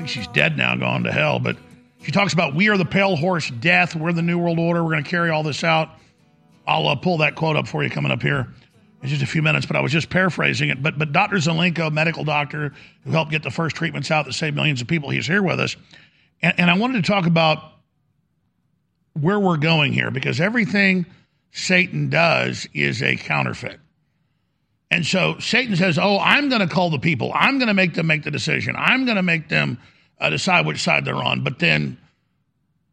[0.00, 1.58] Think she's dead now, gone to hell, but
[2.02, 3.94] she talks about we are the pale horse death.
[3.94, 4.82] We're the New World Order.
[4.82, 5.90] We're going to carry all this out.
[6.66, 8.48] I'll uh, pull that quote up for you coming up here
[9.02, 10.82] in just a few minutes, but I was just paraphrasing it.
[10.82, 11.36] But but Dr.
[11.36, 12.72] Zelenko, medical doctor
[13.04, 15.60] who helped get the first treatments out that saved millions of people, he's here with
[15.60, 15.76] us.
[16.40, 17.62] And, and I wanted to talk about
[19.12, 21.04] where we're going here because everything
[21.52, 23.79] Satan does is a counterfeit.
[24.90, 27.30] And so Satan says, Oh, I'm going to call the people.
[27.34, 28.74] I'm going to make them make the decision.
[28.76, 29.78] I'm going to make them
[30.20, 31.44] uh, decide which side they're on.
[31.44, 31.96] But then,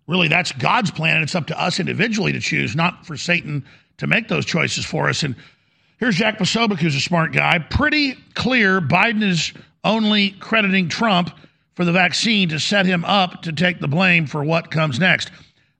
[0.08, 1.16] really, that's God's plan.
[1.16, 3.66] And it's up to us individually to choose, not for Satan
[3.98, 5.24] to make those choices for us.
[5.24, 5.36] And
[6.00, 7.60] here's Jack Posobiec, who's a smart guy.
[7.60, 9.52] Pretty clear Biden is
[9.84, 11.32] only crediting Trump
[11.74, 15.32] for the vaccine to set him up to take the blame for what comes next.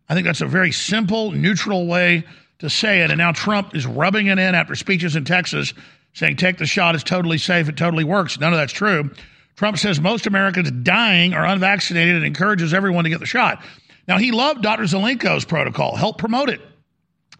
[0.10, 2.24] I think that's a very simple, neutral way
[2.60, 3.12] to say it.
[3.12, 5.74] And now Trump is rubbing it in after speeches in Texas
[6.18, 8.40] saying, take the shot, it's totally safe, it totally works.
[8.40, 9.12] None of that's true.
[9.56, 13.64] Trump says most Americans dying are unvaccinated and encourages everyone to get the shot.
[14.08, 14.84] Now, he loved Dr.
[14.84, 16.60] Zelenko's protocol, helped promote it.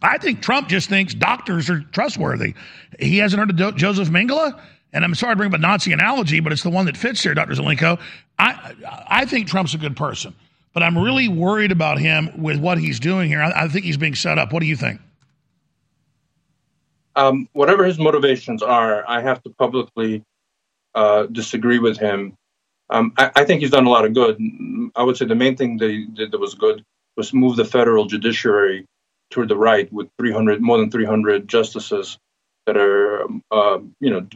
[0.04, 2.54] I think Trump just thinks doctors are trustworthy.
[3.00, 4.60] He hasn't heard of Joseph Mengele,
[4.94, 7.24] and I'm sorry to bring up a Nazi analogy, but it's the one that fits
[7.24, 7.54] here, Dr.
[7.54, 8.00] Zelenko.
[8.38, 8.76] I,
[9.08, 10.36] I think Trump's a good person,
[10.74, 13.42] but I'm really worried about him with what he's doing here.
[13.42, 14.54] I, I think he's being set up.
[14.54, 15.02] What do you think?
[17.18, 20.24] Um, whatever his motivations are, I have to publicly
[20.94, 22.36] uh, disagree with him.
[22.90, 24.40] Um, I, I, think he's done a lot of good.
[24.96, 26.84] I would say the main thing they did that was good
[27.18, 28.86] was move the federal judiciary
[29.32, 32.18] toward the right with 300, more than 300 justices
[32.66, 34.28] that are, uh, you know,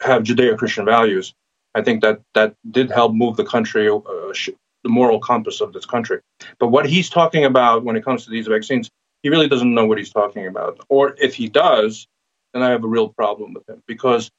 [0.00, 1.34] have Judeo-Christian values.
[1.74, 5.86] I think that that did help move the country, uh, the moral compass of this
[5.86, 6.20] country.
[6.58, 8.90] But what he's talking about when it comes to these vaccines,
[9.22, 10.80] he really doesn't know what he's talking about.
[10.88, 12.06] Or if he does,
[12.52, 14.30] then I have a real problem with him because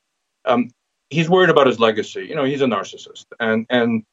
[0.45, 0.69] um,
[1.09, 2.25] he's worried about his legacy.
[2.25, 4.03] You know, he's a narcissist, and and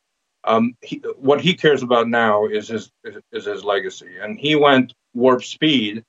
[0.45, 2.91] um, he, what he cares about now is his
[3.33, 4.19] is his legacy.
[4.21, 6.05] And he went warp speed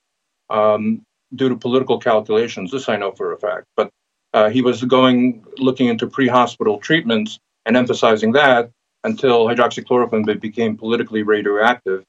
[0.50, 1.02] um,
[1.34, 2.72] due to political calculations.
[2.72, 3.66] This I know for a fact.
[3.76, 3.90] But
[4.34, 8.72] uh, he was going looking into pre-hospital treatments and emphasizing that
[9.04, 12.04] until hydroxychloroquine became politically radioactive.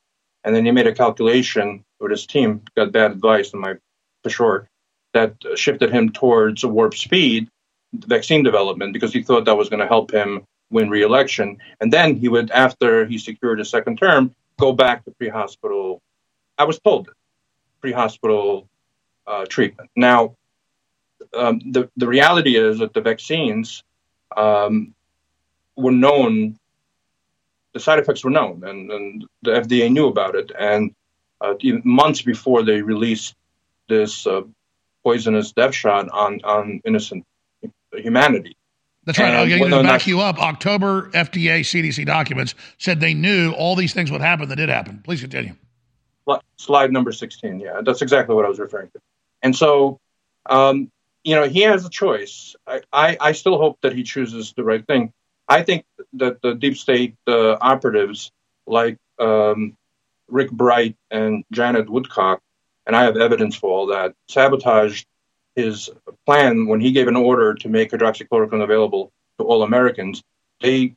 [0.44, 3.74] And then he made a calculation with his team, got bad advice, in my
[4.22, 4.68] for short,
[5.12, 7.48] that shifted him towards warp speed
[7.92, 11.58] vaccine development because he thought that was going to help him win re-election.
[11.80, 16.00] And then he would, after he secured a second term, go back to pre-hospital.
[16.58, 17.10] I was told
[17.80, 18.68] pre-hospital
[19.26, 19.90] uh, treatment.
[19.96, 20.36] Now,
[21.34, 23.84] um, the the reality is that the vaccines
[24.36, 24.94] um,
[25.76, 26.58] were known.
[27.72, 30.52] The side effects were known, and, and the FDA knew about it.
[30.58, 30.94] And
[31.40, 33.34] uh, months before they released
[33.88, 34.42] this uh,
[35.04, 37.24] poisonous death shot on on innocent
[37.92, 38.56] humanity.
[39.04, 39.34] That's right.
[39.34, 40.40] I'll get to back you up.
[40.40, 45.00] October FDA CDC documents said they knew all these things would happen that did happen.
[45.02, 45.54] Please continue.
[46.56, 47.58] Slide number 16.
[47.58, 49.00] Yeah, that's exactly what I was referring to.
[49.42, 49.98] And so
[50.46, 50.90] um,
[51.24, 52.56] you know, he has a choice.
[52.66, 55.12] I, I, I, still hope that he chooses the right thing.
[55.48, 55.84] I think
[56.14, 58.32] that the deep state uh, operatives
[58.66, 59.76] like um,
[60.28, 62.40] Rick Bright and Janet Woodcock,
[62.86, 65.06] and I have evidence for all that, sabotaged
[65.54, 65.90] his
[66.26, 70.22] plan when he gave an order to make hydroxychloroquine available to all Americans.
[70.60, 70.94] They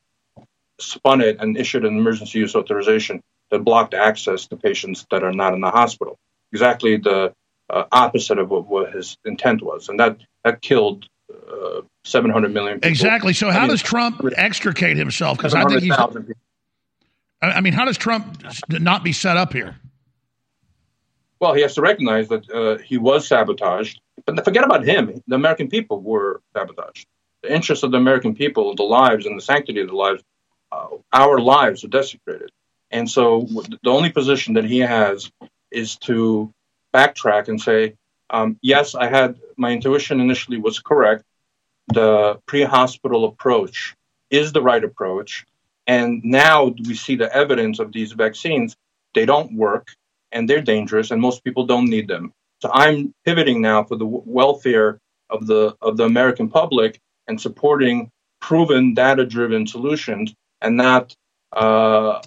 [0.78, 5.32] spun it and issued an emergency use authorization that blocked access to patients that are
[5.32, 6.18] not in the hospital.
[6.52, 7.34] Exactly the
[7.68, 12.76] uh, opposite of what, what, his intent was, and that that killed uh, 700 million
[12.76, 12.88] people.
[12.88, 13.32] Exactly.
[13.32, 15.38] So how I mean, does Trump extricate himself?
[15.38, 15.94] Because I think he's.
[17.42, 19.76] I mean, how does Trump not be set up here?
[21.40, 25.22] Well, he has to recognize that uh, he was sabotaged, but forget about him.
[25.26, 27.06] The American people were sabotaged.
[27.42, 30.22] The interests of the American people, the lives and the sanctity of the lives,
[30.72, 32.50] uh, our lives are desecrated.
[32.90, 33.46] And so
[33.82, 35.30] the only position that he has
[35.70, 36.52] is to
[36.94, 37.94] backtrack and say,
[38.30, 41.22] um, yes, I had my intuition initially was correct.
[41.88, 43.94] The pre-hospital approach
[44.30, 45.44] is the right approach,
[45.86, 48.76] and now we see the evidence of these vaccines.
[49.14, 49.88] They don't work,
[50.36, 52.32] and they're dangerous, and most people don't need them.
[52.62, 54.98] So I'm pivoting now for the welfare
[55.30, 58.10] of the of the American public and supporting
[58.40, 61.14] proven data-driven solutions, and not
[61.52, 62.22] uh,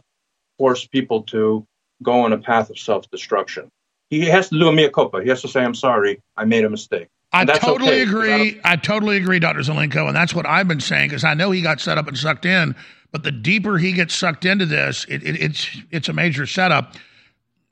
[0.58, 1.66] force people to
[2.04, 3.70] go on a path of self-destruction
[4.10, 5.22] he has to do a mea culpa.
[5.22, 8.60] He has to say, "I'm sorry, I made a mistake." I totally okay, agree.
[8.64, 9.60] I, I totally agree, Dr.
[9.60, 12.18] Zelenko, and that's what I've been saying because I know he got set up and
[12.18, 12.76] sucked in.
[13.12, 16.96] But the deeper he gets sucked into this, it, it, it's it's a major setup.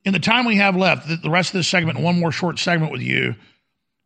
[0.07, 2.93] In the time we have left, the, rest of this segment, one more short segment
[2.93, 3.35] with you.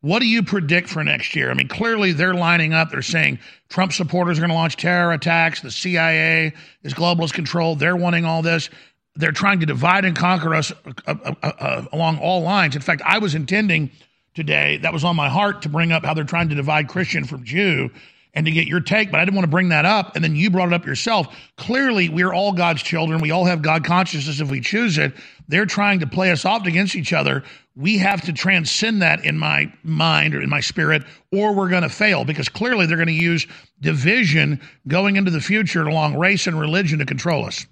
[0.01, 1.51] What do you predict for next year?
[1.51, 2.89] I mean, clearly they're lining up.
[2.89, 3.37] They're saying
[3.69, 5.61] Trump supporters are going to launch terror attacks.
[5.61, 7.77] The CIA is globalist controlled.
[7.77, 8.71] They're wanting all this
[9.15, 12.75] they're trying to divide and conquer us uh, uh, uh, uh, along all lines.
[12.75, 13.91] In fact, I was intending
[14.33, 17.25] today, that was on my heart to bring up how they're trying to divide Christian
[17.25, 17.91] from Jew
[18.33, 20.15] and to get your take, but I didn't want to bring that up.
[20.15, 21.27] And then you brought it up yourself.
[21.57, 23.19] Clearly, we're all God's children.
[23.19, 25.13] We all have God consciousness if we choose it.
[25.47, 27.43] They're trying to play us off against each other.
[27.75, 31.83] We have to transcend that in my mind or in my spirit, or we're going
[31.83, 33.47] to fail because clearly they're going to use
[33.81, 37.65] division going into the future along race and religion to control us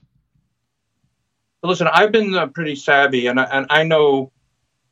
[1.64, 4.31] listen, I've been uh, pretty savvy, and I, and I know.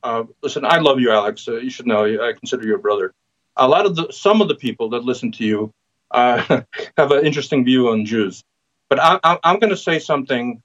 [0.04, 1.48] Uh, listen, I love you, Alex.
[1.48, 2.04] Uh, you should know.
[2.04, 3.14] I consider you a brother.
[3.58, 5.74] A lot of the some of the people that listen to you
[6.12, 6.62] uh,
[6.98, 8.44] have an interesting view on Jews,
[8.90, 10.62] but I, I, I'm going to say something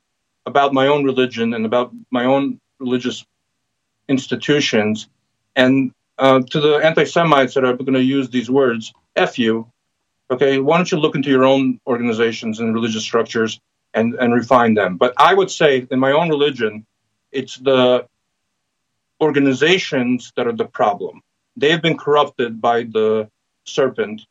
[0.47, 3.25] about my own religion and about my own religious
[4.09, 5.09] institutions,
[5.57, 9.69] and uh, to the anti-Semites that are going to use these words, "f you."
[10.31, 13.61] Okay, why don't you look into your own organizations and religious structures
[13.95, 14.97] and, and refine them.
[14.97, 16.87] But I would say in my own religion,
[17.31, 18.07] it's the
[19.21, 21.23] organizations that are the problem.
[21.57, 23.29] They have been corrupted by the
[23.65, 24.23] serpent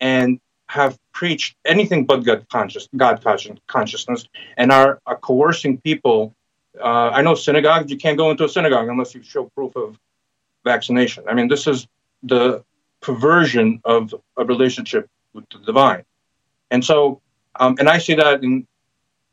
[0.00, 3.22] and have preached anything but God, conscious, God
[3.66, 6.34] consciousness and are, are coercing people.
[6.80, 9.98] Uh, I know synagogues, you can't go into a synagogue unless you show proof of
[10.64, 11.24] vaccination.
[11.28, 11.86] I mean, this is
[12.22, 12.64] the
[13.00, 16.04] perversion of a relationship with the divine.
[16.70, 17.20] And so,
[17.56, 18.66] um, and I see that in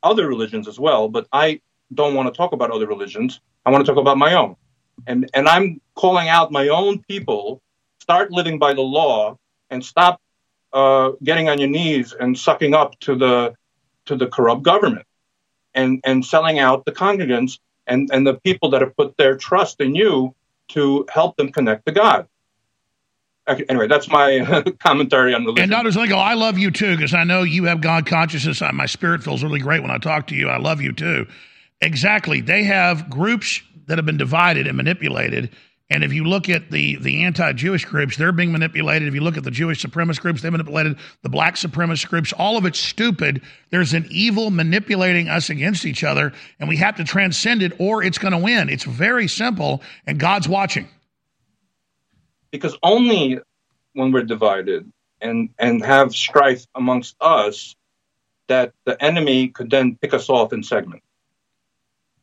[0.02, 1.60] other religions as well, but I
[1.94, 3.40] don't want to talk about other religions.
[3.64, 4.56] I want to talk about my own.
[5.06, 7.60] And, and I'm calling out my own people
[8.00, 9.36] start living by the law
[9.70, 10.20] and stop
[10.72, 13.54] uh, getting on your knees and sucking up to the,
[14.06, 15.06] to the corrupt government
[15.74, 19.80] and, and selling out the congregants and, and the people that have put their trust
[19.80, 20.34] in you
[20.68, 22.26] to help them connect to God
[23.68, 25.64] anyway, that's my commentary on religion.
[25.64, 25.90] And Dr.
[25.90, 28.62] Zelenko, I love you too because I know you have God consciousness.
[28.72, 30.48] My spirit feels really great when I talk to you.
[30.48, 31.26] I love you too.
[31.80, 32.40] Exactly.
[32.40, 35.50] They have groups that have been divided and manipulated.
[35.90, 39.08] And if you look at the, the anti Jewish groups, they're being manipulated.
[39.08, 42.32] If you look at the Jewish supremacist groups, they manipulated the black supremacist groups.
[42.34, 43.42] All of it's stupid.
[43.70, 48.02] There's an evil manipulating us against each other, and we have to transcend it or
[48.02, 48.68] it's going to win.
[48.68, 50.88] It's very simple, and God's watching
[52.50, 53.40] because only
[53.92, 54.90] when we're divided
[55.20, 57.74] and and have strife amongst us
[58.46, 61.04] that the enemy could then pick us off in segments.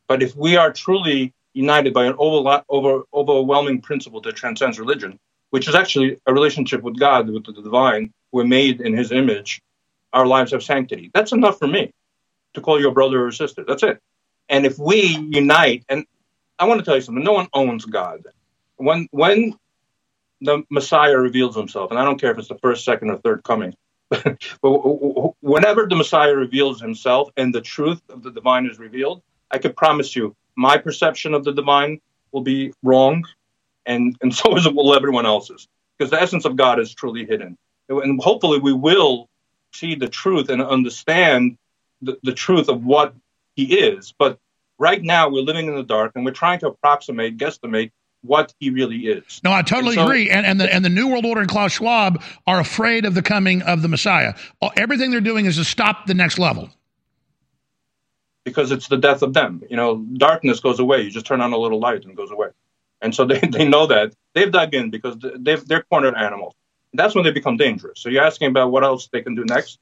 [0.08, 5.18] But if we are truly united by an over, over, overwhelming principle that transcends religion,
[5.50, 9.62] which is actually a relationship with God, with the divine, we're made in His image,
[10.12, 11.10] our lives have sanctity.
[11.14, 11.92] That's enough for me
[12.54, 13.64] to call you a brother or sister.
[13.66, 14.00] That's it.
[14.48, 16.04] And if we unite, and
[16.58, 18.24] I want to tell you something, no one owns God.
[18.76, 19.58] When when
[20.42, 23.42] the Messiah reveals himself, and I don't care if it's the first, second, or third
[23.42, 23.74] coming.
[24.10, 24.70] but
[25.40, 29.72] whenever the Messiah reveals himself and the truth of the divine is revealed, I can
[29.72, 32.00] promise you my perception of the divine
[32.32, 33.24] will be wrong,
[33.84, 35.68] and, and so is will everyone else's.
[35.96, 37.56] because the essence of God is truly hidden.
[37.88, 39.28] And hopefully we will
[39.72, 41.56] see the truth and understand
[42.02, 43.14] the, the truth of what
[43.54, 44.12] he is.
[44.18, 44.38] But
[44.78, 47.92] right now we're living in the dark and we're trying to approximate, guesstimate
[48.22, 49.40] what he really is.
[49.44, 50.30] No, I totally and so, agree.
[50.30, 53.22] And, and the and the New World Order and Klaus Schwab are afraid of the
[53.22, 54.34] coming of the Messiah.
[54.76, 56.70] Everything they're doing is to stop the next level.
[58.46, 59.62] Because it's the death of them.
[59.68, 61.02] You know, darkness goes away.
[61.02, 62.48] You just turn on a little light and it goes away.
[63.02, 64.14] And so they, they know that.
[64.32, 66.54] They've dug in because they've, they're cornered animals.
[66.94, 68.00] That's when they become dangerous.
[68.00, 69.78] So you're asking about what else they can do next?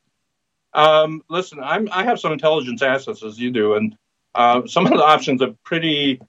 [0.73, 3.97] Um, listen, I'm, I have some intelligence assets as you do, and
[4.35, 6.21] uh, some of the options are pretty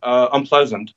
[0.00, 0.92] uh, unpleasant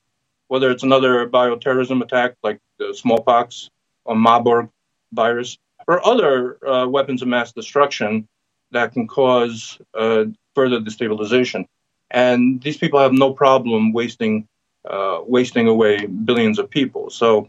[0.52, 3.70] whether it's another bioterrorism attack like the smallpox
[4.04, 4.68] or Marburg
[5.10, 5.56] virus,
[5.88, 8.28] or other uh, weapons of mass destruction
[8.70, 10.24] that can cause uh,
[10.54, 11.66] further destabilization.
[12.10, 14.48] And these people have no problem wasting
[14.88, 17.08] uh, wasting away billions of people.
[17.10, 17.48] So,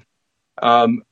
[0.62, 1.04] um,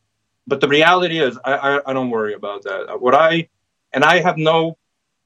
[0.45, 3.01] but the reality is, I, I, I don't worry about that.
[3.01, 3.49] What I
[3.91, 4.77] and I have no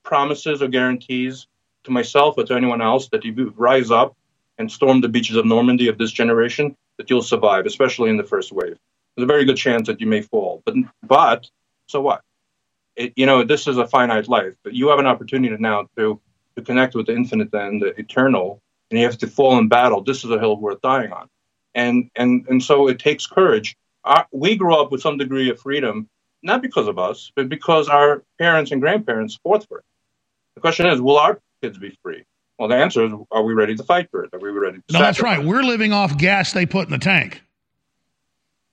[0.04, 1.48] promises or guarantees
[1.84, 4.16] to myself or to anyone else that if you rise up
[4.58, 8.24] and storm the beaches of Normandy of this generation, that you'll survive, especially in the
[8.24, 8.78] first wave.
[9.16, 11.50] There's a very good chance that you may fall, but but
[11.88, 12.22] so what?
[12.96, 16.22] It, you know, this is a finite life, but you have an opportunity now to
[16.56, 20.02] to connect with the infinite and the eternal, and you have to fall in battle.
[20.02, 21.30] This is a hill worth dying on,
[21.74, 23.76] and and and so it takes courage.
[24.04, 26.08] Our, we grew up with some degree of freedom,
[26.44, 29.86] not because of us, but because our parents and grandparents fought for it.
[30.56, 32.24] The question is, will our kids be free?
[32.58, 34.30] Well, the answer is, are we ready to fight for it?
[34.34, 34.94] Are we ready to?
[34.94, 35.44] No, that's right.
[35.44, 37.42] We're living off gas they put in the tank.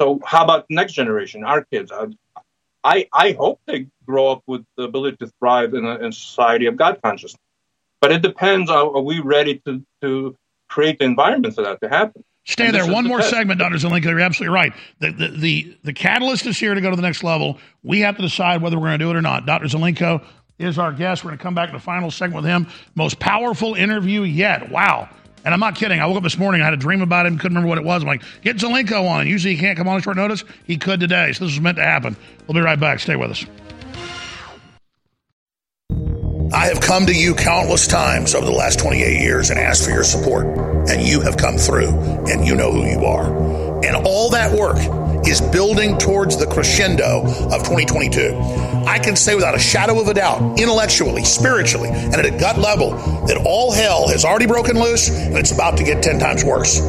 [0.01, 1.91] So, how about next generation, our kids?
[2.85, 6.13] I I hope they grow up with the ability to thrive in a, in a
[6.13, 7.41] society of God consciousness,
[8.03, 8.69] but it depends.
[8.69, 10.37] Are, are, we ready to to
[10.69, 12.23] create the environment for that to happen?
[12.45, 12.93] Stay and there.
[12.93, 13.31] One the more test.
[13.31, 13.77] segment, Dr.
[13.77, 14.05] Zelenko.
[14.05, 14.73] You're absolutely right.
[14.99, 17.57] The, the, the, the catalyst is here to go to the next level.
[17.85, 19.47] We have to decide whether we're going to do it or not.
[19.47, 19.67] Dr.
[19.67, 20.25] Zelenko,
[20.59, 21.25] is our guest.
[21.25, 22.67] We're going to come back to the final segment with him.
[22.95, 24.71] Most powerful interview yet.
[24.71, 25.09] Wow.
[25.45, 26.01] And I'm not kidding.
[26.01, 26.63] I woke up this morning.
[26.63, 27.37] I had a dream about him.
[27.37, 28.03] Couldn't remember what it was.
[28.03, 29.27] I'm like, get Zelenko on.
[29.27, 30.45] Usually he can't come on short notice.
[30.65, 31.33] He could today.
[31.33, 32.17] So this was meant to happen.
[32.47, 33.01] We'll be right back.
[33.01, 33.45] Stay with us.
[36.55, 39.91] I have come to you countless times over the last 28 years and asked for
[39.91, 40.47] your support.
[40.89, 41.89] And you have come through,
[42.29, 43.83] and you know who you are.
[43.85, 44.77] And all that work
[45.27, 48.37] is building towards the crescendo of 2022.
[48.87, 52.59] I can say without a shadow of a doubt, intellectually, spiritually, and at a gut
[52.59, 52.91] level,
[53.27, 56.81] that all hell has already broken loose and it's about to get 10 times worse.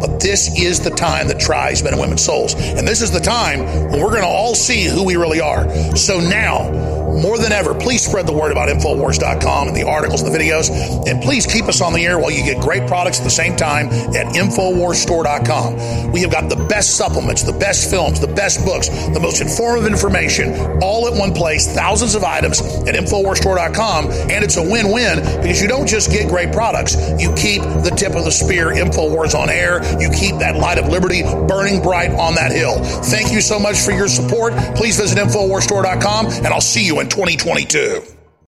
[0.00, 2.54] But this is the time that tries men and women's souls.
[2.54, 3.60] And this is the time
[3.90, 5.68] when we're going to all see who we really are.
[5.94, 10.30] So now, more than ever, please spread the word about Infowars.com and the articles the
[10.30, 10.70] videos.
[11.08, 13.56] And please keep us on the air while you get great products at the same
[13.56, 16.12] time at InfoWarsStore.com.
[16.12, 19.86] We have got the best supplements, the best films, the best books, the most informative
[19.90, 24.10] information, all at one place, thousands of items at InfoWarsStore.com.
[24.30, 27.92] And it's a win win because you don't just get great products, you keep the
[27.96, 29.80] tip of the spear InfoWars on air.
[30.00, 32.78] You keep that light of liberty burning bright on that hill.
[33.04, 34.54] Thank you so much for your support.
[34.76, 38.09] Please visit InfoWarsStore.com and I'll see you in 2022.